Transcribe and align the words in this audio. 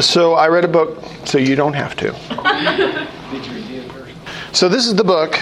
So 0.00 0.34
I 0.34 0.48
read 0.48 0.64
a 0.64 0.68
book, 0.68 1.02
so 1.24 1.38
you 1.38 1.56
don't 1.56 1.72
have 1.74 1.96
to. 1.96 2.14
So 4.52 4.68
this 4.68 4.86
is 4.86 4.94
the 4.94 5.04
book. 5.04 5.38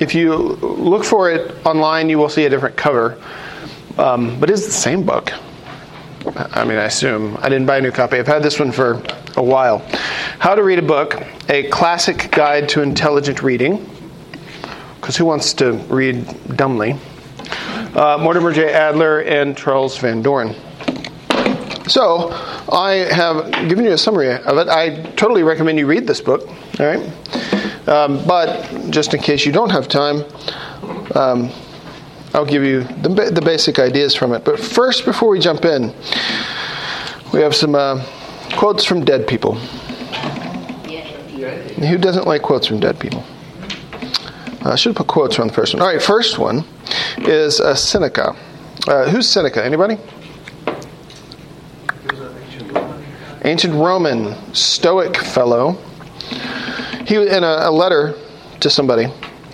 If 0.00 0.14
you 0.14 0.34
look 0.34 1.04
for 1.04 1.30
it 1.30 1.54
online, 1.66 2.08
you 2.08 2.18
will 2.18 2.28
see 2.28 2.44
a 2.44 2.50
different 2.50 2.76
cover, 2.76 3.22
um, 3.98 4.40
but 4.40 4.50
it's 4.50 4.64
the 4.66 4.72
same 4.72 5.04
book. 5.04 5.32
I 6.26 6.64
mean, 6.64 6.78
I 6.78 6.84
assume. 6.84 7.36
I 7.40 7.48
didn't 7.48 7.66
buy 7.66 7.78
a 7.78 7.80
new 7.80 7.90
copy. 7.90 8.18
I've 8.18 8.26
had 8.26 8.42
this 8.42 8.58
one 8.58 8.72
for 8.72 9.02
a 9.36 9.42
while. 9.42 9.78
How 10.38 10.54
to 10.54 10.62
Read 10.62 10.78
a 10.78 10.82
Book, 10.82 11.22
a 11.48 11.68
classic 11.68 12.30
guide 12.30 12.68
to 12.70 12.82
intelligent 12.82 13.42
reading. 13.42 13.88
Because 15.00 15.16
who 15.16 15.24
wants 15.24 15.52
to 15.54 15.72
read 15.72 16.24
dumbly? 16.56 16.96
Uh, 17.94 18.18
Mortimer 18.20 18.52
J. 18.52 18.72
Adler 18.72 19.20
and 19.20 19.56
Charles 19.56 19.98
Van 19.98 20.22
Doren. 20.22 20.54
So, 21.92 22.30
I 22.72 23.06
have 23.12 23.68
given 23.68 23.84
you 23.84 23.92
a 23.92 23.98
summary 23.98 24.32
of 24.32 24.56
it. 24.56 24.66
I 24.66 25.02
totally 25.10 25.42
recommend 25.42 25.78
you 25.78 25.86
read 25.86 26.06
this 26.06 26.22
book. 26.22 26.48
All 26.80 26.86
right, 26.86 27.06
um, 27.86 28.26
but 28.26 28.88
just 28.88 29.12
in 29.12 29.20
case 29.20 29.44
you 29.44 29.52
don't 29.52 29.68
have 29.68 29.88
time, 29.88 30.24
um, 31.14 31.50
I'll 32.32 32.46
give 32.46 32.64
you 32.64 32.84
the, 33.02 33.30
the 33.30 33.42
basic 33.42 33.78
ideas 33.78 34.14
from 34.14 34.32
it. 34.32 34.42
But 34.42 34.58
first, 34.58 35.04
before 35.04 35.28
we 35.28 35.38
jump 35.38 35.66
in, 35.66 35.94
we 37.34 37.40
have 37.40 37.54
some 37.54 37.74
uh, 37.74 38.02
quotes 38.52 38.86
from 38.86 39.04
dead 39.04 39.26
people. 39.26 39.56
Who 39.56 39.68
doesn't 41.98 42.26
like 42.26 42.40
quotes 42.40 42.66
from 42.66 42.80
dead 42.80 42.98
people? 42.98 43.22
Uh, 44.64 44.70
I 44.70 44.76
should 44.76 44.96
put 44.96 45.08
quotes 45.08 45.38
on 45.38 45.48
the 45.48 45.52
first 45.52 45.74
one. 45.74 45.82
All 45.82 45.88
right, 45.88 46.02
first 46.02 46.38
one 46.38 46.64
is 47.18 47.60
uh, 47.60 47.74
Seneca. 47.74 48.34
Uh, 48.88 49.10
who's 49.10 49.28
Seneca? 49.28 49.62
Anybody? 49.62 49.98
Ancient 53.44 53.74
Roman 53.74 54.36
Stoic 54.54 55.16
fellow. 55.16 55.76
He 57.06 57.16
in 57.16 57.42
a, 57.42 57.56
a 57.62 57.70
letter 57.72 58.14
to 58.60 58.70
somebody. 58.70 59.06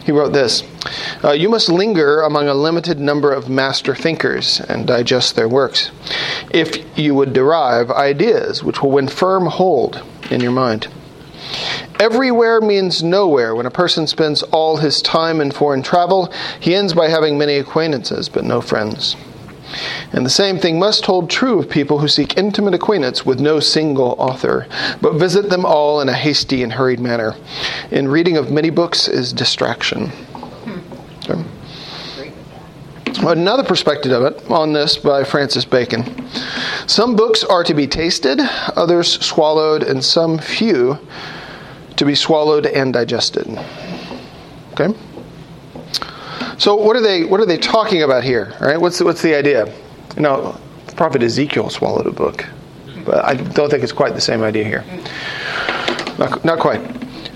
He 0.05 0.13
wrote 0.13 0.33
this 0.33 0.63
uh, 1.25 1.33
You 1.33 1.49
must 1.49 1.71
linger 1.71 2.21
among 2.21 2.49
a 2.49 2.55
limited 2.55 3.01
number 3.01 3.33
of 3.33 3.49
master 3.49 3.95
thinkers 3.95 4.61
and 4.61 4.87
digest 4.87 5.37
their 5.37 5.49
works, 5.49 5.91
if 6.51 6.99
you 6.99 7.15
would 7.15 7.33
derive 7.33 7.91
ideas 7.91 8.63
which 8.63 8.83
will 8.83 8.91
win 8.91 9.09
firm 9.09 9.47
hold 9.47 10.03
in 10.31 10.41
your 10.41 10.53
mind. 10.53 10.89
Everywhere 11.99 12.61
means 12.61 13.03
nowhere. 13.03 13.55
When 13.55 13.67
a 13.67 13.71
person 13.71 14.07
spends 14.07 14.43
all 14.43 14.77
his 14.77 15.01
time 15.01 15.41
in 15.41 15.51
foreign 15.51 15.83
travel, 15.83 16.33
he 16.61 16.75
ends 16.75 16.93
by 16.93 17.09
having 17.09 17.39
many 17.39 17.57
acquaintances 17.57 18.29
but 18.29 18.45
no 18.45 18.61
friends. 18.61 19.17
And 20.13 20.25
the 20.25 20.31
same 20.31 20.59
thing 20.59 20.79
must 20.79 21.07
hold 21.07 21.29
true 21.29 21.59
of 21.59 21.69
people 21.69 21.99
who 21.99 22.09
seek 22.09 22.37
intimate 22.37 22.75
acquaintance 22.75 23.27
with 23.27 23.41
no 23.41 23.61
single 23.61 24.15
author, 24.19 24.67
but 25.01 25.15
visit 25.15 25.51
them 25.51 25.65
all 25.65 26.01
in 26.01 26.09
a 26.09 26.15
hasty 26.15 26.63
and 26.63 26.73
hurried 26.73 27.01
manner. 27.01 27.35
In 27.91 28.09
reading 28.09 28.37
of 28.37 28.51
many 28.51 28.71
books 28.71 29.09
is 29.09 29.33
distraction. 29.33 30.11
Okay. 31.25 31.45
Another 33.21 33.65
perspective 33.65 34.13
of 34.13 34.33
it 34.33 34.51
on 34.51 34.73
this 34.73 34.97
by 34.97 35.25
Francis 35.25 35.65
Bacon. 35.65 36.29
Some 36.87 37.17
books 37.17 37.43
are 37.45 37.65
to 37.65 37.75
be 37.75 37.87
tasted, 37.87 38.41
others 38.77 39.21
swallowed, 39.25 39.83
and 39.83 40.05
some 40.05 40.39
few 40.39 40.99
to 41.97 42.05
be 42.05 42.15
swallowed 42.15 42.65
and 42.65 42.93
digested. 42.93 43.47
Okay? 44.73 44.95
So 46.59 46.75
what 46.75 46.97
are 46.97 47.01
they 47.01 47.25
what 47.25 47.41
are 47.41 47.47
they 47.47 47.57
talking 47.57 48.03
about 48.03 48.25
here? 48.25 48.53
Right, 48.61 48.81
what's 48.81 48.99
the, 48.99 49.05
what's 49.05 49.23
the 49.23 49.35
idea? 49.35 49.73
You 50.17 50.23
know, 50.23 50.61
Prophet 50.97 51.23
Ezekiel 51.23 51.71
swallowed 51.71 52.07
a 52.07 52.13
book, 52.13 52.45
but 53.05 53.25
I 53.25 53.35
don't 53.35 53.71
think 53.71 53.85
it's 53.85 53.93
quite 53.93 54.15
the 54.15 54.21
same 54.21 54.43
idea 54.43 54.65
here. 54.65 54.85
Not, 56.19 56.45
not 56.45 56.59
quite. 56.59 56.81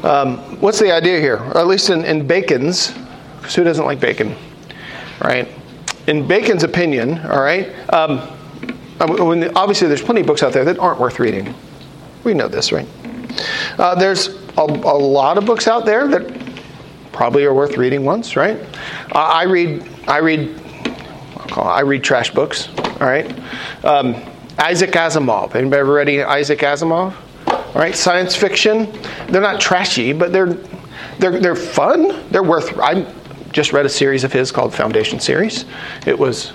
Um, 0.05 0.39
what's 0.61 0.81
the 0.81 0.91
idea 0.91 1.21
here? 1.21 1.37
Or 1.37 1.59
at 1.59 1.69
least 1.69 1.91
in, 1.91 2.05
in 2.05 2.27
Bacon's, 2.27 2.93
because 3.37 3.55
who 3.55 3.63
doesn't 3.63 3.85
like 3.85 4.01
bacon, 4.01 4.35
right? 5.23 5.49
In 6.09 6.27
Bacon's 6.27 6.65
opinion, 6.65 7.21
all 7.21 7.41
right. 7.41 7.69
Um, 7.91 8.19
obviously, 8.99 9.87
there's 9.87 10.03
plenty 10.03 10.23
of 10.23 10.27
books 10.27 10.43
out 10.43 10.53
there 10.53 10.65
that 10.65 10.81
aren't 10.81 10.99
worth 10.99 11.21
reading. 11.21 11.55
We 12.25 12.35
know 12.35 12.49
this, 12.49 12.73
right? 12.73 12.89
Uh, 13.79 13.95
there's 13.95 14.29
a, 14.59 14.63
a 14.63 14.99
lot 14.99 15.39
of 15.39 15.47
books 15.47 15.69
out 15.69 15.87
there 15.87 16.09
that 16.09 16.42
probably 17.13 17.45
are 17.45 17.55
worth 17.55 17.77
reading 17.77 18.05
once, 18.05 18.37
right? 18.37 18.59
Uh, 19.13 19.19
I 19.19 19.45
read, 19.45 19.87
I 20.09 20.19
read, 20.19 20.61
I 21.57 21.81
read 21.81 22.03
trash 22.03 22.33
books. 22.33 22.69
All 22.79 23.09
right, 23.09 23.31
um, 23.85 24.15
Isaac 24.59 24.91
Asimov. 24.91 25.55
Anybody 25.55 25.81
ever 25.81 25.93
read 25.95 26.09
Isaac 26.09 26.61
Asimov? 26.61 27.15
All 27.47 27.75
right, 27.75 27.95
science 27.95 28.35
fiction. 28.35 28.91
They're 29.29 29.43
not 29.43 29.61
trashy, 29.61 30.13
but 30.13 30.33
they're 30.33 30.55
they're 31.19 31.39
they're 31.41 31.57
fun. 31.57 32.29
They're 32.31 32.43
worth. 32.43 32.79
I 32.79 33.13
just 33.53 33.73
read 33.73 33.87
a 33.87 33.89
series 33.89 34.25
of 34.25 34.33
his 34.33 34.51
called 34.51 34.75
Foundation 34.75 35.21
Series. 35.21 35.65
It 36.07 36.19
was 36.19 36.53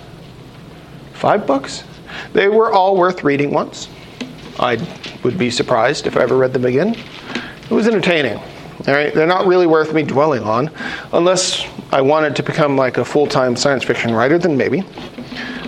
five 1.14 1.46
books. 1.46 1.84
They 2.34 2.48
were 2.48 2.72
all 2.72 2.98
worth 2.98 3.24
reading 3.24 3.52
once. 3.52 3.90
I 4.60 4.78
would 5.24 5.38
be 5.38 5.52
surprised 5.52 6.08
if 6.08 6.18
I 6.18 6.22
ever 6.22 6.38
read 6.38 6.54
them 6.54 6.66
again. 6.66 6.96
It 7.70 7.72
was 7.72 7.88
entertaining. 7.88 8.40
All 8.86 8.94
right, 8.94 9.14
they're 9.14 9.26
not 9.26 9.48
really 9.48 9.66
worth 9.66 9.94
me 9.94 10.04
dwelling 10.04 10.44
on, 10.44 10.70
unless 11.12 11.66
I 11.92 12.02
wanted 12.02 12.36
to 12.36 12.44
become 12.44 12.78
like 12.78 12.98
a 12.98 13.06
full-time 13.06 13.56
science 13.56 13.84
fiction 13.84 14.14
writer. 14.14 14.38
Then 14.38 14.56
maybe 14.56 14.84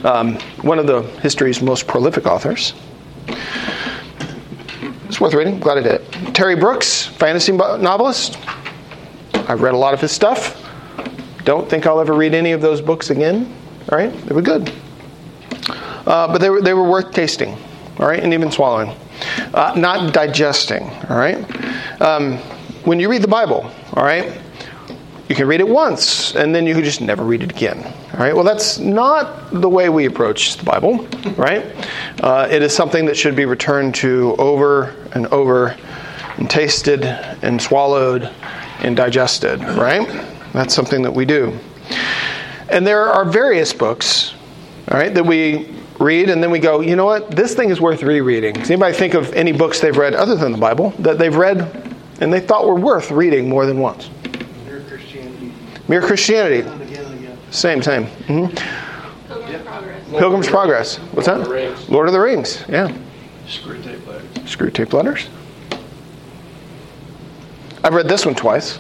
um, 0.03 0.35
one 0.61 0.77
of 0.77 0.85
the 0.85 1.01
history's 1.21 1.61
most 1.61 1.87
prolific 1.87 2.27
authors. 2.27 2.73
It's 5.07 5.19
worth 5.19 5.33
reading. 5.33 5.59
Glad 5.59 5.79
I 5.79 5.81
did 5.81 5.93
it. 6.01 6.35
Terry 6.35 6.55
Brooks, 6.55 7.07
fantasy 7.07 7.51
novelist. 7.51 8.37
I've 9.33 9.61
read 9.61 9.73
a 9.73 9.77
lot 9.77 9.95
of 9.95 10.01
his 10.01 10.11
stuff. 10.11 10.55
Don't 11.45 11.67
think 11.67 11.87
I'll 11.87 11.99
ever 11.99 12.13
read 12.13 12.35
any 12.35 12.51
of 12.51 12.61
those 12.61 12.79
books 12.79 13.09
again. 13.09 13.51
All 13.91 13.97
right, 13.97 14.13
they 14.27 14.35
were 14.35 14.43
good, 14.43 14.71
uh, 16.05 16.27
but 16.27 16.37
they 16.37 16.51
were 16.51 16.61
they 16.61 16.75
were 16.75 16.87
worth 16.87 17.11
tasting. 17.11 17.57
All 17.97 18.07
right, 18.07 18.23
and 18.23 18.33
even 18.33 18.51
swallowing, 18.51 18.95
uh, 19.55 19.73
not 19.75 20.13
digesting. 20.13 20.83
All 21.09 21.17
right. 21.17 21.43
Um, 21.99 22.37
when 22.85 22.99
you 22.99 23.09
read 23.09 23.21
the 23.21 23.27
Bible, 23.27 23.69
all 23.93 24.03
right, 24.03 24.39
you 25.27 25.35
can 25.35 25.47
read 25.47 25.59
it 25.59 25.67
once 25.67 26.35
and 26.35 26.53
then 26.53 26.65
you 26.65 26.73
can 26.73 26.83
just 26.83 27.01
never 27.01 27.23
read 27.23 27.43
it 27.43 27.51
again. 27.51 27.85
All 28.13 28.19
right, 28.19 28.33
well, 28.33 28.43
that's 28.43 28.79
not 28.79 29.51
the 29.51 29.69
way 29.69 29.89
we 29.89 30.05
approach 30.05 30.57
the 30.57 30.63
Bible, 30.63 31.07
right? 31.37 31.65
Uh, 32.21 32.47
it 32.49 32.61
is 32.63 32.75
something 32.75 33.05
that 33.05 33.15
should 33.15 33.35
be 33.35 33.45
returned 33.45 33.95
to 33.95 34.35
over 34.39 34.95
and 35.13 35.27
over 35.27 35.77
and 36.37 36.49
tasted 36.49 37.05
and 37.05 37.61
swallowed 37.61 38.23
and 38.79 38.97
digested, 38.97 39.61
right? 39.61 40.07
That's 40.53 40.73
something 40.73 41.03
that 41.03 41.11
we 41.11 41.25
do. 41.25 41.57
And 42.69 42.85
there 42.85 43.07
are 43.07 43.25
various 43.25 43.71
books, 43.73 44.33
all 44.91 44.97
right, 44.97 45.13
that 45.13 45.25
we 45.25 45.75
read 45.99 46.29
and 46.29 46.41
then 46.41 46.49
we 46.49 46.59
go, 46.59 46.81
you 46.81 46.95
know 46.95 47.05
what, 47.05 47.29
this 47.31 47.53
thing 47.53 47.69
is 47.69 47.79
worth 47.79 48.01
rereading. 48.01 48.53
Does 48.53 48.71
anybody 48.71 48.95
think 48.95 49.13
of 49.13 49.33
any 49.33 49.51
books 49.51 49.79
they've 49.79 49.95
read 49.95 50.15
other 50.15 50.35
than 50.35 50.51
the 50.51 50.57
Bible 50.57 50.91
that 50.99 51.19
they've 51.19 51.35
read 51.35 51.95
and 52.19 52.31
they 52.31 52.39
thought 52.39 52.67
were 52.67 52.75
worth 52.75 53.11
reading 53.11 53.49
more 53.49 53.65
than 53.65 53.79
once. 53.79 54.09
Mere 54.65 54.81
Christianity. 54.81 55.53
Mere 55.87 56.01
Christianity. 56.01 56.69
Same, 57.51 57.81
same. 57.81 58.05
Mm-hmm. 58.05 58.55
Pilgrim's 59.27 59.63
Progress. 59.65 60.19
Pilgrim's 60.19 60.47
Progress. 60.47 60.97
What's 60.97 61.27
that? 61.27 61.37
Lord 61.37 61.47
of 61.47 61.47
the 61.47 61.55
Rings. 61.55 61.89
Lord 61.89 62.07
of 62.07 62.13
the 62.13 62.19
Rings. 62.19 62.63
Yeah. 62.69 62.95
Screwtape 63.47 64.05
letters. 64.05 64.29
Screwtape 64.43 64.93
letters. 64.93 65.27
I've 67.83 67.93
read 67.93 68.07
this 68.07 68.25
one 68.25 68.35
twice. 68.35 68.77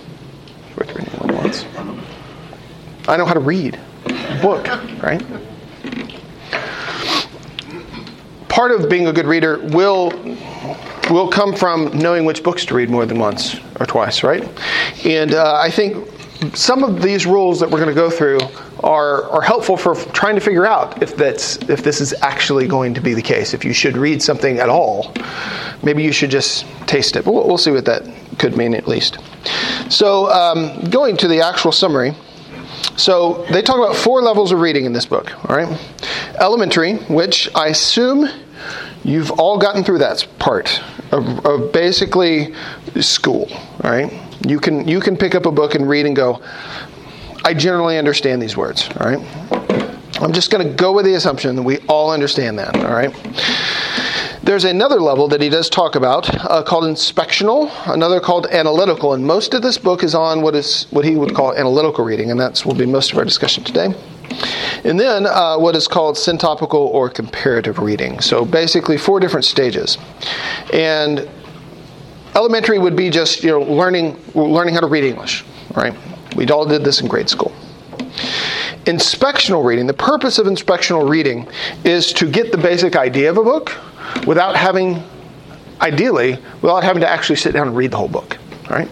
Worth 0.77 0.95
reading 0.95 1.13
one 1.19 1.35
once. 1.37 1.65
I 3.07 3.17
know 3.17 3.25
how 3.25 3.33
to 3.33 3.39
read 3.39 3.79
a 4.05 4.39
book, 4.41 4.67
right? 5.01 5.23
Part 8.49 8.71
of 8.71 8.89
being 8.89 9.07
a 9.07 9.13
good 9.13 9.25
reader 9.25 9.57
will 9.59 10.11
will 11.09 11.29
come 11.29 11.55
from 11.55 11.97
knowing 11.97 12.25
which 12.25 12.43
books 12.43 12.65
to 12.65 12.75
read 12.75 12.89
more 12.89 13.05
than 13.05 13.19
once 13.19 13.55
or 13.79 13.85
twice, 13.85 14.23
right? 14.23 14.43
And 15.05 15.33
uh, 15.33 15.55
I 15.55 15.69
think 15.69 16.07
some 16.53 16.83
of 16.83 17.01
these 17.01 17.25
rules 17.25 17.59
that 17.59 17.69
we're 17.69 17.79
going 17.79 17.93
to 17.93 17.95
go 17.95 18.09
through 18.09 18.39
are, 18.81 19.25
are 19.25 19.41
helpful 19.41 19.75
for 19.75 19.95
trying 20.13 20.35
to 20.35 20.41
figure 20.41 20.65
out 20.65 21.01
if 21.03 21.15
that's 21.15 21.57
if 21.69 21.83
this 21.83 21.99
is 21.99 22.13
actually 22.21 22.67
going 22.67 22.93
to 22.93 23.01
be 23.01 23.13
the 23.13 23.21
case. 23.21 23.53
If 23.53 23.65
you 23.65 23.73
should 23.73 23.97
read 23.97 24.21
something 24.21 24.57
at 24.59 24.69
all, 24.69 25.13
maybe 25.83 26.03
you 26.03 26.13
should 26.13 26.31
just 26.31 26.65
taste 26.87 27.15
it. 27.15 27.25
But 27.25 27.33
we'll, 27.33 27.47
we'll 27.47 27.57
see 27.57 27.71
what 27.71 27.85
that 27.85 28.03
could 28.37 28.55
mean 28.55 28.73
at 28.73 28.87
least. 28.87 29.17
So, 29.89 30.31
um, 30.31 30.89
going 30.89 31.17
to 31.17 31.27
the 31.27 31.41
actual 31.41 31.71
summary. 31.71 32.13
So 32.95 33.45
they 33.51 33.61
talk 33.61 33.77
about 33.77 33.95
four 33.95 34.21
levels 34.21 34.51
of 34.51 34.59
reading 34.61 34.85
in 34.85 34.93
this 34.93 35.05
book. 35.05 35.33
All 35.49 35.55
right, 35.55 35.77
elementary, 36.39 36.95
which 36.95 37.53
I 37.53 37.67
assume 37.67 38.29
you've 39.03 39.31
all 39.31 39.57
gotten 39.57 39.83
through 39.83 39.99
that 39.99 40.25
part 40.37 40.81
of, 41.11 41.45
of 41.45 41.71
basically 41.71 42.53
school. 42.99 43.47
All 43.83 43.91
right, 43.91 44.11
you 44.47 44.59
can 44.59 44.87
you 44.87 44.99
can 44.99 45.17
pick 45.17 45.35
up 45.35 45.45
a 45.45 45.51
book 45.51 45.75
and 45.75 45.87
read 45.87 46.05
and 46.05 46.15
go. 46.15 46.41
I 47.43 47.53
generally 47.53 47.97
understand 47.97 48.41
these 48.41 48.57
words. 48.57 48.89
All 48.99 49.09
right. 49.09 49.59
I'm 50.21 50.33
just 50.33 50.51
going 50.51 50.67
to 50.67 50.73
go 50.73 50.91
with 50.91 51.05
the 51.05 51.13
assumption 51.13 51.55
that 51.55 51.63
we 51.63 51.77
all 51.87 52.11
understand 52.11 52.59
that. 52.59 52.75
All 52.75 52.91
right. 52.91 53.13
There's 54.43 54.65
another 54.65 54.99
level 54.99 55.27
that 55.29 55.41
he 55.41 55.47
does 55.47 55.69
talk 55.69 55.95
about 55.95 56.29
uh, 56.45 56.63
called 56.63 56.83
inspectional, 56.83 57.71
another 57.85 58.19
called 58.19 58.47
analytical, 58.47 59.13
and 59.13 59.25
most 59.25 59.53
of 59.53 59.61
this 59.61 59.77
book 59.77 60.03
is 60.03 60.15
on 60.15 60.41
what 60.41 60.55
is 60.55 60.87
what 60.89 61.05
he 61.05 61.15
would 61.15 61.35
call 61.35 61.53
analytical 61.53 62.03
reading, 62.03 62.31
and 62.31 62.39
that's 62.39 62.65
will 62.65 62.75
be 62.75 62.85
most 62.85 63.11
of 63.11 63.17
our 63.17 63.25
discussion 63.25 63.63
today. 63.63 63.93
And 64.83 64.99
then 64.99 65.25
uh, 65.25 65.57
what 65.57 65.75
is 65.75 65.87
called 65.87 66.15
syntopical 66.15 66.73
or 66.73 67.09
comparative 67.09 67.79
reading. 67.79 68.21
So 68.21 68.45
basically, 68.45 68.97
four 68.97 69.19
different 69.19 69.45
stages, 69.45 69.97
and 70.73 71.27
elementary 72.35 72.79
would 72.79 72.95
be 72.95 73.09
just 73.09 73.43
you 73.43 73.51
know 73.51 73.61
learning 73.61 74.17
learning 74.33 74.73
how 74.73 74.81
to 74.81 74.87
read 74.87 75.03
English, 75.03 75.43
right? 75.75 75.93
We 76.35 76.47
all 76.47 76.65
did 76.65 76.83
this 76.83 77.01
in 77.01 77.07
grade 77.07 77.29
school. 77.29 77.51
Inspectional 78.85 79.63
reading, 79.63 79.87
the 79.87 79.93
purpose 79.93 80.39
of 80.39 80.47
inspectional 80.47 81.07
reading 81.09 81.47
is 81.83 82.13
to 82.13 82.29
get 82.29 82.51
the 82.51 82.57
basic 82.57 82.95
idea 82.95 83.29
of 83.29 83.37
a 83.37 83.43
book 83.43 83.77
without 84.25 84.55
having, 84.55 85.03
ideally, 85.81 86.37
without 86.61 86.83
having 86.83 87.01
to 87.01 87.09
actually 87.09 87.35
sit 87.35 87.53
down 87.53 87.67
and 87.67 87.75
read 87.75 87.91
the 87.91 87.97
whole 87.97 88.07
book. 88.07 88.37
Right? 88.69 88.87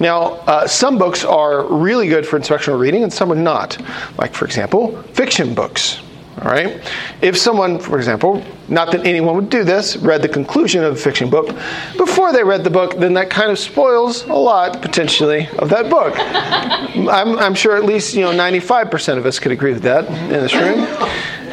Now, 0.00 0.32
uh, 0.46 0.66
some 0.66 0.98
books 0.98 1.24
are 1.24 1.64
really 1.64 2.08
good 2.08 2.26
for 2.26 2.36
instructional 2.36 2.78
reading 2.78 3.02
and 3.02 3.12
some 3.12 3.30
are 3.32 3.36
not. 3.36 3.78
Like, 4.18 4.34
for 4.34 4.44
example, 4.44 5.00
fiction 5.12 5.54
books. 5.54 6.00
All 6.38 6.50
right? 6.50 6.82
If 7.22 7.36
someone, 7.36 7.78
for 7.78 7.96
example, 7.96 8.42
not 8.68 8.90
that 8.90 9.06
anyone 9.06 9.36
would 9.36 9.50
do 9.50 9.62
this, 9.62 9.96
read 9.96 10.20
the 10.20 10.28
conclusion 10.28 10.82
of 10.82 10.94
a 10.94 10.96
fiction 10.96 11.30
book 11.30 11.54
before 11.96 12.32
they 12.32 12.42
read 12.42 12.64
the 12.64 12.70
book, 12.70 12.96
then 12.98 13.14
that 13.14 13.30
kind 13.30 13.52
of 13.52 13.58
spoils 13.58 14.24
a 14.24 14.34
lot, 14.34 14.82
potentially, 14.82 15.48
of 15.58 15.68
that 15.70 15.88
book. 15.88 16.14
I'm, 16.18 17.38
I'm 17.38 17.54
sure 17.54 17.76
at 17.76 17.84
least, 17.84 18.14
you 18.14 18.22
know, 18.22 18.32
95% 18.32 19.16
of 19.16 19.26
us 19.26 19.38
could 19.38 19.52
agree 19.52 19.72
with 19.72 19.82
that 19.82 20.06
in 20.06 20.30
this 20.30 20.54
room. 20.54 20.86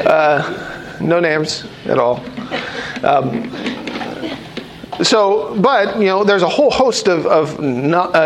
Uh, 0.04 0.98
no 1.00 1.20
names 1.20 1.64
at 1.84 1.98
all. 1.98 2.16
Um, 3.04 3.50
so, 5.00 5.58
but 5.60 5.98
you 5.98 6.06
know, 6.06 6.22
there's 6.22 6.42
a 6.42 6.48
whole 6.48 6.70
host 6.70 7.08
of, 7.08 7.26
of 7.26 7.58
uh, 7.58 7.62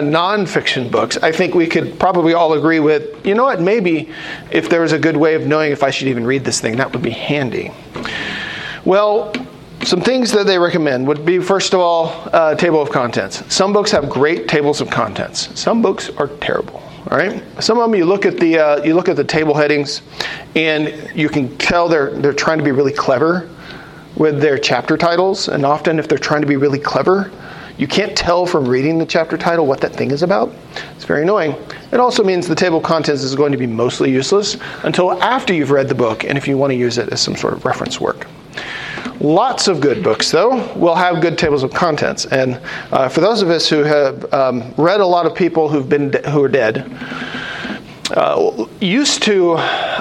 nonfiction 0.02 0.90
books. 0.90 1.16
I 1.18 1.30
think 1.30 1.54
we 1.54 1.66
could 1.66 1.98
probably 1.98 2.34
all 2.34 2.54
agree 2.54 2.80
with. 2.80 3.24
You 3.24 3.34
know 3.34 3.44
what? 3.44 3.60
Maybe 3.60 4.10
if 4.50 4.68
there 4.68 4.80
was 4.80 4.92
a 4.92 4.98
good 4.98 5.16
way 5.16 5.34
of 5.34 5.46
knowing 5.46 5.70
if 5.70 5.82
I 5.82 5.90
should 5.90 6.08
even 6.08 6.26
read 6.26 6.44
this 6.44 6.60
thing, 6.60 6.76
that 6.76 6.92
would 6.92 7.02
be 7.02 7.10
handy. 7.10 7.70
Well, 8.84 9.32
some 9.84 10.00
things 10.00 10.32
that 10.32 10.46
they 10.46 10.58
recommend 10.58 11.06
would 11.06 11.24
be 11.24 11.38
first 11.38 11.72
of 11.72 11.80
all, 11.80 12.28
uh, 12.32 12.56
table 12.56 12.82
of 12.82 12.90
contents. 12.90 13.54
Some 13.54 13.72
books 13.72 13.92
have 13.92 14.08
great 14.08 14.48
tables 14.48 14.80
of 14.80 14.90
contents. 14.90 15.58
Some 15.58 15.82
books 15.82 16.10
are 16.19 16.28
terrible. 16.38 16.82
All 17.08 17.16
right. 17.16 17.40
Some 17.62 17.78
of 17.78 17.88
them 17.88 17.94
you 17.94 18.04
look 18.04 18.26
at 18.26 18.38
the 18.38 18.58
uh, 18.58 18.82
you 18.82 18.96
look 18.96 19.08
at 19.08 19.14
the 19.14 19.24
table 19.24 19.54
headings, 19.54 20.02
and 20.56 21.10
you 21.14 21.28
can 21.28 21.56
tell 21.58 21.88
they're 21.88 22.10
they're 22.10 22.32
trying 22.32 22.58
to 22.58 22.64
be 22.64 22.72
really 22.72 22.92
clever 22.92 23.48
with 24.16 24.40
their 24.40 24.58
chapter 24.58 24.96
titles, 24.96 25.48
and 25.48 25.64
often 25.64 25.98
if 25.98 26.08
they're 26.08 26.18
trying 26.18 26.40
to 26.40 26.46
be 26.46 26.56
really 26.56 26.78
clever, 26.78 27.30
you 27.78 27.86
can't 27.86 28.16
tell 28.16 28.46
from 28.46 28.66
reading 28.66 28.98
the 28.98 29.04
chapter 29.04 29.36
title 29.36 29.66
what 29.66 29.80
that 29.82 29.92
thing 29.92 30.10
is 30.10 30.22
about. 30.22 30.52
It's 30.94 31.04
very 31.04 31.22
annoying. 31.22 31.54
It 31.92 32.00
also 32.00 32.24
means 32.24 32.48
the 32.48 32.54
table 32.54 32.78
of 32.78 32.84
contents 32.84 33.22
is 33.22 33.34
going 33.34 33.52
to 33.52 33.58
be 33.58 33.66
mostly 33.66 34.10
useless 34.10 34.56
until 34.82 35.22
after 35.22 35.52
you've 35.52 35.70
read 35.70 35.88
the 35.88 35.94
book 35.94 36.24
and 36.24 36.38
if 36.38 36.48
you 36.48 36.56
want 36.56 36.70
to 36.70 36.76
use 36.76 36.96
it 36.96 37.12
as 37.12 37.20
some 37.20 37.36
sort 37.36 37.52
of 37.52 37.64
reference 37.66 38.00
work. 38.00 38.26
Lots 39.20 39.68
of 39.68 39.80
good 39.80 40.02
books, 40.02 40.30
though, 40.30 40.72
will 40.74 40.94
have 40.94 41.20
good 41.20 41.38
tables 41.38 41.62
of 41.62 41.72
contents. 41.72 42.26
And 42.26 42.60
uh, 42.92 43.08
for 43.08 43.20
those 43.20 43.42
of 43.42 43.50
us 43.50 43.69
who 43.69 43.82
have 43.82 44.32
um, 44.32 44.74
read 44.76 45.00
a 45.00 45.06
lot 45.06 45.26
of 45.26 45.34
people 45.34 45.69
who've 45.69 45.88
been 45.88 46.10
de- 46.10 46.30
who 46.30 46.42
are 46.42 46.48
dead, 46.48 46.90
uh, 48.10 48.66
used 48.80 49.22
to 49.24 49.56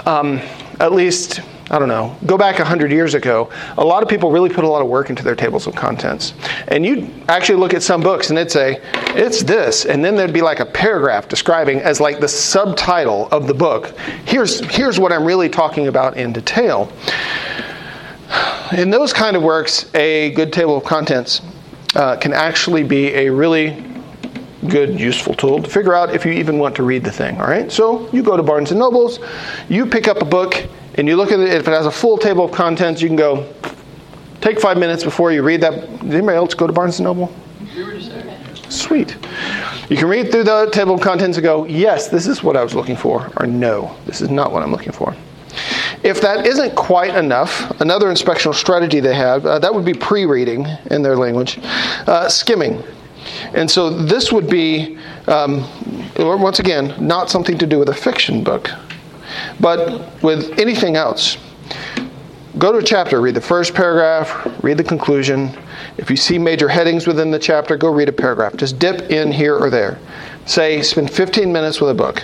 um, 0.06 0.42
at 0.80 0.92
least 0.92 1.42
I 1.72 1.80
don't 1.80 1.88
know, 1.88 2.16
go 2.28 2.38
back 2.38 2.60
100 2.60 2.92
years 2.92 3.16
ago, 3.16 3.50
a 3.80 3.84
lot 3.84 4.04
of 4.04 4.10
people 4.10 4.30
really 4.30 4.50
put 4.50 4.64
a 4.64 4.68
lot 4.68 4.84
of 4.84 4.88
work 4.88 5.10
into 5.10 5.24
their 5.24 5.36
tables 5.36 5.66
of 5.66 5.74
contents. 5.74 6.36
And 6.68 6.86
you'd 6.86 7.12
actually 7.28 7.58
look 7.58 7.74
at 7.74 7.82
some 7.82 8.02
books 8.02 8.30
and 8.30 8.38
it'd 8.38 8.52
say, 8.52 8.80
it's 9.16 9.42
this. 9.42 9.86
And 9.86 10.06
then 10.06 10.16
there'd 10.16 10.32
be 10.32 10.44
like 10.44 10.60
a 10.60 10.66
paragraph 10.66 11.28
describing 11.28 11.80
as 11.80 12.00
like 12.00 12.20
the 12.20 12.28
subtitle 12.28 13.28
of 13.32 13.48
the 13.48 13.54
book. 13.54 13.98
Here's, 14.26 14.60
here's 14.76 15.00
what 15.00 15.12
I'm 15.12 15.26
really 15.26 15.50
talking 15.50 15.88
about 15.88 16.18
in 16.18 16.34
detail. 16.34 16.92
In 18.78 18.92
those 18.92 19.12
kind 19.12 19.36
of 19.36 19.42
works, 19.42 19.94
a 19.96 20.32
good 20.32 20.54
table 20.54 20.78
of 20.78 20.84
contents 20.84 21.42
uh, 21.96 22.16
can 22.18 22.34
actually 22.34 22.84
be 22.84 23.08
a 23.16 23.30
really 23.30 23.84
good, 24.68 25.00
useful 25.00 25.34
tool 25.34 25.62
to 25.62 25.70
figure 25.70 25.94
out 25.94 26.14
if 26.14 26.26
you 26.26 26.32
even 26.32 26.60
want 26.60 26.76
to 26.76 26.84
read 26.84 27.04
the 27.04 27.12
thing. 27.12 27.40
All 27.40 27.48
right, 27.48 27.72
so 27.72 28.10
you 28.12 28.22
go 28.24 28.38
to 28.38 28.44
Barnes 28.44 28.72
and 28.72 28.80
Nobles, 28.80 29.20
you 29.70 29.86
pick 29.86 30.08
up 30.08 30.22
a 30.22 30.26
book, 30.26 30.68
and 30.96 31.08
you 31.08 31.16
look 31.16 31.32
at 31.32 31.40
it. 31.40 31.50
If 31.50 31.68
it 31.68 31.72
has 31.72 31.86
a 31.86 31.92
full 31.92 32.18
table 32.18 32.46
of 32.46 32.52
contents, 32.52 33.02
you 33.02 33.08
can 33.08 33.16
go. 33.16 33.54
Take 34.42 34.60
five 34.60 34.78
minutes 34.78 35.04
before 35.04 35.32
you 35.32 35.42
read 35.42 35.62
that. 35.62 35.74
Did 36.02 36.14
anybody 36.14 36.38
else 36.38 36.54
go 36.54 36.68
to 36.68 36.74
Barnes 36.74 37.00
and 37.00 37.06
Noble? 37.06 37.34
Sweet. 38.70 39.18
You 39.90 39.98
can 39.98 40.08
read 40.08 40.32
through 40.32 40.44
the 40.46 40.70
table 40.72 40.96
of 40.96 41.02
contents 41.02 41.38
and 41.38 41.44
go, 41.44 41.66
yes, 41.66 42.10
this 42.10 42.28
is 42.28 42.44
what 42.44 42.56
I 42.56 42.64
was 42.64 42.74
looking 42.74 42.96
for, 42.96 43.32
or 43.38 43.46
no, 43.46 43.96
this 44.06 44.22
is 44.22 44.30
not 44.30 44.52
what 44.52 44.64
I'm 44.64 44.72
looking 44.72 44.92
for. 44.92 45.16
If 46.04 46.22
that 46.22 46.46
isn't 46.46 46.76
quite 46.76 47.16
enough, 47.16 47.72
another 47.82 48.08
inspectional 48.08 48.54
strategy 48.54 49.00
they 49.00 49.16
have, 49.16 49.46
uh, 49.46 49.60
that 49.60 49.74
would 49.74 49.86
be 49.86 49.94
pre 49.94 50.26
reading 50.26 50.68
in 50.92 51.02
their 51.02 51.16
language, 51.16 51.60
uh, 52.08 52.28
skimming. 52.30 52.84
And 53.54 53.70
so 53.70 53.90
this 53.90 54.32
would 54.32 54.50
be, 54.50 54.98
um, 55.28 55.68
once 56.18 56.60
again, 56.60 56.94
not 57.00 57.30
something 57.30 57.58
to 57.58 57.66
do 57.66 57.80
with 57.80 57.90
a 57.90 57.94
fiction 57.94 58.44
book, 58.44 58.70
but 59.60 60.22
with 60.24 60.60
anything 60.60 60.96
else. 60.96 61.38
Go 62.58 62.72
to 62.72 62.78
a 62.78 62.84
chapter, 62.84 63.20
read 63.20 63.36
the 63.36 63.42
first 63.42 63.74
paragraph, 63.74 64.64
read 64.64 64.78
the 64.78 64.84
conclusion. 64.84 65.52
If 65.98 66.10
you 66.10 66.16
see 66.16 66.40
major 66.40 66.70
headings 66.70 67.06
within 67.06 67.30
the 67.30 67.40
chapter, 67.40 67.76
go 67.76 67.92
read 67.92 68.08
a 68.08 68.14
paragraph. 68.14 68.56
Just 68.56 68.80
dip 68.80 69.12
in 69.12 69.30
here 69.30 69.58
or 69.58 69.70
there. 69.70 70.00
Say, 70.46 70.82
spend 70.82 71.12
15 71.12 71.52
minutes 71.52 71.82
with 71.82 71.90
a 71.90 71.94
book. 71.94 72.24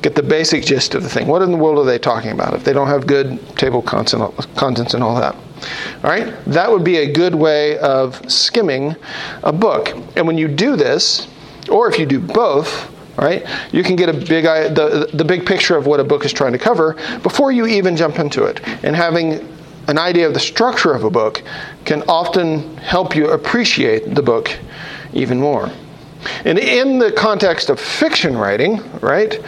Get 0.00 0.14
the 0.14 0.22
basic 0.22 0.64
gist 0.64 0.94
of 0.94 1.02
the 1.02 1.08
thing. 1.08 1.26
What 1.26 1.42
in 1.42 1.50
the 1.50 1.56
world 1.56 1.78
are 1.78 1.84
they 1.84 1.98
talking 1.98 2.30
about 2.30 2.54
if 2.54 2.62
they 2.62 2.72
don't 2.72 2.86
have 2.86 3.06
good 3.06 3.40
table 3.56 3.82
contents 3.82 4.12
and 4.14 5.02
all 5.02 5.14
that? 5.16 5.34
All 5.34 6.10
right? 6.10 6.32
That 6.44 6.70
would 6.70 6.84
be 6.84 6.98
a 6.98 7.10
good 7.10 7.34
way 7.34 7.76
of 7.78 8.30
skimming 8.30 8.94
a 9.42 9.52
book. 9.52 9.88
And 10.14 10.24
when 10.24 10.38
you 10.38 10.46
do 10.46 10.76
this, 10.76 11.26
or 11.68 11.90
if 11.90 11.98
you 11.98 12.06
do 12.06 12.20
both, 12.20 12.92
right? 13.16 13.46
You 13.72 13.82
can 13.82 13.96
get 13.96 14.08
a 14.08 14.12
big 14.12 14.44
the 14.44 15.10
the 15.12 15.24
big 15.24 15.46
picture 15.46 15.76
of 15.76 15.86
what 15.86 16.00
a 16.00 16.04
book 16.04 16.24
is 16.24 16.32
trying 16.32 16.52
to 16.52 16.58
cover 16.58 16.94
before 17.22 17.52
you 17.52 17.66
even 17.66 17.96
jump 17.96 18.18
into 18.18 18.44
it. 18.44 18.60
And 18.84 18.94
having 18.96 19.48
an 19.88 19.98
idea 19.98 20.26
of 20.26 20.34
the 20.34 20.40
structure 20.40 20.94
of 20.94 21.04
a 21.04 21.10
book 21.10 21.42
can 21.84 22.02
often 22.08 22.76
help 22.78 23.14
you 23.14 23.30
appreciate 23.30 24.14
the 24.14 24.22
book 24.22 24.50
even 25.12 25.38
more. 25.38 25.70
And 26.44 26.58
in 26.58 26.98
the 26.98 27.12
context 27.12 27.68
of 27.68 27.78
fiction 27.78 28.36
writing, 28.36 28.82
right? 29.00 29.38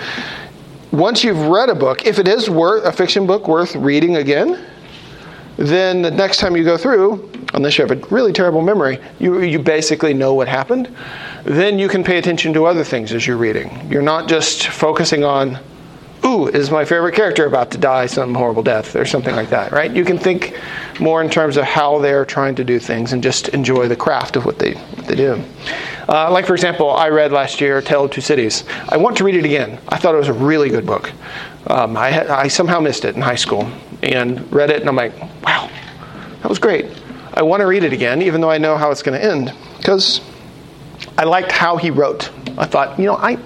Once 0.93 1.25
you've 1.25 1.49
read 1.49 1.69
a 1.69 1.75
book, 1.75 2.07
if 2.07 2.19
it 2.19 2.29
is 2.29 2.49
worth 2.49 2.85
a 2.85 2.93
fiction 2.93 3.27
book 3.27 3.49
worth 3.49 3.75
reading 3.75 4.17
again, 4.17 4.65
then 5.57 6.03
the 6.03 6.11
next 6.11 6.39
time 6.39 6.57
you 6.57 6.65
go 6.65 6.77
through, 6.77 7.31
unless 7.55 7.79
you 7.79 7.87
have 7.87 7.91
a 7.91 8.07
really 8.09 8.33
terrible 8.33 8.63
memory, 8.63 8.99
you, 9.19 9.41
you 9.43 9.59
basically 9.59 10.13
know 10.13 10.35
what 10.35 10.49
happened. 10.49 10.95
Then 11.45 11.79
you 11.79 11.89
can 11.89 12.05
pay 12.05 12.19
attention 12.19 12.53
to 12.55 12.67
other 12.67 12.85
things 12.85 13.13
as 13.13 13.27
you're 13.27 13.37
reading. 13.37 13.91
You're 13.91 14.03
not 14.03 14.29
just 14.29 14.67
focusing 14.67 15.25
on, 15.25 15.59
ooh, 16.25 16.49
is 16.49 16.71
my 16.71 16.85
favorite 16.85 17.15
character 17.15 17.47
about 17.47 17.71
to 17.71 17.79
die 17.79 18.07
some 18.07 18.35
horrible 18.35 18.63
death 18.63 18.97
or 18.97 19.07
something 19.07 19.35
like 19.35 19.49
that, 19.49 19.73
right? 19.73 19.91
You 19.91 20.05
can 20.05 20.19
think 20.19 20.59
more 21.01 21.23
in 21.23 21.31
terms 21.31 21.57
of 21.57 21.65
how 21.65 22.01
they're 22.01 22.27
trying 22.27 22.55
to 22.57 22.65
do 22.65 22.79
things 22.79 23.13
and 23.13 23.23
just 23.23 23.49
enjoy 23.51 23.89
the 23.89 23.97
craft 23.97 24.37
of 24.37 24.45
what 24.45 24.59
they, 24.59 24.75
what 24.75 25.07
they 25.07 25.15
do. 25.15 25.43
Uh, 26.09 26.31
like, 26.31 26.47
for 26.47 26.55
example, 26.55 26.91
I 26.91 27.09
read 27.09 27.33
last 27.33 27.61
year 27.61 27.81
Tale 27.81 28.05
of 28.05 28.11
Two 28.11 28.21
Cities. 28.21 28.65
I 28.91 28.97
want 28.97 29.17
to 29.17 29.25
read 29.25 29.37
it 29.37 29.45
again. 29.45 29.79
I 29.89 29.97
thought 29.97 30.15
it 30.15 30.19
was 30.19 30.29
a 30.29 30.35
really 30.35 30.69
good 30.69 30.85
book. 30.85 31.13
Um, 31.69 31.97
I, 31.97 32.43
I 32.43 32.49
somehow 32.49 32.79
missed 32.79 33.05
it 33.05 33.17
in 33.17 33.23
high 33.23 33.35
school 33.37 33.71
and 34.07 34.53
read 34.53 34.71
it, 34.71 34.81
and 34.81 34.89
I'm 34.89 34.97
like, 34.97 35.19
wow, 35.43 35.71
that 36.43 36.49
was 36.49 36.59
great. 36.59 36.87
I 37.35 37.43
want 37.43 37.61
to 37.61 37.67
read 37.67 37.85
it 37.85 37.93
again, 37.93 38.23
even 38.23 38.41
though 38.41 38.51
I 38.51 38.59
know 38.59 38.77
how 38.77 38.91
it's 38.91 39.03
going 39.03 39.21
to 39.21 39.25
end, 39.25 39.53
because 39.79 40.21
I 41.19 41.25
liked 41.25 41.53
how 41.53 41.77
he 41.77 41.91
wrote. 41.91 42.31
I 42.57 42.67
thought, 42.67 42.99
you 42.99 43.07
know, 43.07 43.17
I, 43.17 43.39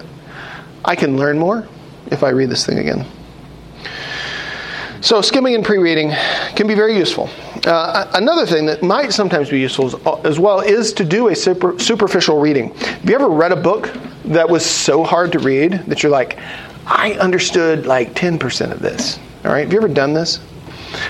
I 0.85 0.95
can 0.95 1.17
learn 1.17 1.37
more 1.37 1.67
if 2.07 2.23
I 2.23 2.29
read 2.29 2.49
this 2.49 2.65
thing 2.65 2.79
again. 2.79 3.05
So, 5.01 5.21
skimming 5.21 5.55
and 5.55 5.65
pre 5.65 5.79
reading 5.79 6.11
can 6.55 6.67
be 6.67 6.75
very 6.75 6.95
useful. 6.95 7.27
Uh, 7.65 8.09
another 8.13 8.45
thing 8.45 8.67
that 8.67 8.83
might 8.83 9.11
sometimes 9.11 9.49
be 9.49 9.59
useful 9.59 9.87
as, 10.25 10.39
well 10.39 10.59
is 10.61 10.93
to 10.93 11.03
do 11.03 11.29
a 11.29 11.35
super, 11.35 11.77
superficial 11.79 12.39
reading. 12.39 12.73
Have 12.75 13.09
you 13.09 13.15
ever 13.15 13.29
read 13.29 13.51
a 13.51 13.55
book 13.55 13.91
that 14.25 14.47
was 14.47 14.65
so 14.65 15.03
hard 15.03 15.31
to 15.31 15.39
read 15.39 15.73
that 15.87 16.03
you're 16.03 16.11
like, 16.11 16.37
I 16.85 17.13
understood 17.13 17.85
like 17.85 18.13
10% 18.13 18.71
of 18.71 18.79
this? 18.79 19.19
All 19.43 19.51
right, 19.51 19.63
have 19.63 19.73
you 19.73 19.79
ever 19.79 19.87
done 19.87 20.13
this? 20.13 20.39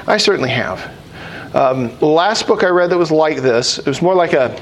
I 0.07 0.17
certainly 0.17 0.49
have. 0.49 0.91
Um, 1.53 1.97
last 1.99 2.47
book 2.47 2.63
I 2.63 2.69
read 2.69 2.89
that 2.91 2.97
was 2.97 3.11
like 3.11 3.37
this, 3.41 3.77
it 3.77 3.87
was 3.87 4.01
more 4.01 4.15
like 4.15 4.33
a 4.33 4.61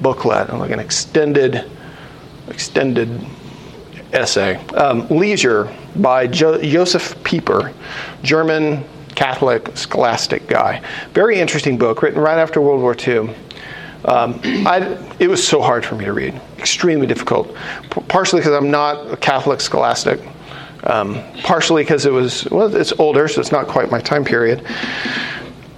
booklet, 0.00 0.52
like 0.54 0.70
an 0.70 0.80
extended, 0.80 1.70
extended 2.48 3.24
essay. 4.12 4.56
Um, 4.74 5.06
Leisure 5.08 5.72
by 5.96 6.26
jo- 6.26 6.60
Josef 6.60 7.22
Pieper, 7.22 7.72
German 8.22 8.84
Catholic 9.14 9.76
scholastic 9.76 10.46
guy. 10.46 10.82
Very 11.12 11.38
interesting 11.38 11.78
book, 11.78 12.02
written 12.02 12.20
right 12.20 12.38
after 12.38 12.60
World 12.60 12.82
War 12.82 12.96
II. 12.96 13.34
Um, 14.04 14.40
I, 14.44 14.98
it 15.18 15.28
was 15.28 15.46
so 15.46 15.60
hard 15.60 15.84
for 15.84 15.96
me 15.96 16.04
to 16.04 16.12
read, 16.12 16.40
extremely 16.58 17.06
difficult. 17.06 17.54
Partially 18.08 18.40
because 18.40 18.52
I'm 18.52 18.70
not 18.70 19.10
a 19.10 19.16
Catholic 19.16 19.60
scholastic, 19.60 20.20
um, 20.86 21.22
partially 21.42 21.82
because 21.82 22.06
it 22.06 22.12
was 22.12 22.48
well, 22.50 22.74
it's 22.74 22.92
older, 22.98 23.28
so 23.28 23.40
it's 23.40 23.52
not 23.52 23.66
quite 23.66 23.90
my 23.90 24.00
time 24.00 24.24
period. 24.24 24.64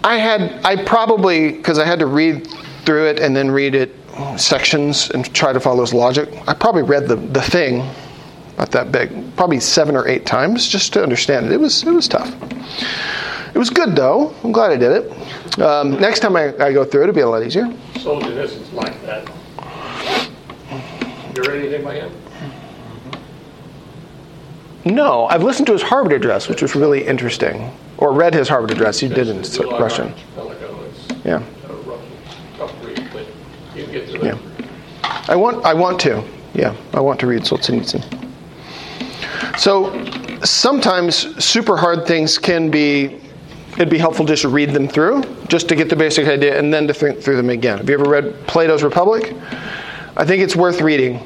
I 0.04 0.16
had, 0.16 0.64
I 0.64 0.84
probably 0.84 1.52
because 1.52 1.78
I 1.78 1.84
had 1.84 1.98
to 1.98 2.06
read 2.06 2.46
through 2.84 3.08
it 3.08 3.18
and 3.18 3.36
then 3.36 3.50
read 3.50 3.74
it 3.74 3.94
sections 4.36 5.10
and 5.10 5.32
try 5.34 5.52
to 5.52 5.60
follow 5.60 5.80
his 5.80 5.94
logic. 5.94 6.28
I 6.46 6.54
probably 6.54 6.82
read 6.82 7.08
the 7.08 7.16
the 7.16 7.42
thing, 7.42 7.78
not 8.56 8.70
that 8.72 8.92
big, 8.92 9.36
probably 9.36 9.60
seven 9.60 9.96
or 9.96 10.06
eight 10.06 10.26
times 10.26 10.68
just 10.68 10.92
to 10.94 11.02
understand 11.02 11.46
it. 11.46 11.52
It 11.52 11.60
was 11.60 11.82
it 11.82 11.92
was 11.92 12.08
tough. 12.08 12.34
It 13.54 13.58
was 13.58 13.70
good 13.70 13.96
though. 13.96 14.34
I'm 14.44 14.52
glad 14.52 14.70
I 14.70 14.76
did 14.76 14.92
it. 14.92 15.58
Um, 15.60 15.98
next 15.98 16.20
time 16.20 16.36
I, 16.36 16.54
I 16.58 16.72
go 16.72 16.84
through 16.84 17.02
it, 17.02 17.08
it'll 17.08 17.14
be 17.14 17.22
a 17.22 17.28
lot 17.28 17.42
easier. 17.42 17.64
Solzhenitsyn's 17.94 18.72
like 18.72 19.00
that. 19.02 19.28
You 21.34 21.42
read 21.42 21.62
anything 21.62 21.84
by 21.84 21.94
him? 21.94 22.12
No, 24.84 25.26
I've 25.26 25.42
listened 25.42 25.66
to 25.66 25.72
his 25.72 25.82
Harvard 25.82 26.12
address, 26.12 26.48
which 26.48 26.62
was 26.62 26.74
really 26.74 27.06
interesting, 27.06 27.70
or 27.98 28.12
read 28.12 28.34
his 28.34 28.48
Harvard 28.48 28.70
address. 28.70 28.98
He 28.98 29.08
did 29.08 29.28
in 29.28 29.38
Russian. 29.70 30.14
Yeah, 31.24 31.36
uh, 31.36 31.72
a 31.72 31.72
rough, 31.78 32.00
tough 32.56 32.84
read, 32.84 33.08
but 33.12 33.26
you 33.74 33.84
can 33.84 33.92
get 33.92 34.08
through 34.08 34.22
yeah. 34.22 34.38
I 35.28 35.36
want. 35.36 35.64
I 35.64 35.74
want 35.74 36.00
to. 36.00 36.22
Yeah, 36.54 36.74
I 36.94 37.00
want 37.00 37.20
to 37.20 37.26
read 37.26 37.42
Solzhenitsyn. 37.42 38.02
So 39.58 40.04
sometimes 40.42 41.44
super 41.44 41.76
hard 41.76 42.06
things 42.06 42.38
can 42.38 42.70
be. 42.70 43.20
It'd 43.72 43.90
be 43.90 43.98
helpful 43.98 44.24
just 44.24 44.42
to 44.42 44.48
read 44.48 44.70
them 44.70 44.88
through, 44.88 45.22
just 45.46 45.68
to 45.68 45.76
get 45.76 45.88
the 45.88 45.96
basic 45.96 46.26
idea, 46.26 46.58
and 46.58 46.72
then 46.72 46.86
to 46.88 46.94
think 46.94 47.20
through 47.20 47.36
them 47.36 47.50
again. 47.50 47.78
Have 47.78 47.88
you 47.88 47.94
ever 47.94 48.08
read 48.08 48.34
Plato's 48.46 48.82
Republic? 48.82 49.34
I 50.16 50.24
think 50.24 50.42
it's 50.42 50.56
worth 50.56 50.80
reading, 50.80 51.20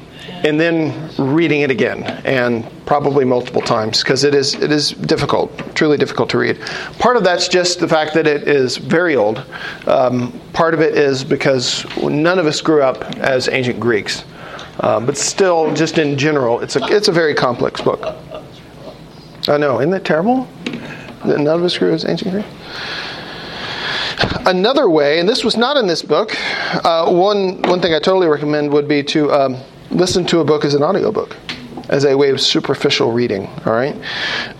and 0.44 0.58
then 0.58 1.10
reading 1.18 1.60
it 1.60 1.70
again, 1.70 2.02
and 2.24 2.64
probably 2.86 3.24
multiple 3.24 3.62
times, 3.62 4.02
because 4.02 4.24
it 4.24 4.34
is 4.34 4.54
it 4.54 4.72
is 4.72 4.90
difficult, 4.90 5.50
truly 5.74 5.96
difficult 5.96 6.30
to 6.30 6.38
read. 6.38 6.60
Part 6.98 7.16
of 7.16 7.24
that's 7.24 7.48
just 7.48 7.80
the 7.80 7.88
fact 7.88 8.14
that 8.14 8.26
it 8.26 8.48
is 8.48 8.76
very 8.76 9.16
old. 9.16 9.44
Um, 9.86 10.38
part 10.52 10.74
of 10.74 10.80
it 10.80 10.96
is 10.96 11.24
because 11.24 11.84
none 12.02 12.38
of 12.38 12.46
us 12.46 12.60
grew 12.60 12.82
up 12.82 13.02
as 13.18 13.48
ancient 13.48 13.80
Greeks, 13.80 14.24
uh, 14.80 15.00
but 15.00 15.16
still, 15.16 15.72
just 15.74 15.98
in 15.98 16.18
general, 16.18 16.60
it's 16.60 16.76
a 16.76 16.84
it's 16.86 17.08
a 17.08 17.12
very 17.12 17.34
complex 17.34 17.80
book. 17.80 18.16
I 19.48 19.56
know, 19.56 19.80
isn't 19.80 19.90
that 19.90 20.04
terrible? 20.04 20.48
That 21.24 21.38
none 21.38 21.58
of 21.58 21.64
us 21.64 21.76
grew 21.78 21.92
as 21.92 22.04
ancient 22.04 22.32
Greeks. 22.32 22.48
Another 24.46 24.88
way, 24.88 25.18
and 25.18 25.28
this 25.28 25.44
was 25.44 25.56
not 25.56 25.76
in 25.76 25.86
this 25.86 26.02
book, 26.02 26.34
uh, 26.84 27.10
one, 27.10 27.62
one 27.62 27.80
thing 27.80 27.94
I 27.94 27.98
totally 27.98 28.26
recommend 28.28 28.72
would 28.72 28.88
be 28.88 29.02
to 29.04 29.32
um, 29.32 29.56
listen 29.92 30.24
to 30.26 30.40
a 30.40 30.44
book 30.44 30.64
as 30.64 30.74
an 30.74 30.82
audiobook, 30.82 31.36
as 31.88 32.04
a 32.04 32.16
way 32.16 32.30
of 32.30 32.40
superficial 32.40 33.12
reading, 33.12 33.46
all 33.66 33.72
right? 33.72 33.94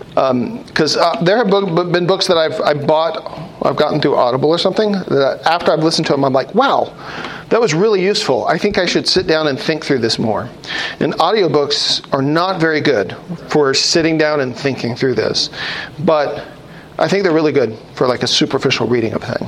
Because 0.09 0.95
uh, 0.95 1.21
there 1.23 1.37
have 1.37 1.49
book, 1.49 1.91
been 1.91 2.05
books 2.05 2.27
that 2.27 2.37
I've, 2.37 2.59
I've 2.61 2.85
bought, 2.85 3.39
I've 3.63 3.75
gotten 3.75 3.99
through 3.99 4.15
Audible 4.15 4.49
or 4.49 4.57
something, 4.57 4.91
that 4.91 5.41
after 5.45 5.71
I've 5.71 5.83
listened 5.83 6.05
to 6.07 6.13
them, 6.13 6.23
I'm 6.23 6.33
like, 6.33 6.53
wow, 6.53 6.93
that 7.49 7.59
was 7.59 7.73
really 7.73 8.03
useful. 8.03 8.45
I 8.47 8.57
think 8.57 8.77
I 8.77 8.85
should 8.85 9.07
sit 9.07 9.27
down 9.27 9.47
and 9.47 9.59
think 9.59 9.83
through 9.83 9.99
this 9.99 10.19
more. 10.19 10.49
And 10.99 11.13
audiobooks 11.13 12.05
are 12.13 12.21
not 12.21 12.59
very 12.59 12.81
good 12.81 13.15
for 13.47 13.73
sitting 13.73 14.17
down 14.17 14.39
and 14.39 14.55
thinking 14.55 14.95
through 14.95 15.15
this, 15.15 15.49
but 15.99 16.45
I 16.99 17.07
think 17.07 17.23
they're 17.23 17.33
really 17.33 17.51
good 17.51 17.77
for 17.95 18.07
like 18.07 18.23
a 18.23 18.27
superficial 18.27 18.87
reading 18.87 19.13
of 19.13 19.23
a 19.23 19.33
thing 19.33 19.47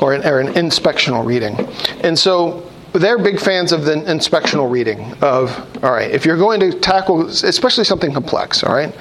or 0.00 0.14
an, 0.14 0.24
or 0.26 0.40
an 0.40 0.48
inspectional 0.54 1.24
reading. 1.24 1.56
And 2.04 2.18
so 2.18 2.67
they're 2.92 3.18
big 3.18 3.38
fans 3.38 3.72
of 3.72 3.84
the 3.84 3.94
inspectional 3.94 4.70
reading 4.70 5.12
of, 5.22 5.84
all 5.84 5.92
right, 5.92 6.10
if 6.10 6.24
you're 6.24 6.36
going 6.36 6.60
to 6.60 6.72
tackle, 6.72 7.26
especially 7.28 7.84
something 7.84 8.12
complex, 8.12 8.62
all 8.62 8.74
right, 8.74 8.94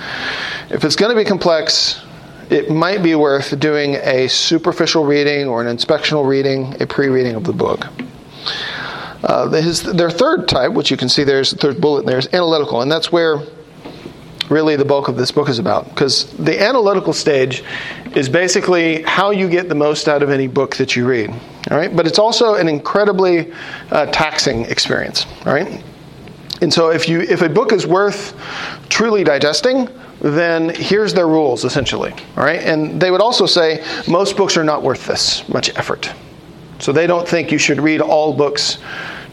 if 0.69 0.83
it's 0.83 0.95
going 0.95 1.15
to 1.15 1.21
be 1.21 1.27
complex, 1.27 2.03
it 2.49 2.69
might 2.69 3.03
be 3.03 3.15
worth 3.15 3.59
doing 3.59 3.95
a 3.95 4.27
superficial 4.27 5.05
reading 5.05 5.47
or 5.47 5.65
an 5.65 5.75
inspectional 5.75 6.27
reading, 6.27 6.81
a 6.81 6.87
pre 6.87 7.07
reading 7.07 7.35
of 7.35 7.43
the 7.43 7.53
book. 7.53 7.87
Uh, 9.23 9.49
his, 9.49 9.83
their 9.83 10.09
third 10.11 10.47
type, 10.47 10.71
which 10.71 10.91
you 10.91 10.97
can 10.97 11.09
see 11.09 11.23
there's 11.23 11.51
the 11.51 11.57
third 11.57 11.81
bullet 11.81 12.05
there, 12.05 12.19
is 12.19 12.27
analytical, 12.33 12.81
and 12.81 12.91
that's 12.91 13.11
where 13.11 13.39
really 14.49 14.75
the 14.75 14.85
bulk 14.85 15.07
of 15.07 15.17
this 15.17 15.31
book 15.31 15.49
is 15.49 15.59
about. 15.59 15.89
Because 15.89 16.31
the 16.37 16.61
analytical 16.61 17.13
stage 17.13 17.63
is 18.17 18.27
basically 18.27 19.03
how 19.03 19.29
you 19.29 19.47
get 19.47 19.69
the 19.69 19.75
most 19.75 20.07
out 20.07 20.23
of 20.23 20.31
any 20.31 20.47
book 20.47 20.75
that 20.77 20.95
you 20.95 21.05
read. 21.07 21.29
All 21.69 21.77
right, 21.77 21.95
but 21.95 22.07
it's 22.07 22.17
also 22.17 22.55
an 22.55 22.67
incredibly 22.67 23.53
uh, 23.91 24.07
taxing 24.07 24.65
experience. 24.65 25.27
All 25.45 25.53
right, 25.53 25.83
and 26.61 26.73
so 26.73 26.89
if 26.89 27.07
you 27.07 27.21
if 27.21 27.43
a 27.43 27.49
book 27.49 27.71
is 27.71 27.85
worth 27.85 28.35
truly 28.89 29.23
digesting, 29.23 29.87
then 30.19 30.69
here's 30.69 31.13
their 31.13 31.27
rules 31.27 31.63
essentially. 31.63 32.11
All 32.35 32.43
right, 32.43 32.59
and 32.61 32.99
they 32.99 33.11
would 33.11 33.21
also 33.21 33.45
say 33.45 33.85
most 34.07 34.35
books 34.35 34.57
are 34.57 34.63
not 34.63 34.81
worth 34.81 35.05
this 35.05 35.47
much 35.47 35.69
effort. 35.77 36.11
So 36.79 36.91
they 36.91 37.05
don't 37.05 37.27
think 37.27 37.51
you 37.51 37.59
should 37.59 37.79
read 37.79 38.01
all 38.01 38.33
books 38.33 38.79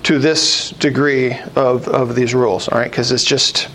to 0.02 0.18
this 0.18 0.70
degree 0.70 1.32
of, 1.56 1.88
of 1.88 2.14
these 2.14 2.34
rules. 2.34 2.68
All 2.68 2.78
right, 2.78 2.90
because 2.90 3.12
it's 3.12 3.24
just 3.24 3.68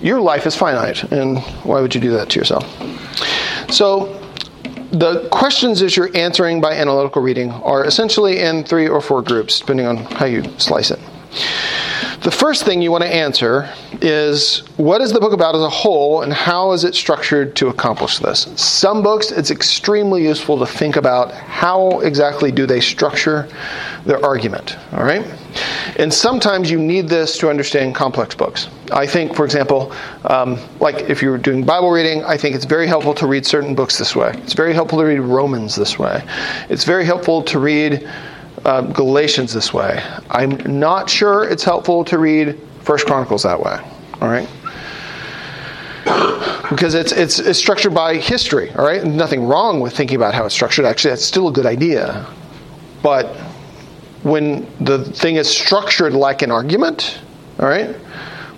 your 0.00 0.20
life 0.20 0.46
is 0.46 0.54
finite, 0.54 1.02
and 1.12 1.40
why 1.64 1.80
would 1.80 1.94
you 1.94 2.00
do 2.00 2.12
that 2.12 2.30
to 2.30 2.38
yourself? 2.38 2.64
So, 3.70 4.20
the 4.92 5.28
questions 5.30 5.78
that 5.80 5.96
you're 5.96 6.14
answering 6.16 6.60
by 6.60 6.72
analytical 6.72 7.22
reading 7.22 7.52
are 7.52 7.84
essentially 7.84 8.40
in 8.40 8.64
three 8.64 8.88
or 8.88 9.00
four 9.00 9.22
groups, 9.22 9.60
depending 9.60 9.86
on 9.86 9.98
how 9.98 10.26
you 10.26 10.42
slice 10.58 10.90
it. 10.90 10.98
The 12.22 12.30
first 12.30 12.64
thing 12.64 12.82
you 12.82 12.90
want 12.90 13.04
to 13.04 13.08
answer 13.08 13.72
is 14.02 14.58
what 14.76 15.00
is 15.00 15.12
the 15.12 15.20
book 15.20 15.32
about 15.32 15.54
as 15.54 15.62
a 15.62 15.70
whole 15.70 16.20
and 16.20 16.32
how 16.32 16.72
is 16.72 16.84
it 16.84 16.94
structured 16.94 17.56
to 17.56 17.68
accomplish 17.68 18.18
this? 18.18 18.46
Some 18.56 19.02
books 19.02 19.30
it's 19.30 19.50
extremely 19.50 20.22
useful 20.22 20.58
to 20.58 20.66
think 20.66 20.96
about 20.96 21.32
how 21.32 22.00
exactly 22.00 22.52
do 22.52 22.66
they 22.66 22.80
structure 22.80 23.48
their 24.04 24.22
argument, 24.22 24.76
all 24.92 25.04
right? 25.04 25.24
And 25.96 26.12
sometimes 26.12 26.70
you 26.70 26.78
need 26.78 27.08
this 27.08 27.38
to 27.38 27.48
understand 27.48 27.94
complex 27.94 28.34
books. 28.34 28.68
I 28.92 29.06
think, 29.06 29.34
for 29.34 29.44
example, 29.44 29.92
um, 30.24 30.58
like 30.80 31.08
if 31.08 31.22
you're 31.22 31.38
doing 31.38 31.64
Bible 31.64 31.90
reading, 31.90 32.24
I 32.24 32.36
think 32.36 32.54
it's 32.54 32.64
very 32.64 32.86
helpful 32.86 33.14
to 33.14 33.26
read 33.26 33.46
certain 33.46 33.74
books 33.74 33.98
this 33.98 34.14
way. 34.16 34.32
It's 34.38 34.52
very 34.52 34.74
helpful 34.74 34.98
to 34.98 35.04
read 35.04 35.20
Romans 35.20 35.74
this 35.76 35.98
way. 35.98 36.22
It's 36.68 36.84
very 36.84 37.04
helpful 37.04 37.42
to 37.42 37.58
read 37.58 38.08
uh, 38.64 38.82
Galatians 38.82 39.52
this 39.52 39.72
way. 39.72 40.02
I'm 40.30 40.56
not 40.78 41.08
sure 41.08 41.44
it's 41.44 41.64
helpful 41.64 42.04
to 42.04 42.18
read 42.18 42.58
First 42.82 43.06
Chronicles 43.06 43.42
that 43.42 43.58
way. 43.58 43.78
All 44.20 44.28
right, 44.28 44.48
because 46.68 46.94
it's 46.94 47.12
it's 47.12 47.38
it's 47.38 47.58
structured 47.58 47.94
by 47.94 48.16
history. 48.16 48.70
All 48.72 48.84
right, 48.84 49.02
nothing 49.04 49.44
wrong 49.44 49.80
with 49.80 49.96
thinking 49.96 50.16
about 50.16 50.34
how 50.34 50.44
it's 50.44 50.54
structured. 50.54 50.84
Actually, 50.84 51.12
that's 51.12 51.24
still 51.24 51.48
a 51.48 51.52
good 51.52 51.66
idea. 51.66 52.26
But 53.02 53.34
when 54.22 54.66
the 54.84 55.04
thing 55.04 55.36
is 55.36 55.48
structured 55.48 56.12
like 56.12 56.42
an 56.42 56.50
argument, 56.50 57.20
all 57.58 57.66
right, 57.66 57.96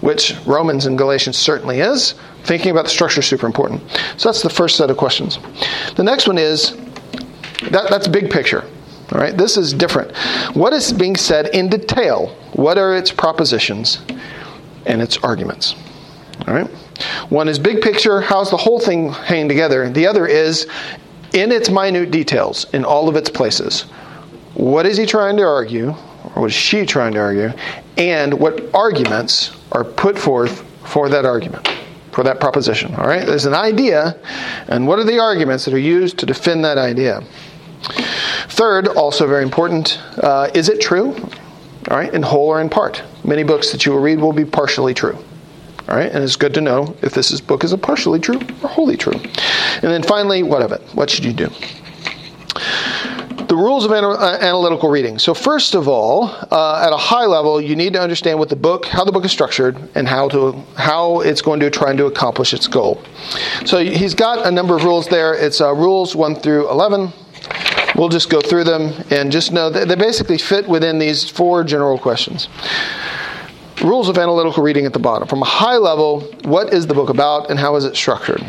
which 0.03 0.37
Romans 0.45 0.85
and 0.85 0.99
Galatians 0.99 1.39
certainly 1.39 1.81
is, 1.81 2.15
thinking 2.45 2.71
about 2.71 2.85
the 2.85 2.91
structure 2.91 3.21
is 3.21 3.27
super 3.27 3.47
important. 3.47 3.81
So 4.19 4.29
that's 4.29 4.43
the 4.43 4.51
first 4.51 4.77
set 4.77 4.91
of 4.91 4.97
questions. 4.99 5.39
The 5.97 6.03
next 6.03 6.27
one 6.27 6.37
is 6.37 6.77
that, 7.71 7.87
that's 7.89 8.09
big 8.09 8.31
picture. 8.31 8.65
All 9.13 9.21
right, 9.21 9.37
this 9.37 9.57
is 9.57 9.73
different. 9.73 10.17
What 10.55 10.73
is 10.73 10.93
being 10.93 11.17
said 11.17 11.49
in 11.55 11.69
detail? 11.69 12.37
What 12.55 12.79
are 12.79 12.97
its 12.97 13.13
propositions 13.13 14.01
and 14.87 15.01
its 15.01 15.19
arguments? 15.19 15.75
All 16.47 16.55
right. 16.55 16.69
One 17.29 17.49
is 17.49 17.59
big 17.59 17.81
picture, 17.81 18.21
how's 18.21 18.51
the 18.51 18.57
whole 18.57 18.81
thing 18.81 19.13
hanging 19.13 19.49
together? 19.49 19.89
The 19.89 20.07
other 20.07 20.27
is 20.27 20.67
in 21.33 21.53
its 21.53 21.71
minute 21.71 22.11
details, 22.11 22.67
in 22.75 22.85
all 22.85 23.09
of 23.09 23.17
its 23.17 23.31
places. 23.31 23.83
What 24.55 24.85
is 24.85 24.97
he 24.97 25.07
trying 25.07 25.37
to 25.37 25.45
argue, 25.45 25.91
or 26.35 26.43
what 26.43 26.51
is 26.51 26.55
she 26.55 26.85
trying 26.85 27.13
to 27.15 27.21
argue, 27.21 27.53
and 27.97 28.35
what 28.35 28.75
arguments 28.75 29.53
are 29.73 29.85
put 29.85 30.19
forth 30.19 30.65
for 30.85 31.09
that 31.09 31.25
argument, 31.25 31.69
for 32.13 32.23
that 32.25 32.41
proposition? 32.41 32.95
All 32.95 33.07
right. 33.07 33.27
There's 33.27 33.47
an 33.47 33.55
idea, 33.55 34.19
and 34.69 34.87
what 34.87 34.99
are 34.99 35.05
the 35.05 35.19
arguments 35.19 35.65
that 35.65 35.75
are 35.75 35.79
used 35.79 36.19
to 36.19 36.27
defend 36.27 36.65
that 36.65 36.79
idea? 36.79 37.23
Third, 38.49 38.89
also 38.89 39.27
very 39.27 39.43
important, 39.43 39.99
uh, 40.19 40.51
is 40.55 40.69
it 40.69 40.81
true? 40.81 41.15
All 41.91 41.97
right, 41.97 42.13
in 42.15 42.23
whole 42.23 42.49
or 42.49 42.61
in 42.61 42.69
part. 42.69 43.03
Many 43.25 43.43
books 43.43 43.73
that 43.73 43.85
you 43.85 43.93
will 43.93 44.01
read 44.01 44.21
will 44.21 44.33
be 44.33 44.45
partially 44.45 44.95
true. 44.95 45.19
All 45.89 45.97
right, 45.97 46.13
and 46.13 46.23
it's 46.23 46.37
good 46.37 46.55
to 46.55 46.61
know 46.61 46.95
if 47.03 47.13
this 47.13 47.33
is, 47.33 47.41
book 47.41 47.65
is 47.65 47.73
a 47.73 47.79
partially 47.79 48.21
true 48.21 48.41
or 48.63 48.69
wholly 48.69 48.97
true. 48.97 49.15
And 49.15 49.91
then 49.91 50.03
finally, 50.03 50.45
what 50.45 50.63
of 50.63 50.71
it? 50.71 50.81
What 50.95 51.11
should 51.11 51.25
you 51.25 51.33
do? 51.33 51.51
The 53.53 53.59
rules 53.59 53.85
of 53.85 53.93
uh, 53.93 54.39
analytical 54.41 54.89
reading. 54.89 55.19
So, 55.19 55.35
first 55.35 55.75
of 55.75 55.87
all, 55.87 56.25
uh, 56.51 56.87
at 56.87 56.91
a 56.91 56.97
high 56.97 57.27
level, 57.27 57.61
you 57.61 57.77
need 57.77 57.93
to 57.93 58.01
understand 58.01 58.39
what 58.39 58.49
the 58.49 58.57
book, 58.57 58.87
how 58.87 59.05
the 59.05 59.13
book 59.13 59.27
is 59.27 59.31
structured, 59.31 59.77
and 59.95 60.09
how 60.09 60.31
to 60.31 60.53
how 60.75 61.21
it's 61.21 61.43
going 61.43 61.61
to 61.61 61.69
try 61.69 61.91
and 61.91 61.99
to 61.99 62.07
accomplish 62.07 62.55
its 62.55 62.67
goal. 62.67 63.03
So, 63.67 63.85
he's 63.85 64.15
got 64.15 64.47
a 64.47 64.51
number 64.51 64.75
of 64.75 64.85
rules 64.85 65.07
there. 65.07 65.35
It's 65.35 65.61
uh, 65.61 65.75
rules 65.75 66.17
one 66.17 66.35
through 66.35 66.71
eleven. 66.71 67.13
We'll 67.95 68.09
just 68.09 68.31
go 68.31 68.41
through 68.41 68.65
them 68.65 68.95
and 69.11 69.31
just 69.31 69.53
know 69.53 69.69
that 69.69 69.87
they 69.87 69.97
basically 69.97 70.39
fit 70.39 70.67
within 70.67 70.99
these 70.99 71.29
four 71.29 71.63
general 71.63 71.99
questions. 71.99 72.49
Rules 73.85 74.09
of 74.09 74.17
analytical 74.17 74.63
reading 74.63 74.87
at 74.87 74.95
the 74.95 74.99
bottom. 74.99 75.29
From 75.29 75.43
a 75.43 75.51
high 75.61 75.77
level, 75.77 76.23
what 76.45 76.73
is 76.73 76.87
the 76.87 76.95
book 76.95 77.11
about 77.11 77.51
and 77.51 77.59
how 77.59 77.77
is 77.77 77.85
it 77.85 77.97
structured? 77.97 78.43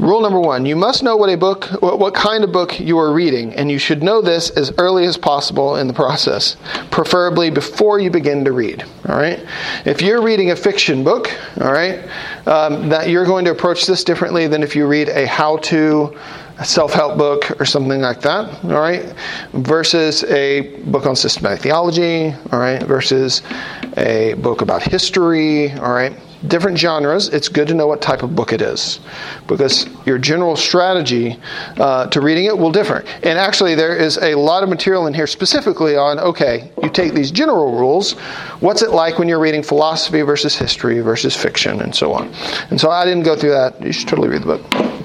Rule 0.00 0.22
number 0.22 0.40
one: 0.40 0.64
You 0.64 0.76
must 0.76 1.02
know 1.02 1.14
what 1.14 1.28
a 1.28 1.36
book, 1.36 1.66
what 1.82 2.14
kind 2.14 2.42
of 2.42 2.50
book 2.50 2.80
you 2.80 2.98
are 2.98 3.12
reading, 3.12 3.52
and 3.52 3.70
you 3.70 3.78
should 3.78 4.02
know 4.02 4.22
this 4.22 4.48
as 4.48 4.72
early 4.78 5.04
as 5.04 5.18
possible 5.18 5.76
in 5.76 5.88
the 5.88 5.92
process, 5.92 6.56
preferably 6.90 7.50
before 7.50 8.00
you 8.00 8.10
begin 8.10 8.42
to 8.46 8.52
read. 8.52 8.82
All 9.06 9.16
right. 9.16 9.44
If 9.84 10.00
you're 10.00 10.22
reading 10.22 10.52
a 10.52 10.56
fiction 10.56 11.04
book, 11.04 11.30
all 11.60 11.70
right, 11.70 11.98
um, 12.46 12.88
that 12.88 13.10
you're 13.10 13.26
going 13.26 13.44
to 13.44 13.50
approach 13.50 13.84
this 13.84 14.02
differently 14.02 14.46
than 14.46 14.62
if 14.62 14.74
you 14.74 14.86
read 14.86 15.10
a 15.10 15.26
how-to 15.26 16.18
self-help 16.64 17.18
book 17.18 17.60
or 17.60 17.66
something 17.66 18.00
like 18.00 18.22
that. 18.22 18.64
All 18.64 18.80
right, 18.80 19.14
versus 19.52 20.24
a 20.24 20.80
book 20.84 21.04
on 21.04 21.14
systematic 21.14 21.60
theology. 21.60 22.34
All 22.52 22.58
right, 22.58 22.82
versus 22.84 23.42
a 23.98 24.32
book 24.38 24.62
about 24.62 24.82
history. 24.82 25.72
All 25.72 25.92
right 25.92 26.14
different 26.48 26.78
genres, 26.78 27.28
it's 27.28 27.48
good 27.48 27.68
to 27.68 27.74
know 27.74 27.86
what 27.86 28.00
type 28.00 28.22
of 28.22 28.34
book 28.34 28.52
it 28.52 28.62
is 28.62 29.00
because 29.46 29.86
your 30.06 30.18
general 30.18 30.56
strategy 30.56 31.38
uh, 31.76 32.06
to 32.06 32.20
reading 32.20 32.46
it 32.46 32.56
will 32.56 32.72
differ. 32.72 33.04
And 33.22 33.38
actually, 33.38 33.74
there 33.74 33.96
is 33.96 34.16
a 34.18 34.34
lot 34.34 34.62
of 34.62 34.68
material 34.68 35.06
in 35.06 35.14
here 35.14 35.26
specifically 35.26 35.96
on 35.96 36.18
okay, 36.18 36.70
you 36.82 36.90
take 36.90 37.12
these 37.14 37.30
general 37.30 37.78
rules, 37.78 38.12
what's 38.60 38.82
it 38.82 38.90
like 38.90 39.18
when 39.18 39.28
you're 39.28 39.40
reading 39.40 39.62
philosophy 39.62 40.22
versus 40.22 40.56
history 40.56 41.00
versus 41.00 41.36
fiction 41.36 41.80
and 41.80 41.94
so 41.94 42.12
on. 42.12 42.28
And 42.70 42.80
so 42.80 42.90
I 42.90 43.04
didn't 43.04 43.24
go 43.24 43.36
through 43.36 43.50
that. 43.50 43.80
You 43.82 43.92
should 43.92 44.08
totally 44.08 44.28
read 44.28 44.42
the 44.42 44.58
book. 44.58 45.00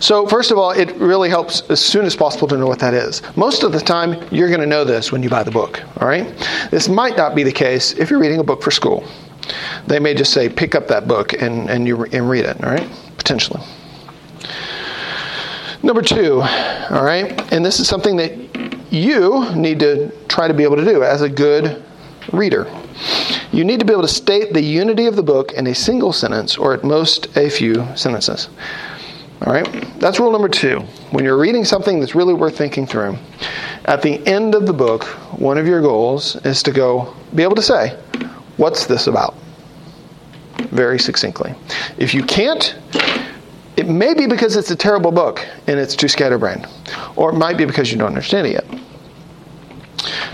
So, 0.00 0.26
first 0.26 0.50
of 0.50 0.56
all, 0.56 0.70
it 0.70 0.96
really 0.96 1.28
helps 1.28 1.60
as 1.68 1.78
soon 1.78 2.06
as 2.06 2.16
possible 2.16 2.48
to 2.48 2.56
know 2.56 2.66
what 2.66 2.78
that 2.78 2.94
is. 2.94 3.20
Most 3.36 3.62
of 3.62 3.72
the 3.72 3.80
time, 3.80 4.12
you're 4.30 4.48
going 4.48 4.60
to 4.60 4.66
know 4.66 4.82
this 4.82 5.12
when 5.12 5.22
you 5.22 5.28
buy 5.28 5.42
the 5.42 5.50
book, 5.50 5.82
all 6.00 6.08
right? 6.08 6.26
This 6.70 6.88
might 6.88 7.18
not 7.18 7.34
be 7.34 7.42
the 7.42 7.52
case 7.52 7.92
if 7.92 8.08
you're 8.08 8.18
reading 8.18 8.40
a 8.40 8.44
book 8.44 8.62
for 8.62 8.70
school. 8.70 9.04
They 9.86 9.98
may 9.98 10.14
just 10.14 10.32
say, 10.32 10.48
pick 10.48 10.74
up 10.74 10.88
that 10.88 11.08
book 11.08 11.32
and, 11.34 11.68
and, 11.70 11.86
you, 11.86 12.04
and 12.06 12.28
read 12.28 12.44
it, 12.44 12.62
all 12.62 12.70
right? 12.70 12.88
Potentially. 13.16 13.60
Number 15.82 16.02
two, 16.02 16.42
all 16.42 17.04
right, 17.04 17.52
and 17.52 17.64
this 17.64 17.80
is 17.80 17.88
something 17.88 18.16
that 18.16 18.92
you 18.92 19.54
need 19.54 19.80
to 19.80 20.10
try 20.28 20.46
to 20.46 20.52
be 20.52 20.62
able 20.62 20.76
to 20.76 20.84
do 20.84 21.02
as 21.02 21.22
a 21.22 21.28
good 21.28 21.82
reader. 22.32 22.70
You 23.52 23.64
need 23.64 23.80
to 23.80 23.86
be 23.86 23.92
able 23.92 24.02
to 24.02 24.08
state 24.08 24.52
the 24.52 24.60
unity 24.60 25.06
of 25.06 25.16
the 25.16 25.22
book 25.22 25.52
in 25.52 25.66
a 25.66 25.74
single 25.74 26.12
sentence 26.12 26.56
or 26.58 26.74
at 26.74 26.84
most 26.84 27.34
a 27.36 27.48
few 27.48 27.86
sentences. 27.96 28.48
All 29.42 29.52
right? 29.52 29.66
That's 29.98 30.20
rule 30.20 30.30
number 30.30 30.48
two. 30.48 30.80
When 31.12 31.24
you're 31.24 31.38
reading 31.38 31.64
something 31.64 31.98
that's 31.98 32.14
really 32.14 32.34
worth 32.34 32.58
thinking 32.58 32.86
through, 32.86 33.16
at 33.86 34.02
the 34.02 34.24
end 34.26 34.54
of 34.54 34.66
the 34.66 34.72
book, 34.72 35.04
one 35.38 35.56
of 35.56 35.66
your 35.66 35.80
goals 35.80 36.36
is 36.44 36.62
to 36.64 36.72
go, 36.72 37.14
be 37.34 37.42
able 37.42 37.56
to 37.56 37.62
say, 37.62 37.98
What's 38.60 38.84
this 38.84 39.06
about? 39.06 39.34
Very 40.68 40.98
succinctly. 40.98 41.54
If 41.96 42.12
you 42.12 42.22
can't, 42.22 42.76
it 43.78 43.88
may 43.88 44.12
be 44.12 44.26
because 44.26 44.54
it's 44.54 44.70
a 44.70 44.76
terrible 44.76 45.10
book 45.10 45.48
and 45.66 45.80
it's 45.80 45.96
too 45.96 46.08
scatterbrained, 46.08 46.68
or 47.16 47.30
it 47.30 47.38
might 47.38 47.56
be 47.56 47.64
because 47.64 47.90
you 47.90 47.96
don't 47.96 48.08
understand 48.08 48.48
it 48.48 48.52
yet. 48.52 48.80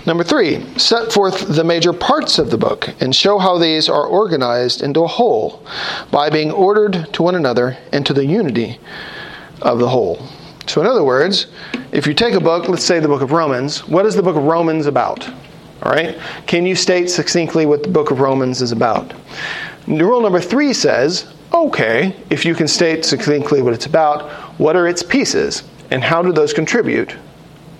Number 0.05 0.25
three, 0.25 0.61
set 0.77 1.13
forth 1.13 1.55
the 1.55 1.63
major 1.63 1.93
parts 1.93 2.37
of 2.37 2.51
the 2.51 2.57
book 2.57 2.89
and 2.99 3.15
show 3.15 3.39
how 3.39 3.57
these 3.57 3.87
are 3.87 4.05
organized 4.05 4.81
into 4.81 5.05
a 5.05 5.07
whole 5.07 5.65
by 6.11 6.29
being 6.29 6.51
ordered 6.51 7.07
to 7.13 7.23
one 7.23 7.35
another 7.35 7.77
and 7.93 8.05
to 8.05 8.13
the 8.13 8.25
unity 8.25 8.77
of 9.61 9.79
the 9.79 9.87
whole. 9.87 10.27
So, 10.65 10.81
in 10.81 10.87
other 10.87 11.05
words, 11.05 11.47
if 11.93 12.05
you 12.05 12.13
take 12.13 12.33
a 12.33 12.41
book, 12.41 12.67
let's 12.67 12.83
say 12.83 12.99
the 12.99 13.07
book 13.07 13.21
of 13.21 13.31
Romans, 13.31 13.87
what 13.87 14.05
is 14.05 14.15
the 14.15 14.23
book 14.23 14.35
of 14.35 14.43
Romans 14.43 14.85
about? 14.85 15.25
All 15.83 15.91
right? 15.91 16.17
Can 16.47 16.65
you 16.65 16.75
state 16.75 17.09
succinctly 17.09 17.65
what 17.65 17.83
the 17.83 17.89
book 17.89 18.11
of 18.11 18.19
Romans 18.19 18.61
is 18.61 18.71
about? 18.71 19.13
Rule 19.87 20.21
number 20.21 20.41
three 20.41 20.73
says, 20.73 21.31
okay, 21.53 22.15
if 22.29 22.45
you 22.45 22.55
can 22.55 22.67
state 22.67 23.05
succinctly 23.05 23.61
what 23.61 23.73
it's 23.73 23.85
about, 23.85 24.29
what 24.59 24.75
are 24.75 24.87
its 24.87 25.03
pieces 25.03 25.63
and 25.91 26.03
how 26.03 26.21
do 26.21 26.33
those 26.33 26.53
contribute 26.53 27.15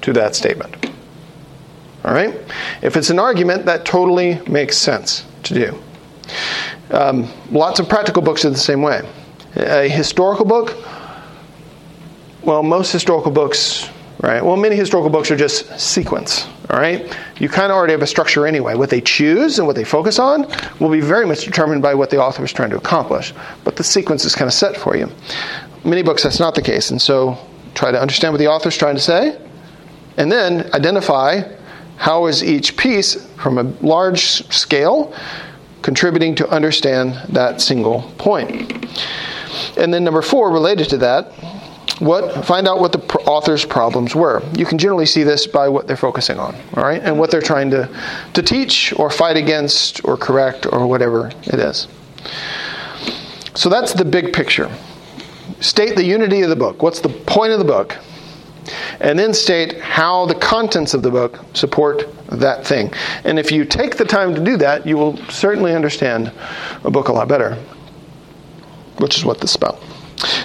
to 0.02 0.14
that 0.14 0.36
statement? 0.36 0.92
All 2.06 2.14
right? 2.14 2.34
If 2.82 2.96
it's 2.96 3.10
an 3.10 3.20
argument, 3.20 3.66
that 3.66 3.84
totally 3.84 4.40
makes 4.48 4.78
sense 4.78 5.26
to 5.44 5.54
do. 5.54 5.84
Um, 6.92 7.30
lots 7.52 7.80
of 7.80 7.90
practical 7.90 8.22
books 8.22 8.46
are 8.46 8.50
the 8.50 8.58
same 8.58 8.82
way. 8.82 9.02
A 9.56 9.90
historical 9.90 10.46
book, 10.46 10.78
well, 12.44 12.64
most 12.64 12.92
historical 12.92 13.32
books 13.32 13.90
right? 14.22 14.44
Well, 14.44 14.58
many 14.58 14.76
historical 14.76 15.10
books 15.10 15.30
are 15.32 15.36
just 15.36 15.80
sequence, 15.80 16.48
all 16.70 16.80
right? 16.80 17.16
You 17.40 17.50
kind 17.50 17.72
of 17.72 17.78
already 17.78 17.94
have 17.94 18.02
a 18.02 18.08
structure 18.08 18.48
anyway. 18.48 18.76
What 18.76 18.90
they 18.90 19.02
choose 19.02 19.60
and 19.60 19.68
what 19.68 19.76
they 19.76 19.84
focus 19.84 20.20
on 20.20 20.48
will 20.80 20.90
be 20.90 21.02
very 21.02 21.26
much 21.26 21.46
determined 21.46 21.82
by 21.82 21.94
what 21.94 22.10
the 22.10 22.18
author 22.18 22.44
is 22.44 22.52
trying 22.52 22.72
to 22.72 22.78
accomplish, 22.78 23.34
but 23.64 23.76
the 23.76 23.84
sequence 23.84 24.26
is 24.26 24.36
kind 24.36 24.48
of 24.48 24.54
set 24.54 24.76
for 24.76 24.96
you. 24.96 25.10
Many 25.84 26.02
books, 26.02 26.24
that's 26.24 26.40
not 26.40 26.56
the 26.56 26.62
case, 26.62 26.92
and 26.92 27.02
so 27.02 27.38
try 27.76 27.92
to 27.92 28.02
understand 28.02 28.34
what 28.34 28.40
the 28.40 28.48
author 28.48 28.70
is 28.70 28.78
trying 28.78 28.96
to 28.96 29.02
say, 29.02 29.40
and 30.18 30.32
then 30.32 30.74
identify 30.74 31.44
how 31.98 32.26
is 32.28 32.44
each 32.44 32.78
piece 32.78 33.26
from 33.38 33.58
a 33.58 33.64
large 33.86 34.22
scale 34.52 35.14
contributing 35.82 36.36
to 36.36 36.50
understand 36.50 37.14
that 37.30 37.62
single 37.62 38.02
point. 38.18 38.86
And 39.78 39.94
then 39.94 40.04
number 40.04 40.22
four, 40.22 40.52
related 40.52 40.90
to 40.90 40.98
that, 40.98 41.32
what 42.00 42.46
find 42.46 42.68
out 42.68 42.80
what 42.80 42.92
the 42.92 43.00
author's 43.26 43.66
problems 43.66 44.16
were. 44.16 44.44
You 44.56 44.66
can 44.66 44.78
generally 44.78 45.06
see 45.06 45.24
this 45.24 45.48
by 45.48 45.68
what 45.70 45.88
they're 45.88 45.98
focusing 45.98 46.40
on, 46.40 46.56
all 46.76 46.84
right, 46.84 47.02
and 47.02 47.18
what 47.18 47.32
they're 47.32 47.42
trying 47.42 47.70
to 47.72 47.90
to 48.34 48.42
teach 48.42 48.94
or 48.98 49.10
fight 49.10 49.38
against 49.38 50.04
or 50.06 50.18
correct 50.18 50.66
or 50.72 50.88
whatever 50.88 51.28
it 51.44 51.60
is. 51.60 51.88
So 53.56 53.70
that's 53.70 53.94
the 53.94 54.06
big 54.06 54.34
picture. 54.34 54.72
State 55.60 55.96
the 55.96 56.04
unity 56.04 56.42
of 56.42 56.50
the 56.50 56.56
book. 56.56 56.84
What's 56.84 57.00
the 57.00 57.10
point 57.10 57.52
of 57.52 57.60
the 57.60 57.66
book? 57.66 57.98
And 59.00 59.18
then 59.18 59.34
state 59.34 59.80
how 59.80 60.26
the 60.26 60.36
contents 60.36 60.94
of 60.94 61.02
the 61.02 61.10
book 61.10 61.40
support 61.54 62.04
that 62.28 62.68
thing. 62.68 62.92
And 63.24 63.40
if 63.40 63.52
you 63.52 63.66
take 63.66 63.96
the 63.96 64.06
time 64.06 64.36
to 64.36 64.44
do 64.44 64.58
that, 64.58 64.86
you 64.86 64.98
will 64.98 65.18
certainly 65.30 65.74
understand 65.74 66.32
a 66.84 66.92
book 66.92 67.08
a 67.08 67.14
lot 67.14 67.28
better, 67.28 67.56
which 68.98 69.18
is 69.18 69.26
what 69.26 69.40
this 69.40 69.52
is 69.52 69.56
about. 69.56 69.80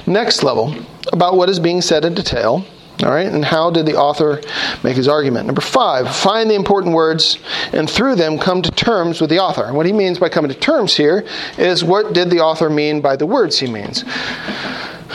Next 0.07 0.43
level, 0.43 0.75
about 1.13 1.37
what 1.37 1.49
is 1.49 1.59
being 1.59 1.81
said 1.81 2.05
in 2.05 2.15
detail. 2.15 2.65
All 3.03 3.11
right, 3.11 3.27
and 3.27 3.45
how 3.45 3.71
did 3.71 3.87
the 3.87 3.97
author 3.97 4.41
make 4.85 4.97
his 4.97 5.09
argument? 5.09 5.47
Number 5.47 5.61
five, 5.61 6.15
find 6.15 6.49
the 6.49 6.55
important 6.55 6.95
words 6.95 7.39
and 7.73 7.91
through 7.91 8.15
them 8.15 8.39
come 8.39 8.63
to 8.63 8.71
terms 8.71 9.21
with 9.21 9.29
the 9.29 9.41
author. 9.41 9.65
And 9.65 9.77
what 9.77 9.87
he 9.87 9.93
means 9.93 10.21
by 10.21 10.29
coming 10.29 10.51
to 10.53 10.57
terms 10.57 10.97
here 10.97 11.25
is 11.59 11.83
what 11.83 12.13
did 12.13 12.31
the 12.31 12.39
author 12.39 12.71
mean 12.71 13.01
by 13.01 13.17
the 13.17 13.27
words 13.27 13.59
he 13.59 13.67
means? 13.67 14.05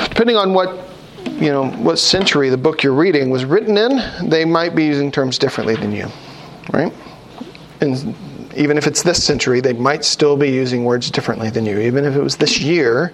Depending 0.10 0.36
on 0.36 0.54
what 0.54 0.86
you 1.26 1.50
know 1.50 1.70
what 1.70 2.00
century 2.00 2.50
the 2.50 2.58
book 2.58 2.84
you're 2.84 2.94
reading 2.94 3.30
was 3.30 3.46
written 3.46 3.78
in, 3.78 4.02
they 4.28 4.44
might 4.44 4.76
be 4.76 4.86
using 4.86 5.12
terms 5.12 5.38
differently 5.38 5.76
than 5.76 5.92
you, 5.92 6.08
right? 6.74 6.92
And 7.80 8.16
even 8.56 8.78
if 8.78 8.88
it's 8.88 9.04
this 9.04 9.24
century, 9.24 9.62
they 9.62 9.74
might 9.74 10.04
still 10.04 10.36
be 10.36 10.50
using 10.50 10.84
words 10.84 11.12
differently 11.12 11.50
than 11.50 11.66
you. 11.66 11.80
Even 11.80 12.06
if 12.06 12.16
it 12.16 12.22
was 12.22 12.36
this 12.36 12.60
year, 12.60 13.14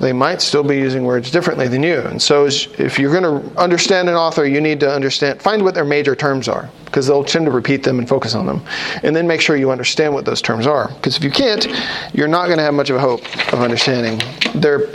they 0.00 0.12
might 0.12 0.42
still 0.42 0.62
be 0.62 0.76
using 0.76 1.04
words 1.04 1.30
differently 1.30 1.68
than 1.68 1.82
you. 1.82 2.00
And 2.00 2.20
so, 2.20 2.46
if 2.46 2.98
you're 2.98 3.12
going 3.18 3.42
to 3.42 3.58
understand 3.58 4.08
an 4.08 4.14
author, 4.14 4.46
you 4.46 4.60
need 4.60 4.80
to 4.80 4.92
understand, 4.92 5.40
find 5.40 5.62
what 5.62 5.74
their 5.74 5.84
major 5.84 6.14
terms 6.14 6.48
are, 6.48 6.68
because 6.84 7.06
they'll 7.06 7.24
tend 7.24 7.46
to 7.46 7.50
repeat 7.50 7.82
them 7.82 7.98
and 7.98 8.08
focus 8.08 8.34
on 8.34 8.46
them. 8.46 8.62
And 9.02 9.16
then 9.16 9.26
make 9.26 9.40
sure 9.40 9.56
you 9.56 9.70
understand 9.70 10.12
what 10.12 10.24
those 10.24 10.42
terms 10.42 10.66
are. 10.66 10.88
Because 10.88 11.16
if 11.16 11.24
you 11.24 11.30
can't, 11.30 11.66
you're 12.12 12.28
not 12.28 12.46
going 12.46 12.58
to 12.58 12.64
have 12.64 12.74
much 12.74 12.90
of 12.90 12.96
a 12.96 13.00
hope 13.00 13.24
of 13.52 13.60
understanding 13.60 14.20
their, 14.60 14.86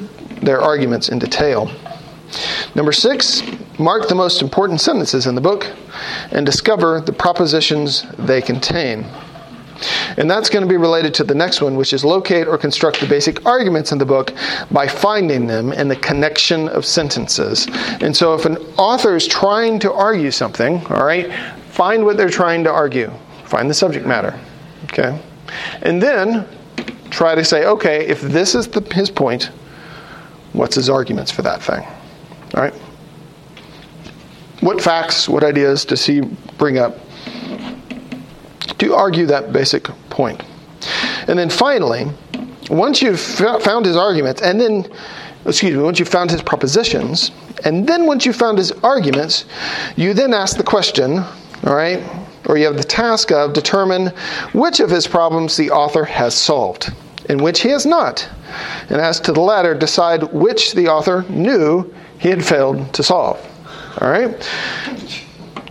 their 0.41 0.61
arguments 0.61 1.09
in 1.09 1.17
detail. 1.17 1.71
Number 2.75 2.91
six, 2.91 3.41
mark 3.77 4.07
the 4.07 4.15
most 4.15 4.41
important 4.41 4.79
sentences 4.79 5.25
in 5.25 5.35
the 5.35 5.41
book 5.41 5.67
and 6.31 6.45
discover 6.45 7.01
the 7.01 7.11
propositions 7.11 8.05
they 8.17 8.41
contain. 8.41 9.05
And 10.17 10.29
that's 10.29 10.49
going 10.49 10.63
to 10.63 10.69
be 10.69 10.77
related 10.77 11.13
to 11.15 11.23
the 11.23 11.35
next 11.35 11.61
one, 11.61 11.75
which 11.75 11.93
is 11.93 12.03
locate 12.03 12.47
or 12.47 12.57
construct 12.57 12.99
the 12.99 13.07
basic 13.07 13.45
arguments 13.45 13.91
in 13.91 13.97
the 13.97 14.05
book 14.05 14.33
by 14.71 14.87
finding 14.87 15.47
them 15.47 15.71
in 15.73 15.87
the 15.87 15.95
connection 15.95 16.67
of 16.69 16.85
sentences. 16.85 17.67
And 18.01 18.15
so 18.15 18.33
if 18.33 18.45
an 18.45 18.57
author 18.77 19.15
is 19.15 19.27
trying 19.27 19.79
to 19.79 19.91
argue 19.91 20.31
something, 20.31 20.85
all 20.87 21.05
right, 21.05 21.31
find 21.69 22.03
what 22.03 22.17
they're 22.17 22.29
trying 22.29 22.63
to 22.65 22.71
argue, 22.71 23.11
find 23.45 23.69
the 23.69 23.73
subject 23.73 24.05
matter, 24.05 24.39
okay? 24.85 25.19
And 25.81 26.01
then 26.01 26.47
try 27.09 27.35
to 27.35 27.43
say, 27.43 27.65
okay, 27.65 28.07
if 28.07 28.21
this 28.21 28.55
is 28.55 28.67
the, 28.67 28.81
his 28.93 29.09
point, 29.09 29.51
what's 30.53 30.75
his 30.75 30.89
arguments 30.89 31.31
for 31.31 31.41
that 31.43 31.61
thing? 31.61 31.85
All 32.55 32.61
right? 32.61 32.73
What 34.61 34.81
facts, 34.81 35.27
what 35.27 35.43
ideas 35.43 35.85
does 35.85 36.05
he 36.05 36.21
bring 36.57 36.77
up 36.77 36.99
to 38.79 38.93
argue 38.93 39.25
that 39.27 39.53
basic 39.53 39.83
point? 40.09 40.41
And 41.27 41.37
then 41.37 41.49
finally, 41.49 42.07
once 42.69 43.01
you've 43.01 43.19
found 43.19 43.85
his 43.85 43.95
arguments, 43.95 44.41
and 44.41 44.59
then, 44.59 44.91
excuse 45.45 45.75
me, 45.75 45.83
once 45.83 45.99
you've 45.99 46.09
found 46.09 46.31
his 46.31 46.41
propositions, 46.41 47.31
and 47.63 47.87
then 47.87 48.05
once 48.05 48.25
you've 48.25 48.35
found 48.35 48.57
his 48.57 48.71
arguments, 48.83 49.45
you 49.95 50.13
then 50.13 50.33
ask 50.33 50.57
the 50.57 50.63
question, 50.63 51.19
all 51.19 51.75
right, 51.75 52.01
or 52.47 52.57
you 52.57 52.65
have 52.65 52.77
the 52.77 52.83
task 52.83 53.31
of 53.31 53.53
determine 53.53 54.07
which 54.53 54.79
of 54.79 54.89
his 54.89 55.07
problems 55.07 55.57
the 55.57 55.69
author 55.69 56.03
has 56.03 56.33
solved 56.33 56.91
and 57.29 57.39
which 57.39 57.61
he 57.61 57.69
has 57.69 57.85
not. 57.85 58.27
And 58.89 58.99
as 58.99 59.19
to 59.21 59.31
the 59.31 59.41
latter, 59.41 59.75
decide 59.75 60.23
which 60.33 60.73
the 60.73 60.87
author 60.87 61.23
knew 61.29 61.93
he 62.19 62.29
had 62.29 62.43
failed 62.43 62.93
to 62.93 63.03
solve. 63.03 63.39
All 64.01 64.09
right? 64.09 64.29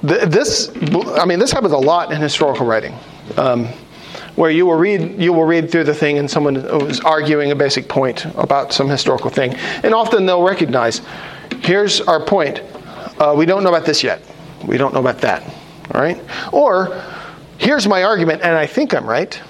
This, 0.02 0.70
I 1.18 1.26
mean, 1.26 1.38
this 1.38 1.52
happens 1.52 1.72
a 1.72 1.78
lot 1.78 2.12
in 2.12 2.20
historical 2.20 2.66
writing. 2.66 2.94
Um, 3.36 3.68
where 4.36 4.50
you 4.50 4.64
will 4.64 4.76
read 4.76 5.20
you 5.20 5.32
will 5.32 5.44
read 5.44 5.70
through 5.70 5.84
the 5.84 5.94
thing 5.94 6.18
and 6.18 6.30
someone 6.30 6.56
is 6.56 7.00
arguing 7.00 7.50
a 7.50 7.54
basic 7.54 7.88
point 7.88 8.24
about 8.36 8.72
some 8.72 8.88
historical 8.88 9.30
thing. 9.30 9.54
And 9.82 9.94
often 9.94 10.24
they'll 10.26 10.42
recognize 10.42 11.02
here's 11.60 12.00
our 12.00 12.24
point. 12.24 12.62
Uh, 13.18 13.34
we 13.36 13.44
don't 13.44 13.62
know 13.62 13.68
about 13.68 13.84
this 13.84 14.02
yet. 14.02 14.22
We 14.66 14.78
don't 14.78 14.94
know 14.94 15.00
about 15.00 15.18
that. 15.18 15.42
All 15.94 16.00
right 16.00 16.20
or 16.52 17.02
here's 17.58 17.86
my 17.86 18.04
argument 18.04 18.40
and 18.42 18.56
i 18.56 18.66
think 18.66 18.94
i'm 18.94 19.04
right 19.04 19.40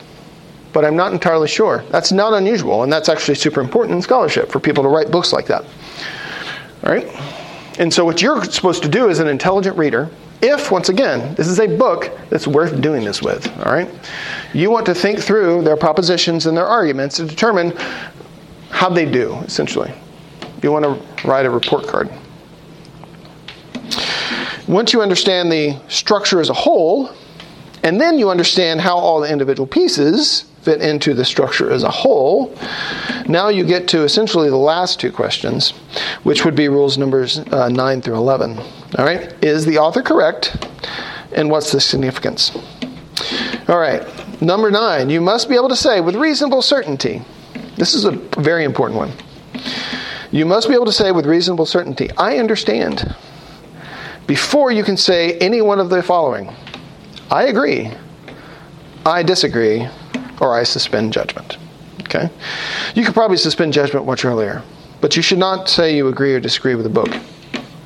but 0.72 0.84
i'm 0.84 0.96
not 0.96 1.12
entirely 1.12 1.48
sure. 1.48 1.84
That's 1.90 2.10
not 2.10 2.32
unusual 2.32 2.82
and 2.82 2.92
that's 2.92 3.08
actually 3.08 3.34
super 3.34 3.60
important 3.60 3.94
in 3.96 4.02
scholarship 4.02 4.50
for 4.50 4.58
people 4.60 4.82
to 4.82 4.88
write 4.88 5.10
books 5.10 5.32
like 5.32 5.46
that. 5.46 5.64
All 6.84 6.92
right 6.92 7.06
and 7.78 7.92
so 7.92 8.04
what 8.04 8.20
you're 8.22 8.42
supposed 8.44 8.82
to 8.82 8.88
do 8.88 9.08
as 9.08 9.20
an 9.20 9.28
intelligent 9.28 9.76
reader 9.76 10.10
if, 10.42 10.70
once 10.70 10.88
again, 10.88 11.34
this 11.34 11.46
is 11.46 11.60
a 11.60 11.66
book 11.66 12.10
that's 12.30 12.46
worth 12.46 12.80
doing 12.80 13.04
this 13.04 13.22
with, 13.22 13.46
all 13.58 13.72
right? 13.72 13.88
You 14.54 14.70
want 14.70 14.86
to 14.86 14.94
think 14.94 15.18
through 15.18 15.62
their 15.62 15.76
propositions 15.76 16.46
and 16.46 16.56
their 16.56 16.66
arguments 16.66 17.16
to 17.16 17.26
determine 17.26 17.76
how 18.70 18.88
they 18.88 19.04
do, 19.10 19.34
essentially. 19.40 19.92
You 20.62 20.72
want 20.72 20.84
to 20.84 21.28
write 21.28 21.46
a 21.46 21.50
report 21.50 21.86
card. 21.86 22.10
Once 24.66 24.92
you 24.92 25.02
understand 25.02 25.50
the 25.50 25.78
structure 25.88 26.40
as 26.40 26.48
a 26.48 26.54
whole, 26.54 27.10
and 27.82 28.00
then 28.00 28.18
you 28.18 28.30
understand 28.30 28.80
how 28.80 28.96
all 28.96 29.20
the 29.20 29.30
individual 29.30 29.66
pieces 29.66 30.49
fit 30.62 30.82
into 30.82 31.14
the 31.14 31.24
structure 31.24 31.70
as 31.70 31.82
a 31.82 31.90
whole, 31.90 32.54
now 33.26 33.48
you 33.48 33.64
get 33.64 33.88
to 33.88 34.02
essentially 34.02 34.50
the 34.50 34.56
last 34.56 35.00
two 35.00 35.10
questions, 35.10 35.70
which 36.22 36.44
would 36.44 36.54
be 36.54 36.68
rules 36.68 36.98
numbers 36.98 37.38
uh, 37.38 37.68
9 37.68 38.02
through 38.02 38.16
11. 38.16 38.58
All 38.58 39.04
right? 39.04 39.32
Is 39.42 39.64
the 39.64 39.78
author 39.78 40.02
correct? 40.02 40.66
And 41.32 41.50
what's 41.50 41.72
the 41.72 41.80
significance? 41.80 42.56
All 43.68 43.78
right. 43.78 44.02
Number 44.42 44.70
9, 44.70 45.10
you 45.10 45.20
must 45.20 45.48
be 45.48 45.54
able 45.54 45.68
to 45.68 45.76
say 45.76 46.00
with 46.00 46.16
reasonable 46.16 46.62
certainty. 46.62 47.22
This 47.76 47.94
is 47.94 48.04
a 48.04 48.12
very 48.12 48.64
important 48.64 48.98
one. 48.98 49.12
You 50.30 50.46
must 50.46 50.68
be 50.68 50.74
able 50.74 50.86
to 50.86 50.92
say 50.92 51.12
with 51.12 51.26
reasonable 51.26 51.66
certainty, 51.66 52.10
I 52.16 52.38
understand, 52.38 53.14
before 54.26 54.70
you 54.70 54.84
can 54.84 54.96
say 54.96 55.36
any 55.38 55.60
one 55.60 55.80
of 55.80 55.90
the 55.90 56.02
following 56.02 56.54
I 57.30 57.44
agree, 57.44 57.92
I 59.06 59.22
disagree, 59.22 59.88
or 60.40 60.54
I 60.58 60.64
suspend 60.64 61.12
judgment. 61.12 61.58
Okay? 62.02 62.28
You 62.94 63.04
could 63.04 63.14
probably 63.14 63.36
suspend 63.36 63.72
judgment 63.72 64.06
much 64.06 64.24
earlier, 64.24 64.62
but 65.00 65.16
you 65.16 65.22
should 65.22 65.38
not 65.38 65.68
say 65.68 65.94
you 65.94 66.08
agree 66.08 66.34
or 66.34 66.40
disagree 66.40 66.74
with 66.74 66.84
the 66.84 66.90
book 66.90 67.08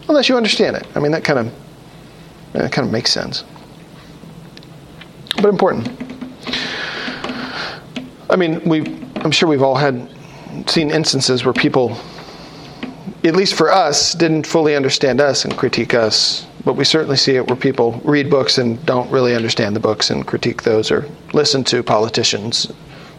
unless 0.09 0.29
you 0.29 0.37
understand 0.37 0.77
it. 0.77 0.87
I 0.95 1.01
mean, 1.01 1.13
that 1.13 1.25
kind 1.25 1.39
of 1.39 1.53
that 2.53 2.71
kind 2.71 2.87
of 2.87 2.93
makes 2.93 3.11
sense, 3.11 3.45
but 5.37 5.47
important. 5.47 5.89
I 8.31 8.37
mean, 8.37 8.67
we 8.69 8.81
I'm 9.17 9.31
sure 9.31 9.49
we've 9.49 9.63
all 9.63 9.75
had 9.75 10.09
seen 10.67 10.91
instances 10.91 11.45
where 11.45 11.53
people, 11.53 11.97
at 13.25 13.35
least 13.35 13.55
for 13.55 13.73
us, 13.73 14.13
didn't 14.13 14.47
fully 14.47 14.77
understand 14.77 15.21
us 15.21 15.45
and 15.45 15.57
critique 15.57 15.95
us 15.95 16.47
but 16.65 16.75
we 16.75 16.85
certainly 16.85 17.17
see 17.17 17.37
it 17.37 17.47
where 17.47 17.57
people 17.57 18.01
read 18.05 18.31
books 18.31 18.59
and 18.59 18.85
don't 18.87 19.11
really 19.11 19.35
understand 19.35 19.77
the 19.77 19.81
books 19.81 20.11
and 20.11 20.27
critique 20.27 20.63
those, 20.63 20.91
or 20.91 21.07
listen 21.33 21.63
to 21.65 21.83
politicians 21.83 22.73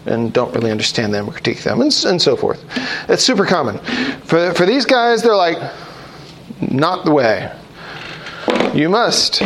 and 0.06 0.34
don't 0.34 0.54
really 0.54 0.72
understand 0.72 1.14
them 1.14 1.28
or 1.28 1.32
critique 1.32 1.64
them, 1.64 1.82
and, 1.82 2.06
and 2.06 2.22
so 2.22 2.36
forth. 2.36 2.64
It's 3.10 3.24
super 3.24 3.46
common. 3.46 3.80
For, 4.26 4.54
for 4.54 4.66
these 4.66 4.86
guys, 4.86 5.22
they're 5.22 5.36
like, 5.36 5.58
not 6.62 7.06
the 7.06 7.12
way. 7.12 7.52
You 8.74 8.90
must, 8.90 9.42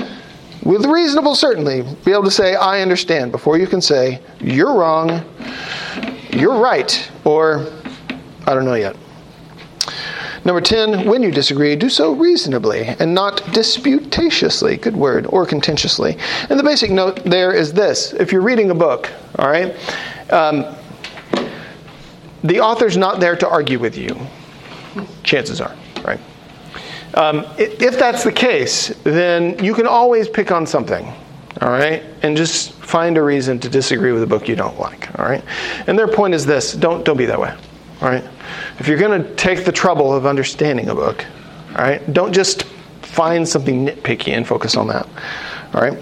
with 0.64 0.86
reasonable 0.86 1.36
certainty, 1.36 1.84
be 2.04 2.12
able 2.12 2.24
to 2.24 2.32
say, 2.32 2.56
I 2.56 2.82
understand, 2.82 3.32
before 3.32 3.58
you 3.58 3.68
can 3.68 3.82
say, 3.82 4.22
you're 4.40 4.74
wrong, 4.74 5.24
you're 6.32 6.58
right, 6.58 7.10
or 7.26 7.72
I 8.46 8.54
don't 8.54 8.66
know 8.66 8.76
yet. 8.76 8.96
Number 10.50 10.62
10, 10.62 11.06
when 11.06 11.22
you 11.22 11.30
disagree, 11.30 11.76
do 11.76 11.90
so 11.90 12.14
reasonably 12.14 12.82
and 12.82 13.14
not 13.14 13.38
disputatiously, 13.54 14.82
good 14.82 14.98
word, 14.98 15.28
or 15.28 15.46
contentiously. 15.46 16.18
And 16.50 16.58
the 16.58 16.64
basic 16.64 16.90
note 16.90 17.24
there 17.24 17.54
is 17.54 17.72
this 17.72 18.14
if 18.14 18.32
you're 18.32 18.42
reading 18.42 18.72
a 18.72 18.74
book, 18.74 19.12
all 19.38 19.48
right, 19.48 19.76
um, 20.34 20.66
the 22.44 22.62
author's 22.62 22.98
not 22.98 23.20
there 23.20 23.36
to 23.36 23.48
argue 23.48 23.78
with 23.78 23.96
you. 23.96 24.20
Chances 25.24 25.62
are, 25.62 25.76
right? 26.04 26.20
Um, 27.14 27.46
if 27.60 28.00
that's 28.00 28.24
the 28.24 28.32
case, 28.32 28.88
then 29.04 29.64
you 29.64 29.76
can 29.76 29.86
always 29.86 30.28
pick 30.28 30.52
on 30.52 30.66
something, 30.66 31.06
all 31.62 31.70
right, 31.70 32.04
and 32.24 32.36
just 32.36 32.72
find 32.72 33.20
a 33.20 33.22
reason 33.22 33.60
to 33.60 33.70
disagree 33.70 34.14
with 34.14 34.24
a 34.24 34.28
book 34.28 34.48
you 34.48 34.56
don't 34.56 34.80
like, 34.80 35.20
all 35.20 35.26
right. 35.26 35.44
And 35.86 35.96
their 35.96 36.08
point 36.08 36.34
is 36.34 36.44
this: 36.44 36.74
don't 36.74 37.06
don't 37.06 37.18
be 37.18 37.28
that 37.28 37.40
way, 37.40 37.56
right. 38.08 38.24
If 38.80 38.88
you're 38.88 38.98
going 38.98 39.22
to 39.22 39.36
take 39.36 39.66
the 39.66 39.72
trouble 39.72 40.14
of 40.14 40.26
understanding 40.26 40.90
a 40.90 40.96
book, 40.96 41.26
all 41.72 41.84
right, 41.84 42.14
don't 42.14 42.34
just 42.34 42.64
find 43.02 43.48
something 43.48 43.86
nitpicky 43.86 44.30
and 44.30 44.48
focus 44.48 44.78
on 44.78 44.88
that. 44.88 45.08
All 45.74 45.82
right? 45.82 45.98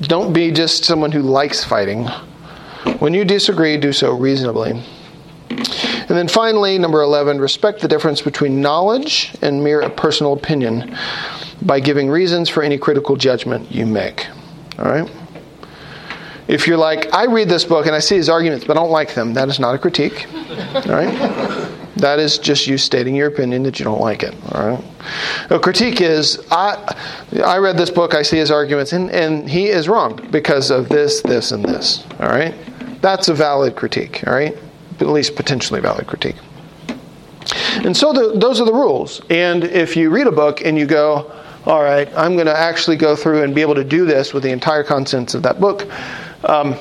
Don't 0.00 0.32
be 0.32 0.50
just 0.52 0.84
someone 0.84 1.12
who 1.12 1.22
likes 1.22 1.64
fighting. 1.64 2.06
When 3.00 3.12
you 3.12 3.24
disagree, 3.24 3.76
do 3.76 3.92
so 3.92 4.14
reasonably. 4.14 4.82
And 5.50 6.16
then 6.16 6.28
finally, 6.28 6.78
number 6.78 7.02
11, 7.02 7.38
respect 7.38 7.80
the 7.80 7.88
difference 7.88 8.22
between 8.22 8.60
knowledge 8.60 9.34
and 9.42 9.62
mere 9.62 9.88
personal 9.90 10.32
opinion 10.32 10.96
by 11.62 11.80
giving 11.80 12.08
reasons 12.08 12.48
for 12.48 12.62
any 12.62 12.78
critical 12.78 13.16
judgment 13.16 13.70
you 13.70 13.84
make. 13.84 14.26
All 14.78 14.86
right? 14.86 15.10
If 16.48 16.66
you're 16.66 16.78
like, 16.78 17.12
I 17.12 17.26
read 17.26 17.48
this 17.48 17.64
book 17.64 17.86
and 17.86 17.94
I 17.94 17.98
see 17.98 18.16
his 18.16 18.28
arguments, 18.28 18.64
but 18.64 18.76
I 18.76 18.80
don't 18.80 18.90
like 18.90 19.14
them, 19.14 19.34
that 19.34 19.48
is 19.48 19.60
not 19.60 19.74
a 19.74 19.78
critique. 19.78 20.26
All 20.74 20.82
right? 20.82 21.68
That 21.96 22.18
is 22.18 22.38
just 22.38 22.66
you 22.66 22.78
stating 22.78 23.14
your 23.14 23.26
opinion 23.28 23.64
that 23.64 23.78
you 23.78 23.84
don't 23.84 24.00
like 24.00 24.22
it. 24.22 24.34
All 24.52 24.68
right. 24.68 24.84
A 25.50 25.58
critique 25.58 26.00
is 26.00 26.46
I 26.50 26.94
I 27.44 27.58
read 27.58 27.76
this 27.76 27.90
book, 27.90 28.14
I 28.14 28.22
see 28.22 28.38
his 28.38 28.50
arguments, 28.50 28.92
and, 28.92 29.10
and 29.10 29.48
he 29.50 29.66
is 29.66 29.88
wrong 29.88 30.16
because 30.30 30.70
of 30.70 30.88
this, 30.88 31.20
this, 31.22 31.50
and 31.50 31.64
this. 31.64 32.04
All 32.20 32.28
right. 32.28 32.54
That's 33.02 33.28
a 33.28 33.34
valid 33.34 33.74
critique. 33.74 34.22
All 34.26 34.32
right. 34.32 34.56
At 35.00 35.08
least 35.08 35.34
potentially 35.34 35.80
valid 35.80 36.06
critique. 36.06 36.36
And 37.84 37.96
so 37.96 38.12
the, 38.12 38.38
those 38.38 38.60
are 38.60 38.64
the 38.64 38.72
rules. 38.72 39.20
And 39.28 39.64
if 39.64 39.96
you 39.96 40.10
read 40.10 40.26
a 40.26 40.32
book 40.32 40.64
and 40.64 40.78
you 40.78 40.86
go, 40.86 41.32
all 41.66 41.82
right, 41.82 42.08
I'm 42.16 42.34
going 42.34 42.46
to 42.46 42.56
actually 42.56 42.96
go 42.96 43.16
through 43.16 43.42
and 43.42 43.54
be 43.54 43.60
able 43.60 43.74
to 43.74 43.84
do 43.84 44.06
this 44.06 44.32
with 44.32 44.42
the 44.42 44.50
entire 44.50 44.84
contents 44.84 45.34
of 45.34 45.42
that 45.42 45.60
book, 45.60 45.88
um, 46.44 46.74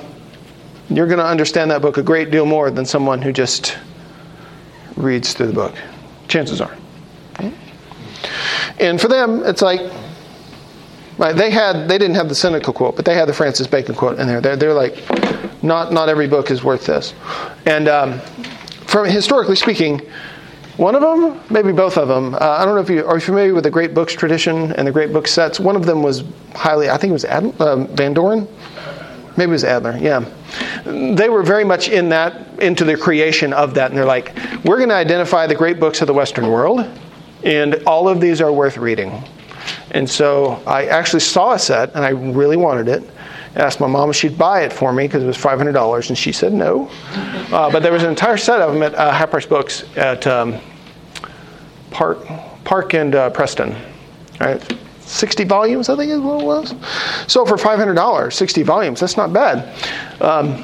you're 0.89 1.07
going 1.07 1.19
to 1.19 1.25
understand 1.25 1.71
that 1.71 1.81
book 1.81 1.97
a 1.97 2.03
great 2.03 2.31
deal 2.31 2.45
more 2.45 2.71
than 2.71 2.85
someone 2.85 3.21
who 3.21 3.33
just 3.33 3.77
reads 4.95 5.33
through 5.33 5.47
the 5.47 5.53
book. 5.53 5.75
Chances 6.27 6.61
are. 6.61 6.75
And 8.79 9.01
for 9.01 9.07
them, 9.07 9.43
it's 9.43 9.61
like 9.61 9.81
they 11.17 11.49
had 11.49 11.87
they 11.87 11.97
didn't 11.97 12.15
have 12.15 12.29
the 12.29 12.35
Seneca 12.35 12.71
quote, 12.71 12.95
but 12.95 13.05
they 13.05 13.15
had 13.15 13.27
the 13.27 13.33
Francis 13.33 13.65
Bacon 13.65 13.95
quote 13.95 14.19
in 14.19 14.27
there. 14.27 14.39
They're, 14.39 14.55
they're 14.55 14.73
like, 14.73 15.03
not 15.63 15.91
not 15.91 16.09
every 16.09 16.27
book 16.27 16.51
is 16.51 16.63
worth 16.63 16.85
this. 16.85 17.13
And 17.65 17.87
um, 17.87 18.19
from 18.85 19.07
historically 19.07 19.55
speaking, 19.55 20.01
one 20.77 20.93
of 20.93 21.01
them, 21.01 21.41
maybe 21.49 21.71
both 21.71 21.97
of 21.97 22.07
them. 22.07 22.35
Uh, 22.35 22.37
I 22.37 22.65
don't 22.65 22.75
know 22.75 22.81
if 22.81 22.89
you 22.89 23.03
are 23.05 23.15
you 23.15 23.21
familiar 23.21 23.55
with 23.55 23.63
the 23.63 23.71
Great 23.71 23.95
Books 23.95 24.13
tradition 24.13 24.73
and 24.73 24.87
the 24.87 24.91
Great 24.91 25.11
Book 25.11 25.27
sets. 25.27 25.59
One 25.59 25.75
of 25.75 25.85
them 25.87 26.03
was 26.03 26.23
highly, 26.53 26.89
I 26.89 26.97
think 26.97 27.09
it 27.09 27.13
was 27.13 27.25
uh, 27.25 27.87
Van 27.91 28.13
Doren. 28.13 28.47
Maybe 29.37 29.49
it 29.49 29.53
was 29.53 29.63
Adler. 29.63 29.97
Yeah 29.97 30.25
they 30.87 31.29
were 31.29 31.43
very 31.43 31.63
much 31.63 31.89
in 31.89 32.09
that, 32.09 32.59
into 32.59 32.85
the 32.85 32.95
creation 32.95 33.53
of 33.53 33.73
that. 33.73 33.91
And 33.91 33.97
they're 33.97 34.05
like, 34.05 34.33
we're 34.63 34.77
going 34.77 34.89
to 34.89 34.95
identify 34.95 35.47
the 35.47 35.55
great 35.55 35.79
books 35.79 36.01
of 36.01 36.07
the 36.07 36.13
Western 36.13 36.49
world, 36.49 36.85
and 37.43 37.75
all 37.85 38.07
of 38.07 38.21
these 38.21 38.41
are 38.41 38.51
worth 38.51 38.77
reading. 38.77 39.23
And 39.91 40.09
so 40.09 40.61
I 40.65 40.85
actually 40.85 41.19
saw 41.19 41.53
a 41.53 41.59
set, 41.59 41.93
and 41.93 42.03
I 42.03 42.09
really 42.09 42.57
wanted 42.57 42.87
it. 42.87 43.03
I 43.55 43.59
asked 43.59 43.79
my 43.79 43.87
mom 43.87 44.09
if 44.09 44.15
she'd 44.15 44.37
buy 44.37 44.61
it 44.61 44.71
for 44.71 44.93
me 44.93 45.07
because 45.07 45.23
it 45.23 45.27
was 45.27 45.37
$500, 45.37 46.09
and 46.09 46.17
she 46.17 46.31
said 46.31 46.53
no. 46.53 46.89
Uh, 47.51 47.71
but 47.71 47.83
there 47.83 47.91
was 47.91 48.03
an 48.03 48.09
entire 48.09 48.37
set 48.37 48.61
of 48.61 48.73
them 48.73 48.83
at 48.83 48.95
uh, 48.95 49.11
Half 49.11 49.31
Price 49.31 49.45
Books 49.45 49.83
at 49.97 50.25
um, 50.27 50.59
Park, 51.91 52.25
Park 52.63 52.93
and 52.93 53.15
uh, 53.15 53.29
Preston. 53.31 53.75
Right? 54.39 54.77
60 55.07 55.43
volumes, 55.45 55.89
I 55.89 55.95
think 55.95 56.11
is 56.11 56.19
what 56.19 56.41
it 56.41 56.45
was. 56.45 56.75
So 57.27 57.45
for 57.45 57.55
$500, 57.55 58.33
60 58.33 58.63
volumes, 58.63 58.99
that's 58.99 59.17
not 59.17 59.33
bad. 59.33 59.73
Um, 60.21 60.63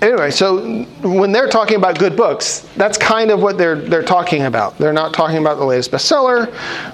anyway, 0.00 0.30
so 0.30 0.82
when 1.02 1.32
they're 1.32 1.48
talking 1.48 1.76
about 1.76 1.98
good 1.98 2.16
books, 2.16 2.60
that's 2.76 2.98
kind 2.98 3.30
of 3.30 3.42
what 3.42 3.58
they're 3.58 3.76
they're 3.76 4.02
talking 4.02 4.42
about. 4.42 4.78
They're 4.78 4.92
not 4.92 5.12
talking 5.12 5.38
about 5.38 5.58
the 5.58 5.64
latest 5.64 5.90
bestseller. 5.90 6.48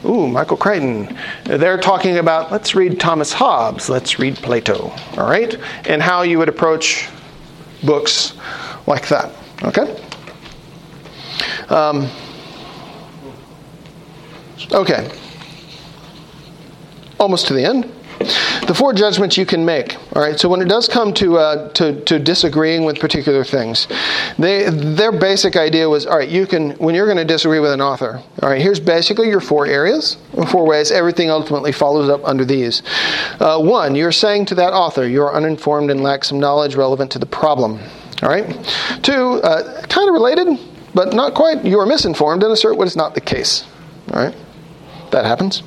Ooh, 0.04 0.28
Michael 0.28 0.56
Crichton. 0.56 1.16
They're 1.44 1.78
talking 1.78 2.18
about 2.18 2.50
let's 2.50 2.74
read 2.74 3.00
Thomas 3.00 3.32
Hobbes, 3.32 3.88
let's 3.88 4.18
read 4.18 4.36
Plato. 4.36 4.92
All 5.16 5.28
right, 5.28 5.56
and 5.86 6.02
how 6.02 6.22
you 6.22 6.38
would 6.38 6.48
approach 6.48 7.08
books 7.84 8.34
like 8.86 9.08
that. 9.08 9.32
Okay. 9.62 10.00
Um, 11.68 12.08
okay. 14.72 15.10
Almost 17.24 17.46
to 17.46 17.54
the 17.54 17.64
end. 17.64 17.90
The 18.66 18.74
four 18.76 18.92
judgments 18.92 19.38
you 19.38 19.46
can 19.46 19.64
make. 19.64 19.96
All 20.14 20.20
right. 20.20 20.38
So 20.38 20.46
when 20.46 20.60
it 20.60 20.68
does 20.68 20.86
come 20.86 21.14
to 21.14 21.38
uh, 21.38 21.70
to, 21.70 22.04
to 22.04 22.18
disagreeing 22.18 22.84
with 22.84 23.00
particular 23.00 23.44
things, 23.44 23.88
they 24.38 24.68
their 24.68 25.10
basic 25.10 25.56
idea 25.56 25.88
was 25.88 26.04
all 26.04 26.18
right. 26.18 26.28
You 26.28 26.46
can 26.46 26.72
when 26.72 26.94
you're 26.94 27.06
going 27.06 27.16
to 27.16 27.24
disagree 27.24 27.60
with 27.60 27.72
an 27.72 27.80
author. 27.80 28.22
All 28.42 28.50
right. 28.50 28.60
Here's 28.60 28.78
basically 28.78 29.28
your 29.28 29.40
four 29.40 29.66
areas, 29.66 30.18
four 30.50 30.66
ways. 30.66 30.90
Everything 30.90 31.30
ultimately 31.30 31.72
follows 31.72 32.10
up 32.10 32.20
under 32.24 32.44
these. 32.44 32.82
Uh, 33.40 33.58
one, 33.58 33.94
you're 33.94 34.12
saying 34.12 34.44
to 34.46 34.54
that 34.56 34.74
author, 34.74 35.08
you 35.08 35.22
are 35.22 35.34
uninformed 35.34 35.90
and 35.90 36.02
lack 36.02 36.24
some 36.24 36.38
knowledge 36.38 36.74
relevant 36.74 37.10
to 37.12 37.18
the 37.18 37.30
problem. 37.40 37.80
All 38.22 38.28
right. 38.28 38.46
Two, 39.02 39.40
uh, 39.42 39.80
kind 39.86 40.08
of 40.10 40.12
related, 40.12 40.58
but 40.94 41.14
not 41.14 41.32
quite. 41.32 41.64
You 41.64 41.78
are 41.78 41.86
misinformed 41.86 42.42
and 42.42 42.52
assert 42.52 42.76
what 42.76 42.86
is 42.86 42.96
not 42.96 43.14
the 43.14 43.22
case. 43.22 43.64
All 44.12 44.22
right. 44.22 44.34
That 45.14 45.26
happens. 45.26 45.62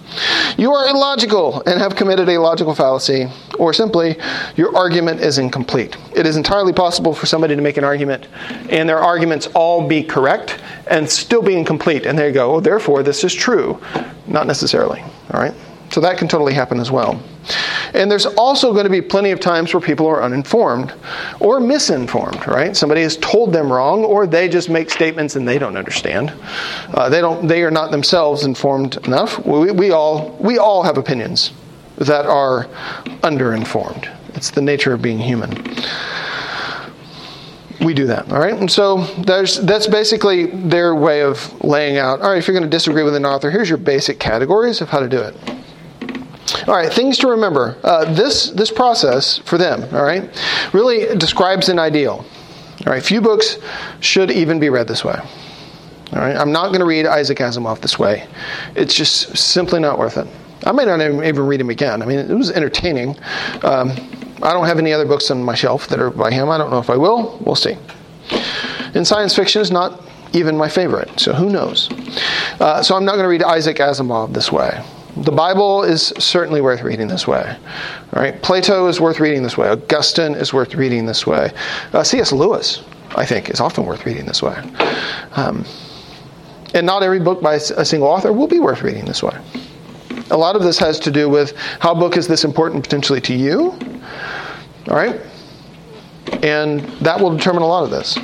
You 0.57 0.73
are 0.73 0.89
illogical 0.89 1.63
and 1.65 1.79
have 1.79 1.95
committed 1.95 2.27
a 2.27 2.37
logical 2.37 2.75
fallacy, 2.75 3.29
or 3.57 3.71
simply, 3.71 4.17
your 4.57 4.75
argument 4.75 5.21
is 5.21 5.37
incomplete. 5.37 5.95
It 6.13 6.25
is 6.25 6.35
entirely 6.35 6.73
possible 6.73 7.13
for 7.13 7.27
somebody 7.27 7.55
to 7.55 7.61
make 7.61 7.77
an 7.77 7.85
argument 7.85 8.27
and 8.69 8.89
their 8.89 8.99
arguments 8.99 9.47
all 9.55 9.87
be 9.87 10.03
correct 10.03 10.59
and 10.87 11.09
still 11.09 11.41
be 11.41 11.55
incomplete. 11.55 12.05
And 12.05 12.19
they 12.19 12.33
go, 12.33 12.59
therefore, 12.59 13.03
this 13.03 13.23
is 13.23 13.33
true. 13.33 13.81
Not 14.27 14.47
necessarily. 14.47 14.99
All 15.33 15.39
right? 15.39 15.53
So 15.91 16.01
that 16.01 16.17
can 16.17 16.27
totally 16.27 16.53
happen 16.53 16.81
as 16.81 16.91
well. 16.91 17.17
And 17.93 18.11
there's 18.11 18.25
also 18.25 18.73
going 18.73 18.83
to 18.83 18.89
be 18.89 19.01
plenty 19.01 19.31
of 19.31 19.39
times 19.39 19.73
where 19.73 19.81
people 19.81 20.07
are 20.07 20.21
uninformed 20.23 20.93
or 21.39 21.59
misinformed, 21.59 22.45
right? 22.47 22.75
Somebody 22.75 23.01
has 23.01 23.17
told 23.17 23.53
them 23.53 23.71
wrong, 23.71 24.03
or 24.03 24.27
they 24.27 24.49
just 24.49 24.69
make 24.69 24.89
statements 24.89 25.35
and 25.35 25.47
they 25.47 25.57
don't 25.57 25.77
understand. 25.77 26.33
Uh, 26.93 27.09
they 27.09 27.21
don't. 27.21 27.47
They 27.47 27.63
are 27.63 27.71
not 27.71 27.91
themselves 27.91 28.43
informed 28.43 28.97
enough. 29.07 29.45
We, 29.45 29.71
we 29.71 29.91
all 29.91 30.37
we 30.39 30.57
all 30.57 30.83
have 30.83 30.97
opinions 30.97 31.51
that 31.97 32.25
are 32.25 32.65
underinformed. 33.23 34.13
It's 34.35 34.51
the 34.51 34.61
nature 34.61 34.93
of 34.93 35.01
being 35.01 35.19
human. 35.19 35.65
We 37.81 37.93
do 37.93 38.07
that, 38.07 38.31
all 38.31 38.39
right? 38.39 38.53
And 38.53 38.71
so 38.71 39.03
that's 39.23 39.87
basically 39.87 40.47
their 40.47 40.95
way 40.95 41.21
of 41.21 41.63
laying 41.63 41.97
out. 41.97 42.21
All 42.21 42.29
right, 42.29 42.37
if 42.37 42.47
you're 42.47 42.57
going 42.57 42.69
to 42.69 42.75
disagree 42.75 43.03
with 43.03 43.15
an 43.15 43.25
author, 43.25 43.51
here's 43.51 43.69
your 43.69 43.77
basic 43.77 44.19
categories 44.19 44.81
of 44.81 44.89
how 44.89 44.99
to 44.99 45.07
do 45.07 45.19
it. 45.19 45.35
All 46.67 46.75
right, 46.75 46.91
things 46.91 47.17
to 47.19 47.27
remember. 47.27 47.77
Uh, 47.83 48.13
this 48.13 48.51
this 48.51 48.71
process 48.71 49.37
for 49.39 49.57
them, 49.57 49.83
all 49.93 50.03
right, 50.03 50.29
really 50.73 51.15
describes 51.17 51.69
an 51.69 51.77
ideal. 51.77 52.25
All 52.85 52.93
right, 52.93 53.03
few 53.03 53.21
books 53.21 53.57
should 53.99 54.31
even 54.31 54.59
be 54.59 54.69
read 54.69 54.87
this 54.87 55.03
way. 55.03 55.19
All 56.13 56.19
right, 56.19 56.37
I'm 56.37 56.53
not 56.53 56.67
going 56.67 56.79
to 56.79 56.85
read 56.85 57.05
Isaac 57.05 57.39
Asimov 57.39 57.81
this 57.81 57.99
way. 57.99 58.27
It's 58.75 58.93
just 58.93 59.35
simply 59.37 59.81
not 59.81 59.99
worth 59.99 60.17
it. 60.17 60.27
I 60.65 60.71
may 60.71 60.85
not 60.85 61.01
even 61.01 61.45
read 61.45 61.59
him 61.59 61.69
again. 61.69 62.01
I 62.01 62.05
mean, 62.05 62.19
it 62.19 62.33
was 62.33 62.49
entertaining. 62.51 63.17
Um, 63.63 63.91
I 64.41 64.53
don't 64.53 64.65
have 64.65 64.79
any 64.79 64.93
other 64.93 65.05
books 65.05 65.29
on 65.31 65.43
my 65.43 65.55
shelf 65.55 65.87
that 65.89 65.99
are 65.99 66.09
by 66.09 66.31
him. 66.31 66.49
I 66.49 66.57
don't 66.57 66.71
know 66.71 66.79
if 66.79 66.89
I 66.89 66.95
will. 66.95 67.37
We'll 67.45 67.55
see. 67.55 67.75
And 68.93 69.05
science 69.05 69.35
fiction 69.35 69.61
is 69.61 69.71
not 69.71 70.01
even 70.33 70.57
my 70.57 70.69
favorite, 70.69 71.19
so 71.19 71.33
who 71.33 71.49
knows? 71.49 71.89
Uh, 72.59 72.81
so 72.81 72.95
I'm 72.95 73.05
not 73.05 73.13
going 73.13 73.23
to 73.23 73.29
read 73.29 73.43
Isaac 73.43 73.77
Asimov 73.77 74.33
this 74.33 74.51
way. 74.51 74.83
The 75.23 75.31
Bible 75.31 75.83
is 75.83 76.13
certainly 76.19 76.61
worth 76.61 76.83
reading 76.83 77.07
this 77.07 77.27
way. 77.27 77.57
All 78.13 78.21
right, 78.21 78.39
Plato 78.43 78.87
is 78.87 79.01
worth 79.01 79.19
reading 79.19 79.41
this 79.41 79.57
way. 79.57 79.67
Augustine 79.67 80.35
is 80.35 80.53
worth 80.53 80.75
reading 80.75 81.05
this 81.05 81.25
way. 81.25 81.51
Uh, 81.91 82.03
C.S. 82.03 82.31
Lewis, 82.31 82.83
I 83.15 83.25
think, 83.25 83.49
is 83.49 83.59
often 83.59 83.85
worth 83.85 84.05
reading 84.05 84.25
this 84.25 84.43
way. 84.43 84.55
Um, 85.33 85.65
and 86.75 86.85
not 86.85 87.01
every 87.01 87.19
book 87.19 87.41
by 87.41 87.55
a 87.55 87.85
single 87.85 88.07
author 88.07 88.31
will 88.31 88.47
be 88.47 88.59
worth 88.59 88.83
reading 88.83 89.05
this 89.05 89.23
way. 89.23 89.35
A 90.29 90.37
lot 90.37 90.55
of 90.55 90.63
this 90.63 90.77
has 90.77 90.99
to 90.99 91.11
do 91.11 91.27
with 91.29 91.55
how 91.79 91.95
book 91.95 92.15
is 92.15 92.27
this 92.27 92.43
important 92.43 92.83
potentially 92.83 93.21
to 93.21 93.33
you. 93.33 93.77
All 94.87 94.95
right? 94.95 95.19
And 96.43 96.81
that 97.01 97.19
will 97.19 97.35
determine 97.35 97.63
a 97.63 97.67
lot 97.67 97.83
of 97.83 97.89
this. 97.89 98.17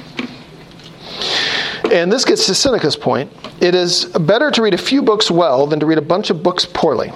And 1.94 2.12
this 2.12 2.26
gets 2.26 2.48
to 2.48 2.56
Seneca's 2.56 2.96
point. 2.96 3.32
It 3.62 3.76
is 3.76 4.06
better 4.06 4.50
to 4.50 4.64
read 4.64 4.74
a 4.74 4.80
few 4.80 5.04
books 5.04 5.30
well 5.30 5.68
than 5.68 5.80
to 5.80 5.86
read 5.86 6.00
a 6.00 6.02
bunch 6.02 6.32
of 6.32 6.42
books 6.42 6.66
poorly. 6.66 7.12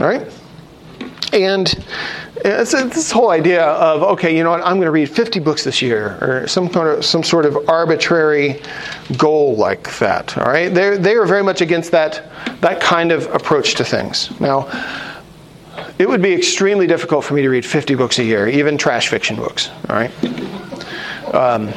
All 0.00 0.08
right? 0.08 0.28
And 1.32 1.72
it's 2.44 2.72
this 2.72 3.12
whole 3.12 3.30
idea 3.30 3.62
of 3.64 4.02
okay, 4.02 4.36
you 4.36 4.42
know 4.42 4.50
what? 4.50 4.60
I'm 4.60 4.76
going 4.76 4.86
to 4.86 4.90
read 4.90 5.08
50 5.08 5.38
books 5.38 5.62
this 5.62 5.80
year, 5.80 6.18
or 6.20 6.48
some 6.48 6.68
kind 6.68 6.88
of 6.88 7.04
some 7.04 7.22
sort 7.22 7.46
of 7.46 7.68
arbitrary 7.68 8.60
goal 9.16 9.54
like 9.54 9.96
that. 9.98 10.36
All 10.36 10.46
right, 10.46 10.72
they 10.72 10.96
they 10.96 11.14
are 11.14 11.26
very 11.26 11.44
much 11.44 11.60
against 11.60 11.92
that 11.92 12.22
that 12.62 12.80
kind 12.80 13.12
of 13.12 13.32
approach 13.34 13.74
to 13.76 13.84
things. 13.84 14.30
Now, 14.40 14.68
it 15.98 16.08
would 16.08 16.22
be 16.22 16.32
extremely 16.32 16.88
difficult 16.88 17.24
for 17.24 17.34
me 17.34 17.42
to 17.42 17.48
read 17.48 17.64
50 17.64 17.94
books 17.94 18.18
a 18.18 18.24
year, 18.24 18.48
even 18.48 18.78
trash 18.78 19.08
fiction 19.08 19.36
books. 19.36 19.70
All 19.88 19.96
right. 19.96 20.10
Um, 21.34 21.72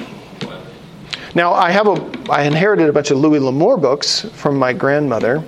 now, 1.36 1.54
I 1.54 1.72
have 1.72 1.88
a 1.88 2.32
I 2.32 2.44
inherited 2.44 2.89
a 2.89 2.94
bunch 2.94 3.12
of 3.12 3.18
Louis 3.18 3.39
L'Amour 3.39 3.78
books 3.78 4.22
from 4.34 4.58
my 4.58 4.74
grandmother. 4.74 5.44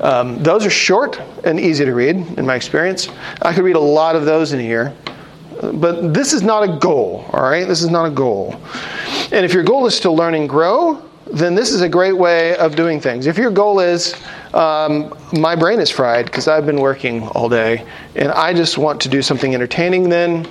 Um, 0.00 0.42
those 0.42 0.64
are 0.64 0.70
short 0.70 1.20
and 1.44 1.58
easy 1.58 1.84
to 1.84 1.94
read, 1.94 2.16
in 2.38 2.46
my 2.46 2.54
experience. 2.54 3.08
I 3.42 3.52
could 3.52 3.64
read 3.64 3.76
a 3.76 3.80
lot 3.80 4.16
of 4.16 4.24
those 4.24 4.52
in 4.52 4.60
a 4.60 4.62
year. 4.62 4.94
But 5.60 6.14
this 6.14 6.32
is 6.32 6.42
not 6.42 6.62
a 6.62 6.78
goal, 6.78 7.28
all 7.32 7.42
right? 7.42 7.66
This 7.66 7.82
is 7.82 7.90
not 7.90 8.04
a 8.04 8.10
goal. 8.10 8.60
And 9.32 9.44
if 9.44 9.52
your 9.52 9.64
goal 9.64 9.86
is 9.86 9.98
to 10.00 10.10
learn 10.10 10.34
and 10.34 10.48
grow, 10.48 11.02
then 11.26 11.54
this 11.54 11.72
is 11.72 11.80
a 11.80 11.88
great 11.88 12.16
way 12.16 12.56
of 12.56 12.76
doing 12.76 13.00
things. 13.00 13.26
If 13.26 13.36
your 13.36 13.50
goal 13.50 13.80
is, 13.80 14.14
um, 14.54 15.12
my 15.32 15.56
brain 15.56 15.80
is 15.80 15.90
fried 15.90 16.26
because 16.26 16.46
I've 16.48 16.64
been 16.64 16.80
working 16.80 17.26
all 17.28 17.48
day 17.48 17.84
and 18.14 18.30
I 18.30 18.54
just 18.54 18.78
want 18.78 19.00
to 19.02 19.08
do 19.08 19.20
something 19.20 19.52
entertaining, 19.52 20.08
then 20.08 20.48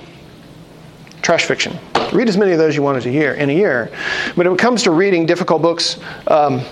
trash 1.22 1.46
fiction. 1.46 1.78
Read 2.12 2.28
as 2.28 2.36
many 2.36 2.52
of 2.52 2.58
those 2.58 2.74
you 2.74 2.82
want 2.82 3.04
a 3.04 3.10
year 3.10 3.34
in 3.34 3.50
a 3.50 3.52
year. 3.52 3.90
But 4.28 4.46
when 4.46 4.46
it 4.46 4.58
comes 4.58 4.82
to 4.84 4.90
reading 4.90 5.26
difficult 5.26 5.62
books, 5.62 5.98
um, 6.26 6.62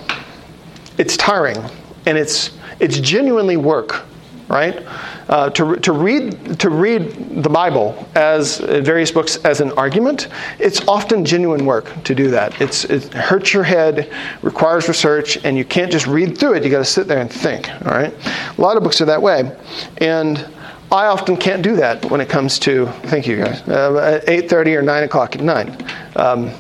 it's 0.99 1.17
tiring 1.17 1.59
and 2.07 2.17
it's 2.17 2.51
it's 2.81 2.99
genuinely 3.01 3.57
work, 3.57 4.05
right? 4.49 4.85
Uh, 5.29 5.51
to, 5.51 5.75
to 5.77 5.93
read 5.93 6.59
to 6.61 6.71
read 6.71 7.43
the 7.43 7.49
Bible 7.49 8.07
as 8.15 8.61
uh, 8.61 8.81
various 8.81 9.11
books 9.11 9.37
as 9.45 9.61
an 9.61 9.73
argument, 9.73 10.29
it's 10.61 10.87
often 10.87 11.25
genuine 11.25 11.67
work 11.67 11.91
to 12.05 12.15
do 12.15 12.31
that. 12.31 12.61
It's, 12.61 12.85
it 12.85 13.13
hurts 13.13 13.53
your 13.53 13.65
head, 13.65 14.13
requires 14.43 14.87
research, 14.87 15.37
and 15.45 15.59
you 15.59 15.65
can't 15.65 15.91
just 15.91 16.07
read 16.07 16.39
through 16.39 16.55
it. 16.55 16.65
You 16.65 16.71
got 16.71 16.79
to 16.79 16.85
sit 16.85 17.09
there 17.09 17.19
and 17.19 17.31
think. 17.31 17.69
All 17.85 17.91
right, 17.91 18.15
a 18.57 18.61
lot 18.61 18.77
of 18.77 18.85
books 18.85 19.01
are 19.01 19.07
that 19.07 19.21
way, 19.21 19.51
and 19.99 20.49
I 20.91 21.07
often 21.07 21.37
can't 21.37 21.63
do 21.63 21.77
that 21.77 22.05
when 22.11 22.21
it 22.21 22.29
comes 22.29 22.59
to. 22.61 22.87
Thank 23.05 23.27
you 23.27 23.37
guys. 23.37 23.61
Uh, 23.63 24.23
eight 24.29 24.49
thirty 24.49 24.77
or 24.77 24.83
nine 24.83 25.03
o'clock 25.03 25.35
at 25.35 25.43
night, 25.43 25.83
um, 26.17 26.51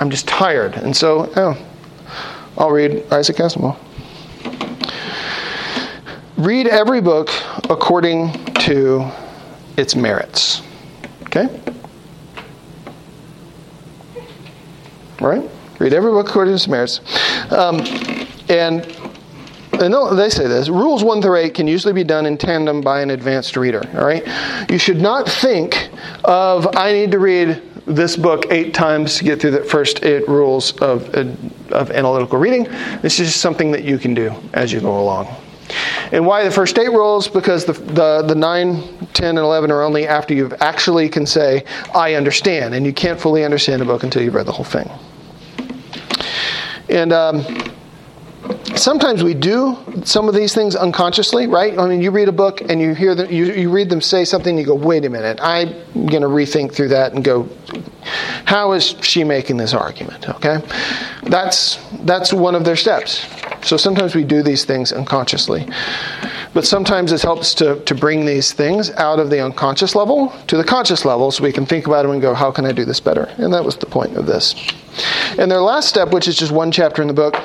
I'm 0.00 0.10
just 0.10 0.26
tired, 0.26 0.74
and 0.76 0.96
so 0.96 1.30
oh, 1.36 1.56
I'll 2.56 2.70
read 2.70 3.04
Isaac 3.12 3.36
Asimov. 3.36 3.76
Read 6.36 6.66
every 6.66 7.00
book 7.00 7.30
according 7.70 8.32
to 8.54 9.10
its 9.76 9.94
merits. 9.96 10.62
Okay? 11.22 11.48
Right? 15.20 15.48
Read 15.78 15.92
every 15.92 16.10
book 16.10 16.28
according 16.28 16.52
to 16.52 16.54
its 16.56 16.68
merits. 16.68 17.00
Um, 17.50 17.80
and 18.48 18.84
and 19.80 20.18
they 20.18 20.30
say 20.30 20.46
this 20.46 20.68
rules 20.68 21.04
1 21.04 21.22
through 21.22 21.36
8 21.36 21.54
can 21.54 21.66
usually 21.66 21.92
be 21.92 22.04
done 22.04 22.26
in 22.26 22.36
tandem 22.36 22.80
by 22.80 23.00
an 23.00 23.10
advanced 23.10 23.56
reader 23.56 23.82
all 23.94 24.06
right 24.06 24.26
you 24.70 24.78
should 24.78 25.00
not 25.00 25.28
think 25.28 25.90
of 26.24 26.76
i 26.76 26.92
need 26.92 27.10
to 27.10 27.18
read 27.18 27.62
this 27.86 28.16
book 28.16 28.46
eight 28.50 28.74
times 28.74 29.16
to 29.16 29.24
get 29.24 29.40
through 29.40 29.52
the 29.52 29.62
first 29.62 30.04
eight 30.04 30.26
rules 30.28 30.72
of, 30.78 31.08
of 31.14 31.90
analytical 31.90 32.38
reading 32.38 32.64
this 33.02 33.20
is 33.20 33.28
just 33.28 33.40
something 33.40 33.70
that 33.70 33.84
you 33.84 33.98
can 33.98 34.12
do 34.14 34.34
as 34.54 34.72
you 34.72 34.80
go 34.80 35.00
along 35.00 35.28
and 36.12 36.24
why 36.24 36.44
the 36.44 36.50
first 36.50 36.78
eight 36.78 36.90
rules? 36.90 37.28
Because 37.28 37.64
the, 37.64 37.72
the, 37.72 38.22
the 38.22 38.34
9, 38.34 39.08
10, 39.12 39.28
and 39.30 39.38
11 39.38 39.70
are 39.70 39.82
only 39.82 40.06
after 40.06 40.34
you 40.34 40.52
actually 40.60 41.08
can 41.08 41.26
say, 41.26 41.64
I 41.94 42.14
understand. 42.14 42.74
And 42.74 42.86
you 42.86 42.92
can't 42.92 43.20
fully 43.20 43.44
understand 43.44 43.82
a 43.82 43.84
book 43.84 44.04
until 44.04 44.22
you've 44.22 44.34
read 44.34 44.46
the 44.46 44.52
whole 44.52 44.64
thing. 44.64 44.88
And 46.88 47.12
um, 47.12 47.44
sometimes 48.74 49.22
we 49.22 49.34
do 49.34 49.76
some 50.04 50.28
of 50.28 50.34
these 50.34 50.54
things 50.54 50.76
unconsciously, 50.76 51.46
right? 51.46 51.78
I 51.78 51.88
mean, 51.88 52.02
you 52.02 52.10
read 52.10 52.28
a 52.28 52.32
book 52.32 52.60
and 52.60 52.80
you 52.80 52.94
hear 52.94 53.14
them, 53.14 53.30
you, 53.30 53.46
you 53.46 53.70
read 53.70 53.88
them 53.88 54.00
say 54.00 54.24
something, 54.24 54.50
and 54.50 54.58
you 54.58 54.66
go, 54.66 54.74
wait 54.74 55.04
a 55.04 55.10
minute, 55.10 55.38
I'm 55.42 55.72
going 55.94 56.22
to 56.22 56.28
rethink 56.28 56.72
through 56.72 56.88
that 56.88 57.12
and 57.12 57.24
go, 57.24 57.48
how 58.44 58.72
is 58.72 58.94
she 59.00 59.24
making 59.24 59.56
this 59.56 59.74
argument? 59.74 60.28
Okay, 60.28 60.58
that's 61.24 61.78
that's 62.04 62.32
one 62.32 62.54
of 62.54 62.64
their 62.64 62.76
steps. 62.76 63.26
So 63.62 63.76
sometimes 63.76 64.14
we 64.14 64.22
do 64.22 64.42
these 64.42 64.64
things 64.64 64.92
unconsciously. 64.92 65.66
But 66.54 66.64
sometimes 66.64 67.12
it 67.12 67.20
helps 67.20 67.52
to, 67.54 67.80
to 67.84 67.94
bring 67.94 68.24
these 68.24 68.52
things 68.52 68.90
out 68.92 69.18
of 69.18 69.28
the 69.28 69.44
unconscious 69.44 69.94
level 69.94 70.32
to 70.46 70.56
the 70.56 70.64
conscious 70.64 71.04
level 71.04 71.30
so 71.30 71.42
we 71.42 71.52
can 71.52 71.66
think 71.66 71.86
about 71.86 72.02
them 72.02 72.12
and 72.12 72.22
go, 72.22 72.32
how 72.32 72.50
can 72.50 72.64
I 72.64 72.72
do 72.72 72.86
this 72.86 72.98
better? 72.98 73.28
And 73.36 73.52
that 73.52 73.62
was 73.62 73.76
the 73.76 73.84
point 73.84 74.16
of 74.16 74.24
this. 74.24 74.54
And 75.38 75.50
their 75.50 75.60
last 75.60 75.88
step, 75.88 76.12
which 76.12 76.28
is 76.28 76.36
just 76.36 76.52
one 76.52 76.70
chapter 76.70 77.02
in 77.02 77.08
the 77.08 77.14
book, 77.14 77.36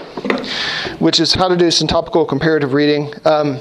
which 0.99 1.19
is 1.19 1.33
how 1.33 1.47
to 1.47 1.57
do 1.57 1.67
syntopical 1.67 2.27
comparative 2.27 2.73
reading. 2.73 3.13
Um, 3.25 3.59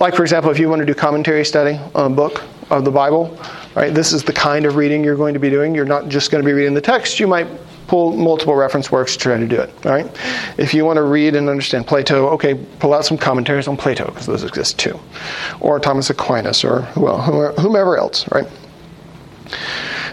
like, 0.00 0.14
for 0.14 0.22
example, 0.22 0.50
if 0.50 0.58
you 0.58 0.68
want 0.68 0.80
to 0.80 0.86
do 0.86 0.94
commentary 0.94 1.44
study 1.44 1.78
on 1.94 2.12
a 2.12 2.14
book 2.14 2.42
of 2.70 2.84
the 2.84 2.90
Bible, 2.90 3.38
right, 3.74 3.94
this 3.94 4.12
is 4.12 4.22
the 4.22 4.32
kind 4.32 4.66
of 4.66 4.76
reading 4.76 5.02
you're 5.04 5.16
going 5.16 5.34
to 5.34 5.40
be 5.40 5.48
doing. 5.48 5.74
You're 5.74 5.84
not 5.84 6.08
just 6.08 6.30
going 6.30 6.42
to 6.42 6.46
be 6.46 6.52
reading 6.52 6.74
the 6.74 6.80
text. 6.80 7.18
You 7.20 7.26
might 7.26 7.46
pull 7.86 8.16
multiple 8.16 8.54
reference 8.54 8.90
works 8.90 9.12
to 9.12 9.18
try 9.22 9.38
to 9.38 9.46
do 9.46 9.60
it. 9.60 9.70
All 9.86 9.92
right. 9.92 10.06
If 10.58 10.74
you 10.74 10.84
want 10.84 10.96
to 10.96 11.02
read 11.02 11.34
and 11.36 11.48
understand 11.48 11.86
Plato, 11.86 12.28
okay, 12.30 12.54
pull 12.54 12.92
out 12.92 13.04
some 13.04 13.16
commentaries 13.16 13.68
on 13.68 13.76
Plato 13.76 14.06
because 14.06 14.26
those 14.26 14.42
exist 14.42 14.78
too, 14.78 14.98
or 15.60 15.78
Thomas 15.78 16.10
Aquinas, 16.10 16.64
or 16.64 16.88
well, 16.96 17.20
whomever 17.58 17.96
else. 17.96 18.26
Right. 18.32 18.48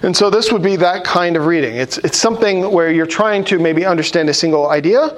And 0.04 0.16
so 0.16 0.30
this 0.30 0.52
would 0.52 0.62
be 0.62 0.76
that 0.76 1.04
kind 1.04 1.36
of 1.36 1.46
reading. 1.46 1.76
It's 1.76 1.98
it's 2.00 2.20
something 2.20 2.72
where 2.72 2.92
you're 2.92 3.08
trying 3.08 3.44
to 3.46 3.58
maybe 3.58 3.86
understand 3.86 4.30
a 4.30 4.34
single 4.34 4.70
idea. 4.70 5.18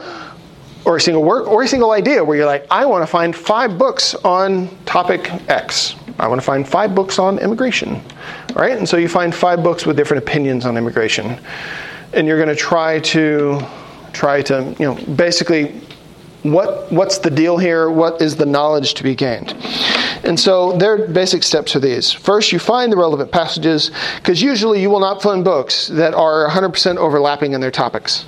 Or 0.85 0.97
a 0.97 1.01
single 1.01 1.23
work, 1.23 1.47
or 1.47 1.63
a 1.63 1.67
single 1.67 1.93
idea 1.93 2.23
where 2.23 2.37
you're 2.37 2.45
like, 2.45 2.67
I 2.69 2.85
want 2.85 3.01
to 3.01 3.07
find 3.07 3.35
five 3.35 3.75
books 3.75 4.13
on 4.13 4.69
topic 4.85 5.31
X. 5.49 5.95
I 6.19 6.27
want 6.27 6.39
to 6.39 6.45
find 6.45 6.67
five 6.67 6.93
books 6.93 7.17
on 7.17 7.39
immigration. 7.39 8.03
Right? 8.53 8.77
And 8.77 8.87
so 8.87 8.97
you 8.97 9.09
find 9.09 9.33
five 9.33 9.63
books 9.63 9.87
with 9.87 9.97
different 9.97 10.21
opinions 10.21 10.63
on 10.63 10.77
immigration 10.77 11.39
and 12.15 12.27
you're 12.27 12.37
going 12.37 12.49
to 12.49 12.55
try 12.55 12.99
to 12.99 13.61
try 14.13 14.41
to 14.41 14.75
you 14.79 14.85
know 14.85 14.95
basically 15.15 15.81
what 16.43 16.91
what's 16.91 17.17
the 17.19 17.29
deal 17.29 17.57
here 17.57 17.89
what 17.89 18.21
is 18.21 18.35
the 18.37 18.45
knowledge 18.45 18.93
to 18.93 19.03
be 19.03 19.13
gained 19.13 19.53
and 20.25 20.39
so 20.39 20.77
their 20.77 21.07
basic 21.07 21.43
steps 21.43 21.75
are 21.75 21.79
these 21.79 22.11
first 22.11 22.51
you 22.51 22.59
find 22.59 22.91
the 22.91 22.97
relevant 22.97 23.31
passages 23.31 23.91
because 24.17 24.41
usually 24.41 24.81
you 24.81 24.89
will 24.89 24.99
not 24.99 25.21
find 25.21 25.43
books 25.43 25.87
that 25.87 26.13
are 26.13 26.47
100% 26.49 26.97
overlapping 26.97 27.53
in 27.53 27.61
their 27.61 27.71
topics 27.71 28.25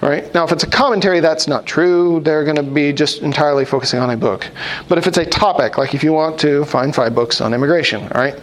right 0.00 0.32
now 0.34 0.44
if 0.44 0.52
it's 0.52 0.64
a 0.64 0.70
commentary 0.70 1.20
that's 1.20 1.46
not 1.46 1.66
true 1.66 2.20
they're 2.20 2.44
going 2.44 2.56
to 2.56 2.62
be 2.62 2.92
just 2.92 3.22
entirely 3.22 3.64
focusing 3.64 4.00
on 4.00 4.10
a 4.10 4.16
book 4.16 4.50
but 4.88 4.98
if 4.98 5.06
it's 5.06 5.18
a 5.18 5.26
topic 5.26 5.78
like 5.78 5.94
if 5.94 6.02
you 6.02 6.12
want 6.12 6.38
to 6.38 6.64
find 6.64 6.94
five 6.94 7.14
books 7.14 7.40
on 7.40 7.54
immigration 7.54 8.08
right 8.08 8.40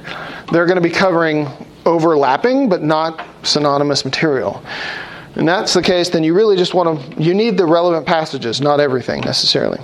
they're 0.52 0.66
going 0.66 0.82
to 0.82 0.82
be 0.82 0.90
covering 0.90 1.48
overlapping 1.88 2.70
but 2.70 2.84
not 2.84 3.26
synonymous 3.44 4.06
material. 4.06 4.62
And 5.36 5.48
that's 5.48 5.74
the 5.74 5.82
case, 5.82 6.10
then 6.10 6.24
you 6.24 6.34
really 6.34 6.58
just 6.58 6.74
want 6.74 7.00
to, 7.00 7.24
you 7.24 7.34
need 7.34 7.58
the 7.58 7.66
relevant 7.66 8.06
passages, 8.06 8.60
not 8.60 8.80
everything 8.80 9.22
necessarily. 9.22 9.80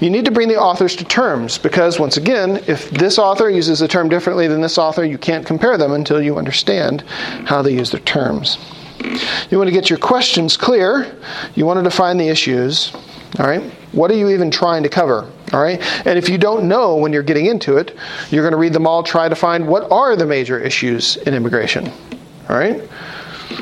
You 0.00 0.10
need 0.10 0.24
to 0.26 0.30
bring 0.30 0.48
the 0.48 0.56
authors 0.56 0.96
to 0.96 1.04
terms 1.04 1.58
because, 1.58 1.98
once 1.98 2.16
again, 2.16 2.62
if 2.66 2.90
this 2.90 3.18
author 3.18 3.48
uses 3.48 3.80
a 3.80 3.88
term 3.88 4.08
differently 4.08 4.46
than 4.46 4.60
this 4.60 4.78
author, 4.78 5.04
you 5.04 5.18
can't 5.18 5.46
compare 5.46 5.78
them 5.78 5.92
until 5.92 6.20
you 6.20 6.36
understand 6.36 7.02
how 7.46 7.62
they 7.62 7.72
use 7.72 7.90
their 7.90 8.00
terms. 8.00 8.58
You 9.50 9.58
want 9.58 9.68
to 9.68 9.72
get 9.72 9.88
your 9.88 9.98
questions 9.98 10.56
clear. 10.56 11.16
You 11.54 11.66
want 11.66 11.78
to 11.78 11.82
define 11.82 12.18
the 12.18 12.28
issues. 12.28 12.94
All 13.38 13.46
right? 13.46 13.62
What 13.92 14.10
are 14.10 14.14
you 14.14 14.30
even 14.30 14.50
trying 14.50 14.82
to 14.82 14.88
cover? 14.88 15.30
All 15.52 15.62
right? 15.62 15.80
And 16.06 16.18
if 16.18 16.28
you 16.28 16.38
don't 16.38 16.68
know 16.68 16.96
when 16.96 17.12
you're 17.12 17.22
getting 17.22 17.46
into 17.46 17.76
it, 17.76 17.96
you're 18.30 18.42
going 18.42 18.52
to 18.52 18.58
read 18.58 18.72
them 18.72 18.86
all, 18.86 19.02
try 19.02 19.28
to 19.28 19.34
find 19.34 19.66
what 19.66 19.90
are 19.90 20.16
the 20.16 20.26
major 20.26 20.58
issues 20.58 21.16
in 21.18 21.34
immigration. 21.34 21.88
All 22.48 22.56
right? 22.56 22.80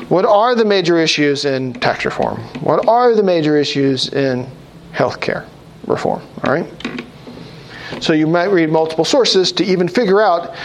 What 0.09 0.25
are 0.25 0.55
the 0.55 0.65
major 0.65 0.97
issues 0.97 1.45
in 1.45 1.73
tax 1.73 2.05
reform? 2.05 2.39
What 2.61 2.87
are 2.87 3.15
the 3.15 3.23
major 3.23 3.57
issues 3.57 4.09
in 4.13 4.47
healthcare 4.93 5.45
reform? 5.87 6.21
All 6.43 6.53
right? 6.53 6.67
So 8.01 8.13
you 8.13 8.27
might 8.27 8.45
read 8.45 8.69
multiple 8.69 9.05
sources 9.05 9.51
to 9.53 9.63
even 9.63 9.87
figure 9.87 10.21
out 10.21 10.55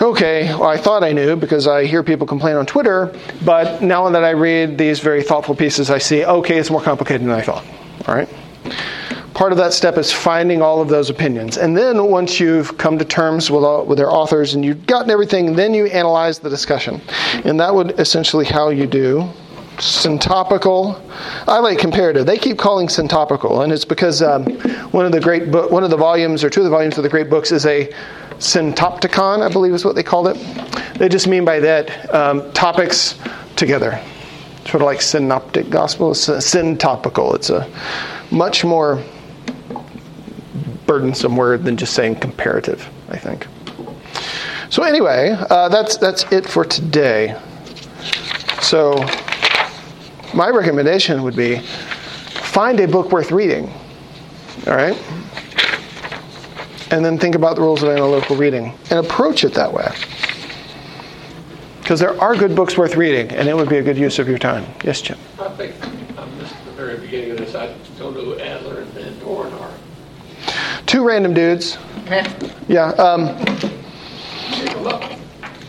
okay, 0.00 0.44
well, 0.54 0.68
I 0.68 0.76
thought 0.76 1.02
I 1.02 1.12
knew 1.12 1.34
because 1.34 1.66
I 1.66 1.84
hear 1.84 2.02
people 2.02 2.26
complain 2.26 2.56
on 2.56 2.66
Twitter, 2.66 3.12
but 3.44 3.82
now 3.82 4.08
that 4.08 4.22
I 4.22 4.30
read 4.30 4.78
these 4.78 5.00
very 5.00 5.22
thoughtful 5.22 5.56
pieces, 5.56 5.90
I 5.90 5.98
see, 5.98 6.24
okay, 6.24 6.56
it's 6.56 6.70
more 6.70 6.80
complicated 6.80 7.22
than 7.22 7.30
I 7.30 7.42
thought. 7.42 7.64
All 8.06 8.14
right? 8.14 8.28
Part 9.34 9.52
of 9.52 9.58
that 9.58 9.72
step 9.72 9.98
is 9.98 10.12
finding 10.12 10.62
all 10.62 10.80
of 10.80 10.88
those 10.88 11.10
opinions. 11.10 11.58
And 11.58 11.76
then 11.76 12.10
once 12.10 12.40
you've 12.40 12.76
come 12.78 12.98
to 12.98 13.04
terms 13.04 13.50
with, 13.50 13.64
all, 13.64 13.84
with 13.84 13.98
their 13.98 14.10
authors 14.10 14.54
and 14.54 14.64
you've 14.64 14.86
gotten 14.86 15.10
everything, 15.10 15.54
then 15.54 15.74
you 15.74 15.86
analyze 15.86 16.38
the 16.38 16.50
discussion. 16.50 17.00
And 17.44 17.58
that 17.60 17.74
would 17.74 17.98
essentially 18.00 18.44
how 18.44 18.70
you 18.70 18.86
do 18.86 19.28
syntopical. 19.78 21.00
I 21.46 21.58
like 21.58 21.78
comparative. 21.78 22.26
They 22.26 22.38
keep 22.38 22.58
calling 22.58 22.88
syntopical, 22.88 23.62
and 23.62 23.72
it's 23.72 23.84
because 23.84 24.22
um, 24.22 24.44
one 24.90 25.06
of 25.06 25.12
the 25.12 25.20
great 25.20 25.50
bo- 25.50 25.68
one 25.68 25.84
of 25.84 25.90
the 25.90 25.96
volumes 25.96 26.44
or 26.44 26.50
two 26.50 26.60
of 26.60 26.64
the 26.64 26.70
volumes 26.70 26.98
of 26.98 27.04
the 27.04 27.08
great 27.08 27.30
books 27.30 27.52
is 27.52 27.64
a 27.66 27.92
syntopticon, 28.38 29.42
I 29.42 29.52
believe 29.52 29.72
is 29.72 29.84
what 29.84 29.94
they 29.94 30.02
called 30.02 30.28
it. 30.28 30.36
They 30.98 31.08
just 31.08 31.26
mean 31.26 31.44
by 31.44 31.60
that 31.60 32.12
um, 32.14 32.52
topics 32.52 33.18
together, 33.56 34.00
sort 34.64 34.76
of 34.76 34.82
like 34.82 35.00
synoptic 35.00 35.70
gospel. 35.70 36.10
It's 36.10 36.26
syntopical. 36.28 37.34
It's 37.34 37.50
a 37.50 37.68
much 38.30 38.64
more 38.64 39.02
burdensome 40.86 41.36
word 41.36 41.64
than 41.64 41.76
just 41.76 41.94
saying 41.94 42.16
comparative, 42.16 42.88
I 43.10 43.18
think. 43.18 43.46
So 44.70 44.82
anyway, 44.82 45.36
uh, 45.50 45.68
that's 45.68 45.96
that's 45.96 46.30
it 46.32 46.46
for 46.46 46.64
today. 46.64 47.40
So 48.60 48.96
my 50.38 50.48
recommendation 50.48 51.24
would 51.24 51.34
be 51.34 51.58
find 51.58 52.78
a 52.78 52.86
book 52.86 53.10
worth 53.10 53.32
reading. 53.32 53.68
All 54.68 54.76
right? 54.76 54.96
And 56.92 57.04
then 57.04 57.18
think 57.18 57.34
about 57.34 57.56
the 57.56 57.62
rules 57.62 57.82
of 57.82 57.88
analytical 57.88 58.36
reading 58.36 58.72
and 58.90 59.04
approach 59.04 59.42
it 59.44 59.52
that 59.54 59.72
way. 59.72 59.92
Because 61.80 61.98
there 61.98 62.18
are 62.20 62.36
good 62.36 62.54
books 62.54 62.78
worth 62.78 62.94
reading, 62.94 63.30
and 63.32 63.48
it 63.48 63.56
would 63.56 63.68
be 63.68 63.78
a 63.78 63.82
good 63.82 63.98
use 63.98 64.18
of 64.18 64.28
your 64.28 64.38
time. 64.38 64.64
Yes, 64.84 65.02
Jim? 65.02 65.18
I 65.40 65.48
think 65.48 65.74
I 66.16 66.24
missed 66.36 66.54
the 66.66 66.70
very 66.72 66.98
beginning 66.98 67.32
of 67.32 67.38
this. 67.38 67.54
I 67.56 67.74
don't 67.98 68.14
know 68.14 68.24
who 68.24 68.38
Adler 68.38 68.82
and 68.82 68.92
Van 68.92 69.18
Doren 69.18 69.52
are. 69.54 69.72
Two 70.86 71.04
random 71.04 71.34
dudes. 71.34 71.78
Yeah. 72.68 72.90
Um, 72.90 73.36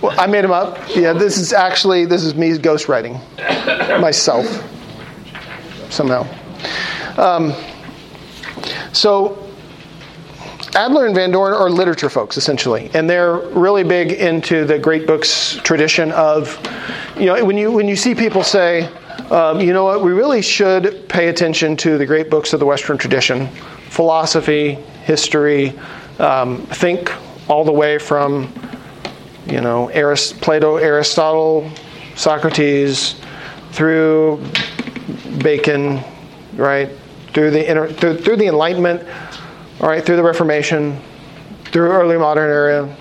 well, 0.02 0.20
I 0.20 0.28
made 0.28 0.44
them 0.44 0.52
up. 0.52 0.78
Yeah, 0.96 1.14
this 1.14 1.38
is 1.38 1.54
actually 1.54 2.06
this 2.06 2.24
is 2.24 2.36
me 2.36 2.52
ghostwriting 2.58 3.20
myself 4.02 4.46
somehow. 5.90 6.28
Um, 7.18 7.54
so 8.94 9.50
Adler 10.76 11.08
and 11.08 11.16
Van 11.16 11.32
Doren 11.32 11.54
are 11.54 11.70
literature 11.70 12.10
folks 12.10 12.38
essentially, 12.38 12.92
and 12.94 13.10
they're 13.10 13.38
really 13.38 13.84
big 13.84 14.12
into 14.12 14.66
the 14.66 14.78
great 14.78 15.08
books 15.08 15.56
tradition 15.64 16.12
of, 16.12 16.60
you 17.18 17.26
know, 17.26 17.44
when 17.44 17.58
you 17.58 17.72
when 17.72 17.88
you 17.88 17.96
see 17.96 18.14
people 18.14 18.44
say, 18.44 18.84
um, 19.32 19.60
you 19.60 19.74
know 19.74 19.84
what, 19.84 20.02
we 20.02 20.12
really 20.12 20.42
should 20.42 21.08
pay 21.10 21.28
attention 21.30 21.76
to 21.78 21.98
the 21.98 22.06
great 22.06 22.30
books 22.30 22.54
of 22.54 22.60
the 22.60 22.66
Western 22.66 22.98
tradition, 22.98 23.48
philosophy, 23.90 24.74
history, 25.04 25.74
um, 26.20 26.58
think 26.68 27.12
all 27.50 27.64
the 27.64 27.72
way 27.72 27.98
from, 27.98 28.52
you 29.52 29.62
know, 29.62 29.90
Arist- 29.92 30.40
Plato, 30.42 30.78
Aristotle, 30.78 31.70
Socrates, 32.16 33.16
through 33.72 34.44
Bacon, 35.40 36.02
right, 36.56 36.90
through 37.34 37.52
the 37.52 37.70
inter- 37.70 37.92
through, 37.92 38.18
through 38.18 38.36
the 38.36 38.48
Enlightenment, 38.48 39.04
all 39.82 39.88
right, 39.88 40.06
through 40.06 40.18
the 40.18 40.24
Reformation, 40.24 41.00
through 41.66 41.92
early 41.92 42.18
modern 42.18 42.50
era, 42.50 42.96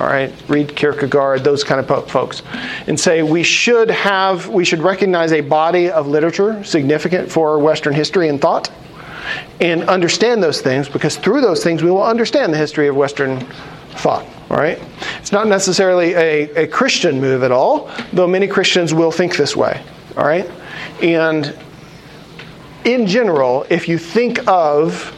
all 0.00 0.06
right, 0.06 0.32
read 0.48 0.74
Kierkegaard, 0.74 1.44
those 1.44 1.62
kind 1.62 1.80
of 1.80 2.10
folks, 2.10 2.42
and 2.86 2.98
say 2.98 3.22
we 3.22 3.42
should 3.42 3.90
have, 3.90 4.48
we 4.48 4.64
should 4.64 4.80
recognize 4.80 5.32
a 5.32 5.40
body 5.40 5.90
of 5.90 6.08
literature 6.08 6.62
significant 6.64 7.30
for 7.30 7.58
Western 7.58 7.94
history 7.94 8.28
and 8.28 8.40
thought, 8.40 8.70
and 9.60 9.84
understand 9.84 10.42
those 10.42 10.60
things 10.60 10.88
because 10.88 11.16
through 11.16 11.40
those 11.40 11.62
things 11.62 11.82
we 11.82 11.90
will 11.90 12.02
understand 12.02 12.52
the 12.52 12.58
history 12.58 12.88
of 12.88 12.96
Western 12.96 13.46
thought. 13.96 14.26
All 14.50 14.58
right, 14.58 14.78
it's 15.18 15.32
not 15.32 15.48
necessarily 15.48 16.12
a, 16.14 16.64
a 16.64 16.66
Christian 16.66 17.20
move 17.20 17.42
at 17.42 17.50
all, 17.50 17.90
though 18.12 18.26
many 18.26 18.46
Christians 18.46 18.94
will 18.94 19.10
think 19.10 19.36
this 19.36 19.56
way. 19.56 19.82
All 20.16 20.24
right, 20.24 20.48
and 21.02 21.56
in 22.84 23.06
general, 23.06 23.66
if 23.70 23.88
you 23.88 23.98
think 23.98 24.46
of 24.46 25.12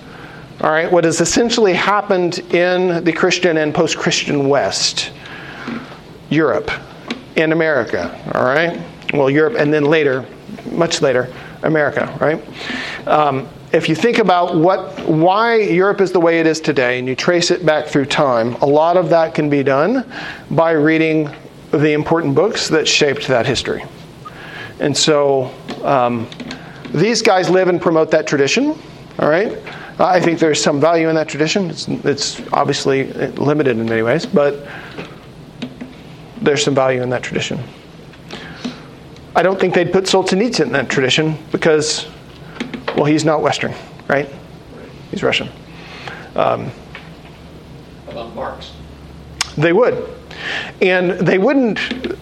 all 0.62 0.70
right, 0.70 0.90
what 0.90 1.04
has 1.04 1.20
essentially 1.20 1.74
happened 1.74 2.38
in 2.54 3.04
the 3.04 3.12
Christian 3.12 3.58
and 3.58 3.74
post 3.74 3.98
Christian 3.98 4.48
West, 4.48 5.12
Europe, 6.30 6.70
and 7.36 7.52
America, 7.52 8.18
all 8.34 8.44
right? 8.44 8.80
Well, 9.12 9.28
Europe 9.28 9.56
and 9.58 9.72
then 9.72 9.84
later, 9.84 10.26
much 10.70 11.02
later, 11.02 11.30
America, 11.62 12.16
right? 12.22 12.42
Um, 13.06 13.46
if 13.76 13.88
you 13.88 13.94
think 13.94 14.18
about 14.18 14.56
what, 14.56 14.98
why 15.06 15.56
Europe 15.56 16.00
is 16.00 16.10
the 16.10 16.20
way 16.20 16.40
it 16.40 16.46
is 16.46 16.60
today, 16.60 16.98
and 16.98 17.06
you 17.06 17.14
trace 17.14 17.50
it 17.50 17.64
back 17.64 17.86
through 17.86 18.06
time, 18.06 18.54
a 18.56 18.66
lot 18.66 18.96
of 18.96 19.10
that 19.10 19.34
can 19.34 19.50
be 19.50 19.62
done 19.62 20.10
by 20.50 20.72
reading 20.72 21.30
the 21.70 21.92
important 21.92 22.34
books 22.34 22.68
that 22.68 22.88
shaped 22.88 23.28
that 23.28 23.46
history. 23.46 23.84
And 24.80 24.96
so 24.96 25.52
um, 25.82 26.26
these 26.92 27.22
guys 27.22 27.50
live 27.50 27.68
and 27.68 27.80
promote 27.80 28.10
that 28.12 28.26
tradition. 28.26 28.78
All 29.18 29.28
right. 29.28 29.58
I 29.98 30.20
think 30.20 30.38
there's 30.38 30.62
some 30.62 30.80
value 30.80 31.08
in 31.08 31.14
that 31.14 31.28
tradition. 31.28 31.70
It's, 31.70 31.88
it's 31.88 32.40
obviously 32.52 33.12
limited 33.32 33.78
in 33.78 33.86
many 33.86 34.02
ways, 34.02 34.26
but 34.26 34.66
there's 36.40 36.62
some 36.62 36.74
value 36.74 37.02
in 37.02 37.10
that 37.10 37.22
tradition. 37.22 37.58
I 39.34 39.42
don't 39.42 39.58
think 39.60 39.74
they'd 39.74 39.92
put 39.92 40.04
Solzhenitsyn 40.04 40.66
in 40.66 40.72
that 40.72 40.88
tradition 40.88 41.36
because, 41.52 42.06
well, 42.96 43.04
he's 43.04 43.24
not 43.24 43.42
Western, 43.42 43.74
right? 44.08 44.28
He's 45.10 45.22
Russian. 45.22 45.48
Um, 46.34 46.70
about 48.08 48.34
Marx? 48.34 48.72
They 49.56 49.72
would. 49.72 50.08
And 50.82 51.12
they 51.12 51.38
wouldn't, 51.38 51.78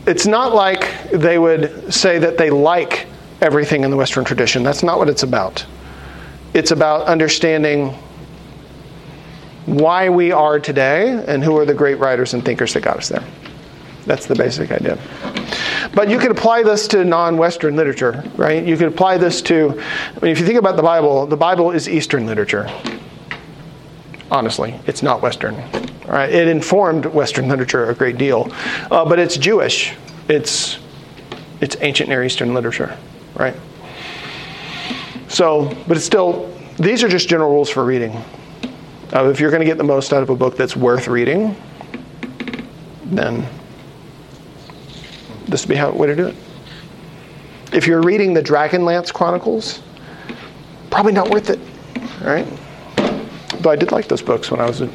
it's 0.06 0.26
not 0.26 0.54
like 0.54 1.10
they 1.10 1.38
would 1.38 1.92
say 1.92 2.18
that 2.18 2.38
they 2.38 2.50
like 2.50 3.06
everything 3.40 3.84
in 3.84 3.90
the 3.90 3.96
Western 3.96 4.24
tradition. 4.24 4.62
That's 4.62 4.82
not 4.82 4.98
what 4.98 5.08
it's 5.08 5.22
about. 5.22 5.64
It's 6.54 6.70
about 6.70 7.06
understanding 7.06 7.90
why 9.66 10.08
we 10.08 10.30
are 10.30 10.60
today 10.60 11.24
and 11.26 11.42
who 11.42 11.56
are 11.56 11.64
the 11.64 11.74
great 11.74 11.98
writers 11.98 12.34
and 12.34 12.44
thinkers 12.44 12.74
that 12.74 12.82
got 12.82 12.98
us 12.98 13.08
there. 13.08 13.24
That's 14.06 14.26
the 14.26 14.34
basic 14.34 14.70
idea. 14.70 14.98
But 15.92 16.08
you 16.08 16.18
could 16.18 16.30
apply 16.30 16.62
this 16.62 16.88
to 16.88 17.04
non 17.04 17.36
Western 17.36 17.76
literature, 17.76 18.24
right? 18.36 18.64
You 18.64 18.76
could 18.76 18.88
apply 18.88 19.18
this 19.18 19.42
to, 19.42 19.70
I 19.80 20.20
mean, 20.20 20.32
if 20.32 20.40
you 20.40 20.46
think 20.46 20.58
about 20.58 20.76
the 20.76 20.82
Bible, 20.82 21.26
the 21.26 21.36
Bible 21.36 21.72
is 21.72 21.88
Eastern 21.88 22.26
literature. 22.26 22.70
Honestly, 24.30 24.74
it's 24.86 25.02
not 25.02 25.20
Western. 25.20 25.54
It 26.06 26.48
informed 26.48 27.06
Western 27.06 27.48
literature 27.48 27.90
a 27.90 27.94
great 27.94 28.18
deal, 28.18 28.50
uh, 28.90 29.04
but 29.04 29.18
it's 29.18 29.36
Jewish. 29.36 29.94
It's, 30.28 30.78
it's 31.60 31.76
ancient 31.80 32.08
Near 32.08 32.24
Eastern 32.24 32.54
literature, 32.54 32.96
right? 33.34 33.54
So, 35.28 35.76
but 35.88 35.96
it's 35.96 36.06
still, 36.06 36.54
these 36.78 37.02
are 37.02 37.08
just 37.08 37.28
general 37.28 37.50
rules 37.50 37.70
for 37.70 37.84
reading. 37.84 38.22
Uh, 39.12 39.28
if 39.28 39.40
you're 39.40 39.50
going 39.50 39.60
to 39.60 39.66
get 39.66 39.78
the 39.78 39.84
most 39.84 40.12
out 40.12 40.22
of 40.22 40.30
a 40.30 40.36
book 40.36 40.56
that's 40.56 40.76
worth 40.76 41.08
reading, 41.08 41.56
then 43.04 43.46
this 45.46 45.62
would 45.62 45.68
be 45.68 45.74
how 45.74 45.90
way 45.92 46.06
to 46.06 46.16
do 46.16 46.26
it. 46.26 46.36
If 47.72 47.86
you're 47.86 48.02
reading 48.02 48.34
the 48.34 48.42
Dragonlance 48.42 49.12
Chronicles, 49.12 49.82
probably 50.90 51.12
not 51.12 51.30
worth 51.30 51.50
it, 51.50 51.58
right? 52.22 52.46
Though 53.60 53.70
I 53.70 53.76
did 53.76 53.92
like 53.92 54.08
those 54.08 54.22
books 54.22 54.50
when 54.50 54.60
I 54.60 54.66
was 54.66 54.80
a 54.80 54.90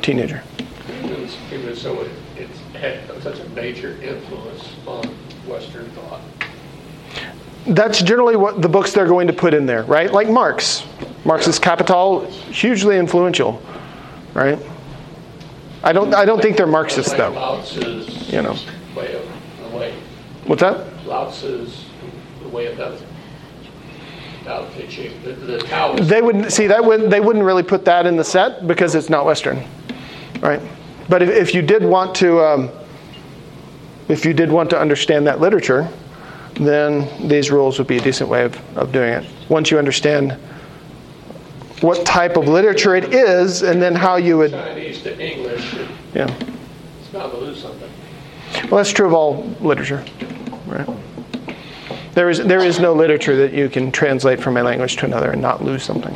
teenager. 0.00 0.42
Even, 1.02 1.28
even 1.52 1.76
so, 1.76 2.00
it, 2.00 2.10
it's 2.36 2.58
had 2.74 3.22
such 3.22 3.40
a 3.40 3.48
major 3.50 4.00
influence 4.02 4.68
on 4.86 5.04
Western 5.46 5.90
thought 5.90 6.20
that's 7.66 8.02
generally 8.02 8.36
what 8.36 8.60
the 8.60 8.68
books 8.68 8.92
they're 8.92 9.06
going 9.06 9.26
to 9.28 9.32
put 9.32 9.54
in 9.54 9.66
there, 9.66 9.84
right? 9.84 10.12
Like 10.12 10.28
Marx. 10.28 10.84
Marx's 11.24 11.58
Capital, 11.58 12.26
hugely 12.50 12.98
influential, 12.98 13.62
right? 14.34 14.58
I 15.84 15.92
don't, 15.92 16.14
I 16.14 16.24
don't 16.24 16.42
think 16.42 16.56
they're 16.56 16.66
Marxists, 16.66 17.12
though. 17.12 17.62
You 18.28 18.42
know. 18.42 18.56
way 18.96 19.14
of 19.14 19.28
the 19.62 19.76
way. 19.76 19.94
What's 20.44 20.62
that? 20.62 21.06
Lao 21.06 21.30
Tzu's 21.30 21.86
the 22.42 22.48
way 22.48 22.66
of 22.66 22.76
the 22.76 23.00
Tao 24.44 24.68
Te 24.70 24.86
Ching, 24.88 25.22
the, 25.22 25.32
the 25.32 25.58
Taoist. 25.58 26.08
They 26.08 26.20
wouldn't 26.20 26.52
see 26.52 26.66
that. 26.66 26.84
Would, 26.84 27.10
they 27.10 27.20
wouldn't 27.20 27.44
really 27.44 27.62
put 27.62 27.84
that 27.84 28.06
in 28.06 28.16
the 28.16 28.24
set 28.24 28.66
because 28.66 28.94
it's 28.94 29.08
not 29.08 29.24
Western, 29.24 29.64
right? 30.40 30.60
But 31.08 31.22
if, 31.22 31.28
if 31.28 31.54
you 31.54 31.62
did 31.62 31.84
want 31.84 32.14
to, 32.16 32.40
um, 32.40 32.70
if 34.08 34.24
you 34.24 34.32
did 34.32 34.50
want 34.50 34.68
to 34.70 34.78
understand 34.78 35.26
that 35.26 35.40
literature, 35.40 35.88
then 36.54 37.08
these 37.28 37.50
rules 37.50 37.78
would 37.78 37.86
be 37.86 37.98
a 37.98 38.00
decent 38.00 38.28
way 38.28 38.44
of, 38.44 38.76
of 38.76 38.92
doing 38.92 39.12
it. 39.12 39.24
Once 39.48 39.70
you 39.70 39.78
understand 39.78 40.32
what 41.80 42.04
type 42.06 42.36
of 42.36 42.46
literature 42.46 42.94
it 42.94 43.12
is, 43.12 43.62
and 43.62 43.82
then 43.82 43.94
how 43.94 44.16
you 44.16 44.38
would. 44.38 44.52
Chinese 44.52 45.02
to 45.02 45.18
English. 45.18 45.74
Yeah. 46.14 46.32
It's 47.00 47.08
bound 47.12 47.32
to 47.32 47.38
lose 47.38 47.60
something. 47.60 47.90
Well, 48.70 48.76
that's 48.76 48.92
true 48.92 49.06
of 49.06 49.14
all 49.14 49.44
literature, 49.60 50.04
right? 50.72 50.88
There 52.14 52.28
is, 52.28 52.38
there 52.38 52.60
is 52.60 52.78
no 52.78 52.92
literature 52.92 53.36
that 53.36 53.52
you 53.52 53.68
can 53.68 53.90
translate 53.90 54.40
from 54.40 54.56
a 54.56 54.62
language 54.62 54.96
to 54.96 55.06
another 55.06 55.30
and 55.30 55.40
not 55.40 55.64
lose 55.64 55.82
something. 55.82 56.14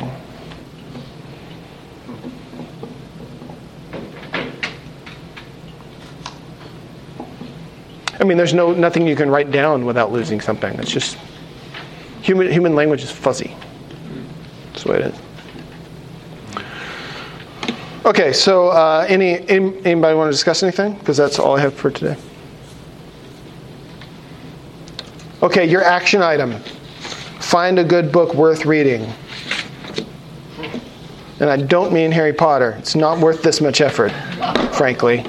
I 8.19 8.23
mean, 8.23 8.37
there's 8.37 8.53
no 8.53 8.73
nothing 8.73 9.07
you 9.07 9.15
can 9.15 9.29
write 9.29 9.51
down 9.51 9.85
without 9.85 10.11
losing 10.11 10.41
something. 10.41 10.73
It's 10.79 10.91
just 10.91 11.17
human 12.21 12.51
human 12.51 12.75
language 12.75 13.03
is 13.03 13.11
fuzzy. 13.11 13.55
That's 14.71 14.83
the 14.83 14.91
way 14.91 14.97
it 14.97 15.13
is. 15.13 15.19
Okay, 18.05 18.33
so 18.33 18.69
uh, 18.69 19.05
any, 19.07 19.47
any 19.49 19.77
anybody 19.85 20.15
want 20.15 20.27
to 20.27 20.31
discuss 20.31 20.63
anything? 20.63 20.93
Because 20.95 21.17
that's 21.17 21.39
all 21.39 21.57
I 21.57 21.61
have 21.61 21.73
for 21.73 21.91
today. 21.91 22.17
Okay, 25.43 25.69
your 25.69 25.83
action 25.83 26.23
item. 26.23 26.59
Find 27.39 27.77
a 27.77 27.83
good 27.83 28.11
book 28.11 28.33
worth 28.33 28.65
reading. 28.65 29.13
And 31.39 31.49
I 31.49 31.57
don't 31.57 31.93
mean 31.93 32.11
Harry 32.11 32.33
Potter. 32.33 32.71
It's 32.79 32.95
not 32.95 33.19
worth 33.19 33.43
this 33.43 33.61
much 33.61 33.79
effort, 33.79 34.09
frankly. 34.73 35.23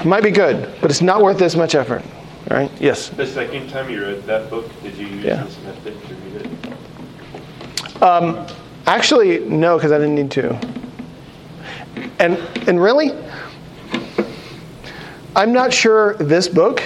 It 0.00 0.06
might 0.06 0.22
be 0.22 0.30
good, 0.30 0.74
but 0.80 0.90
it's 0.90 1.02
not 1.02 1.20
worth 1.20 1.38
this 1.38 1.54
much 1.54 1.74
effort. 1.74 2.02
All 2.50 2.56
right? 2.56 2.70
Yes. 2.80 3.10
The 3.10 3.26
second 3.26 3.68
time 3.68 3.90
you 3.90 4.00
read 4.00 4.22
that 4.24 4.48
book, 4.48 4.64
did 4.82 4.96
you 4.96 5.06
use 5.06 5.24
Yeah. 5.24 5.42
this 5.44 5.58
method 5.64 5.94
to 6.08 6.14
read 6.14 6.50
it? 7.96 8.02
Um, 8.02 8.46
actually, 8.86 9.40
no, 9.40 9.76
because 9.76 9.92
I 9.92 9.98
didn't 9.98 10.14
need 10.14 10.30
to. 10.30 10.58
And 12.18 12.38
and 12.66 12.80
really, 12.80 13.12
I'm 15.36 15.52
not 15.52 15.72
sure 15.74 16.14
this 16.14 16.48
book 16.48 16.82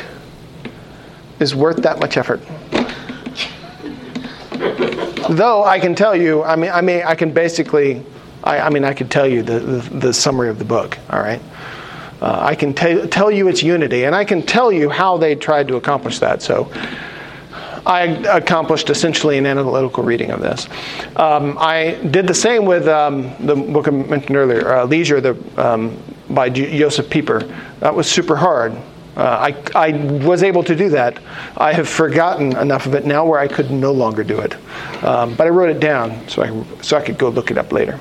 is 1.42 1.54
worth 1.54 1.78
that 1.78 1.98
much 1.98 2.16
effort. 2.16 2.40
Though 5.28 5.64
I 5.64 5.78
can 5.78 5.94
tell 5.94 6.16
you, 6.16 6.42
I 6.42 6.56
mean, 6.56 6.70
I 6.70 6.80
mean, 6.80 7.02
I 7.04 7.14
can 7.14 7.32
basically, 7.32 8.02
I, 8.44 8.60
I 8.60 8.70
mean, 8.70 8.84
I 8.84 8.94
could 8.94 9.10
tell 9.10 9.26
you 9.26 9.42
the, 9.42 9.58
the, 9.60 9.98
the 9.98 10.12
summary 10.12 10.48
of 10.48 10.58
the 10.58 10.64
book. 10.64 10.98
All 11.10 11.20
right. 11.20 11.40
Uh, 12.20 12.38
I 12.40 12.54
can 12.54 12.72
t- 12.72 13.06
tell 13.08 13.30
you 13.30 13.48
its 13.48 13.62
unity, 13.62 14.04
and 14.04 14.14
I 14.14 14.24
can 14.24 14.42
tell 14.42 14.70
you 14.70 14.88
how 14.88 15.16
they 15.16 15.34
tried 15.34 15.68
to 15.68 15.76
accomplish 15.76 16.20
that. 16.20 16.40
So, 16.42 16.70
I 17.84 18.02
accomplished 18.30 18.90
essentially 18.90 19.38
an 19.38 19.46
analytical 19.46 20.04
reading 20.04 20.30
of 20.30 20.40
this. 20.40 20.68
Um, 21.16 21.56
I 21.58 21.94
did 22.10 22.28
the 22.28 22.34
same 22.34 22.64
with 22.64 22.86
um, 22.86 23.34
the 23.40 23.56
book 23.56 23.88
I 23.88 23.90
mentioned 23.90 24.36
earlier, 24.36 24.72
uh, 24.72 24.84
Leisure, 24.84 25.20
the, 25.20 25.36
um, 25.56 26.00
by 26.30 26.48
J- 26.48 26.78
Joseph 26.78 27.10
Pieper. 27.10 27.40
That 27.80 27.92
was 27.94 28.08
super 28.08 28.36
hard. 28.36 28.72
Uh, 29.16 29.52
I, 29.76 29.88
I 29.88 29.92
was 30.24 30.42
able 30.42 30.62
to 30.64 30.74
do 30.74 30.88
that. 30.90 31.18
I 31.58 31.72
have 31.74 31.88
forgotten 31.88 32.56
enough 32.56 32.86
of 32.86 32.94
it 32.94 33.04
now 33.04 33.26
where 33.26 33.38
I 33.38 33.46
could 33.46 33.70
no 33.70 33.92
longer 33.92 34.24
do 34.24 34.40
it. 34.40 34.56
Um, 35.04 35.34
but 35.34 35.46
I 35.46 35.50
wrote 35.50 35.68
it 35.70 35.80
down 35.80 36.26
so 36.28 36.42
I, 36.42 36.80
so 36.82 36.96
I 36.96 37.02
could 37.02 37.18
go 37.18 37.28
look 37.28 37.50
it 37.50 37.58
up 37.58 37.72
later. 37.72 38.00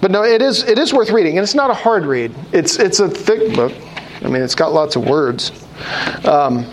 But 0.00 0.10
no, 0.10 0.22
it 0.22 0.40
is 0.40 0.62
it 0.62 0.78
is 0.78 0.94
worth 0.94 1.10
reading, 1.10 1.36
and 1.38 1.42
it's 1.42 1.56
not 1.56 1.70
a 1.70 1.74
hard 1.74 2.06
read. 2.06 2.32
It's 2.52 2.78
it's 2.78 3.00
a 3.00 3.08
thick 3.10 3.54
book. 3.56 3.72
I 4.22 4.28
mean, 4.28 4.42
it's 4.42 4.54
got 4.54 4.72
lots 4.72 4.94
of 4.96 5.06
words, 5.06 5.50
um, 6.24 6.64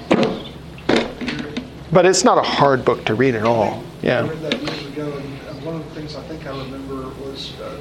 but 1.91 2.05
it's 2.05 2.23
not 2.23 2.37
a 2.37 2.43
hard 2.43 2.85
book 2.85 3.03
to 3.05 3.15
read 3.15 3.35
at 3.35 3.43
all. 3.43 3.83
I 4.03 4.05
Yeah. 4.05 4.27
read 4.27 4.41
that 4.41 4.61
years 4.61 4.85
ago, 4.85 5.11
and 5.17 5.39
uh, 5.49 5.53
one 5.65 5.75
of 5.75 5.83
the 5.89 5.99
things 5.99 6.15
I 6.15 6.21
think 6.23 6.45
I 6.45 6.51
remember 6.51 7.09
was 7.25 7.53
uh, 7.59 7.77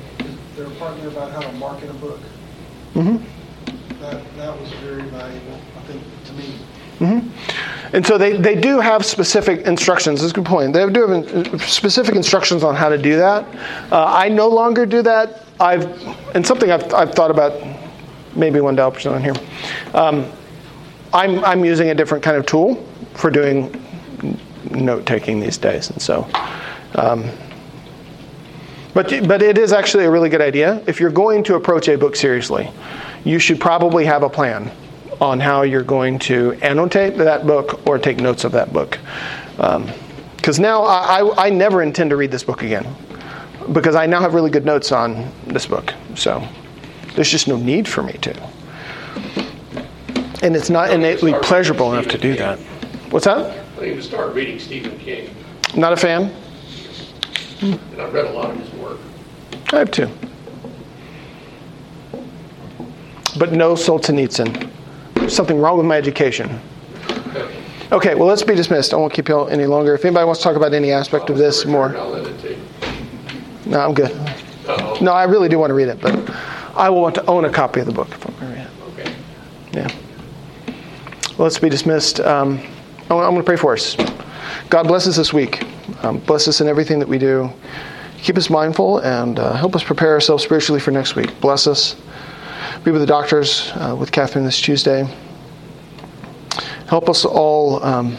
there 0.57 0.67
were 0.67 0.75
part 0.77 0.99
there 1.01 1.09
about 1.09 1.31
how 1.33 1.43
to 1.43 1.53
market 1.53 1.91
a 1.91 1.95
book. 1.95 2.21
hmm 2.95 3.17
That, 4.01 4.23
that 4.37 4.59
was 4.61 4.71
very 4.85 5.03
valuable, 5.11 5.59
I 5.77 5.81
think, 5.87 6.03
to 6.27 6.33
me. 7.05 7.21
hmm 7.21 7.29
And 7.93 8.05
so 8.05 8.19
they, 8.19 8.37
they 8.37 8.55
do 8.57 8.81
have 8.81 9.05
specific 9.05 9.67
instructions. 9.67 10.21
That's 10.21 10.33
a 10.33 10.35
good 10.35 10.47
point. 10.47 10.73
They 10.73 10.89
do 10.91 11.07
have 11.07 11.63
specific 11.63 12.17
instructions 12.17 12.65
on 12.65 12.75
how 12.75 12.89
to 12.89 12.99
do 12.99 13.17
that. 13.17 13.45
Uh, 13.93 14.05
I 14.07 14.29
no 14.29 14.49
longer 14.49 14.85
do 14.87 15.03
that. 15.03 15.45
I've 15.61 15.85
and 16.35 16.45
something 16.45 16.71
I've, 16.71 16.93
I've 16.93 17.13
thought 17.15 17.31
about. 17.31 17.53
Maybe 18.37 18.61
one 18.61 18.77
I'll 18.81 18.91
present 18.91 19.15
on 19.15 19.23
here. 19.23 19.35
Um, 19.95 20.29
I'm 21.13 21.45
I'm 21.45 21.65
using 21.65 21.91
a 21.91 21.95
different 21.95 22.25
kind 22.25 22.37
of 22.37 22.47
tool 22.47 22.85
for 23.15 23.31
doing 23.31 23.81
note 24.73 25.07
taking 25.07 25.39
these 25.39 25.57
days, 25.57 25.91
and 25.91 26.03
so. 26.03 26.27
Um, 26.97 27.31
but, 28.95 29.27
but 29.27 29.43
it 29.43 29.59
is 29.59 29.73
actually 29.73 30.05
a 30.05 30.11
really 30.11 30.29
good 30.29 30.41
idea. 30.41 30.81
If 30.87 31.01
you're 31.01 31.11
going 31.11 31.43
to 31.45 31.57
approach 31.57 31.89
a 31.89 31.99
book 31.99 32.15
seriously, 32.15 32.71
you 33.25 33.41
should 33.41 33.61
probably 33.61 34.05
have 34.05 34.23
a 34.23 34.31
plan 34.31 34.71
on 35.21 35.41
how 35.41 35.63
you're 35.63 35.83
going 35.83 36.19
to 36.21 36.53
annotate 36.63 37.17
that 37.19 37.47
book 37.47 37.87
or 37.87 37.99
take 37.99 38.19
notes 38.19 38.45
of 38.45 38.53
that 38.53 38.73
book. 38.73 38.99
Um, 39.59 39.89
Because 40.37 40.59
now 40.61 40.83
I, 40.83 41.21
I, 41.21 41.47
I 41.47 41.51
never 41.51 41.83
intend 41.83 42.11
to 42.11 42.17
read 42.17 42.31
this 42.31 42.45
book 42.45 42.63
again. 42.63 42.87
Because 43.73 43.95
I 43.95 44.05
now 44.07 44.21
have 44.21 44.35
really 44.35 44.51
good 44.51 44.67
notes 44.67 44.93
on 44.93 45.31
this 45.47 45.65
book. 45.67 45.95
So 46.17 46.47
there's 47.15 47.31
just 47.31 47.49
no 47.49 47.57
need 47.57 47.89
for 47.89 48.03
me 48.03 48.13
to. 48.15 48.35
And 50.43 50.55
it's 50.55 50.69
not 50.69 50.91
innately 50.91 51.33
pleasurable 51.43 51.93
enough 51.95 52.09
to 52.09 52.19
do 52.19 52.37
that. 52.37 52.59
What's 53.11 53.25
that? 53.25 53.65
I 53.79 53.87
need 53.87 53.95
to 53.95 54.03
start 54.03 54.35
reading 54.35 54.59
Stephen 54.59 54.99
King, 54.99 55.31
Not 55.75 55.93
a 55.95 55.97
fan? 55.97 56.31
and 57.63 57.81
I've 57.99 58.13
read 58.13 58.27
a 58.27 58.33
lot 58.33 58.51
of 58.51 58.59
his 58.59 58.71
work. 58.75 58.99
I 59.73 59.79
have 59.79 59.91
too. 59.91 60.11
But 63.39 63.53
no 63.53 63.75
Solzhenitsyn. 63.75 64.71
Something 65.29 65.59
wrong 65.59 65.77
with 65.77 65.87
my 65.87 65.97
education. 65.97 66.61
Okay, 67.93 68.15
well, 68.15 68.27
let's 68.27 68.43
be 68.43 68.55
dismissed. 68.55 68.93
I 68.93 68.97
won't 68.97 69.13
keep 69.13 69.29
you 69.29 69.45
any 69.45 69.67
longer. 69.67 69.95
If 69.95 70.05
anybody 70.05 70.25
wants 70.27 70.41
to 70.41 70.45
talk 70.45 70.57
about 70.57 70.73
any 70.73 70.91
aspect 70.91 71.31
of 71.31 71.39
this 71.39 71.65
more, 71.65 71.97
I'll 71.97 72.11
let 72.11 72.27
it 72.27 72.41
take. 72.41 73.67
no, 73.67 73.81
I'm 73.81 73.95
good. 73.95 74.13
No, 75.01 75.13
I 75.13 75.25
really 75.25 75.49
do 75.49 75.59
want 75.59 75.71
to 75.71 75.75
read 75.75 75.89
it, 75.89 76.01
but 76.01 76.31
I 76.75 76.89
will 76.89 77.03
want 77.03 77.15
to 77.17 77.27
own 77.27 77.45
a 77.45 77.51
copy 77.51 77.81
of 77.81 77.87
the 77.87 77.93
book 77.93 78.09
if 78.11 78.27
I'm 78.27 78.35
going 78.35 78.53
to 78.53 78.59
read 78.59 78.67
it. 78.67 79.01
okay. 79.01 79.15
Yeah. 79.73 79.89
Well, 81.37 81.45
let's 81.45 81.59
be 81.59 81.69
dismissed. 81.69 82.21
Um, 82.21 82.61
I'm 83.03 83.19
going 83.19 83.37
to 83.37 83.43
pray 83.43 83.57
for 83.57 83.75
us. 83.75 83.97
God 84.71 84.89
bless 84.89 85.07
us 85.07 85.17
this 85.17 85.33
week. 85.33 85.63
Um, 86.03 86.19
bless 86.19 86.49
us 86.49 86.61
in 86.61 86.69
everything 86.69 86.99
that 86.99 87.09
we 87.09 87.19
do. 87.19 87.51
Keep 88.19 88.39
us 88.39 88.49
mindful 88.49 88.99
and 89.01 89.39
uh, 89.39 89.53
help 89.53 89.77
us 89.77 89.85
prepare 89.85 90.13
ourselves 90.13 90.43
spiritually 90.43 90.81
for 90.81 90.91
next 90.91 91.15
week. 91.15 91.39
Bless 91.41 91.67
us. 91.67 91.97
Be 92.85 92.91
with 92.91 93.01
the 93.01 93.07
doctors, 93.07 93.73
uh, 93.77 93.97
with 93.99 94.13
Catherine 94.13 94.45
this 94.45 94.61
Tuesday. 94.61 95.09
Help 96.87 97.09
us 97.09 97.25
all 97.25 97.83
um, 97.83 98.19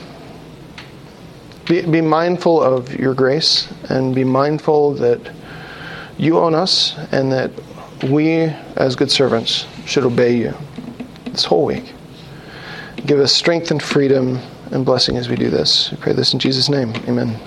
be, 1.68 1.84
be 1.84 2.02
mindful 2.02 2.64
of 2.64 2.92
your 2.96 3.14
grace 3.14 3.72
and 3.90 4.16
be 4.16 4.24
mindful 4.24 4.96
that 4.96 5.20
you 6.18 6.40
own 6.40 6.56
us 6.56 6.98
and 7.12 7.32
that 7.32 7.52
we, 8.10 8.46
as 8.76 8.96
good 8.96 9.12
servants, 9.12 9.68
should 9.86 10.04
obey 10.04 10.36
you 10.36 10.52
this 11.26 11.46
whole 11.46 11.66
week. 11.66 11.94
Give 13.06 13.20
us 13.20 13.32
strength 13.32 13.70
and 13.70 13.84
freedom 13.84 14.40
and 14.72 14.84
blessing 14.84 15.16
as 15.16 15.30
we 15.30 15.36
do 15.36 15.52
this. 15.52 15.92
We 15.92 15.98
pray 15.98 16.14
this 16.14 16.34
in 16.34 16.40
Jesus' 16.40 16.70
name. 16.70 16.92
Amen. 17.08 17.40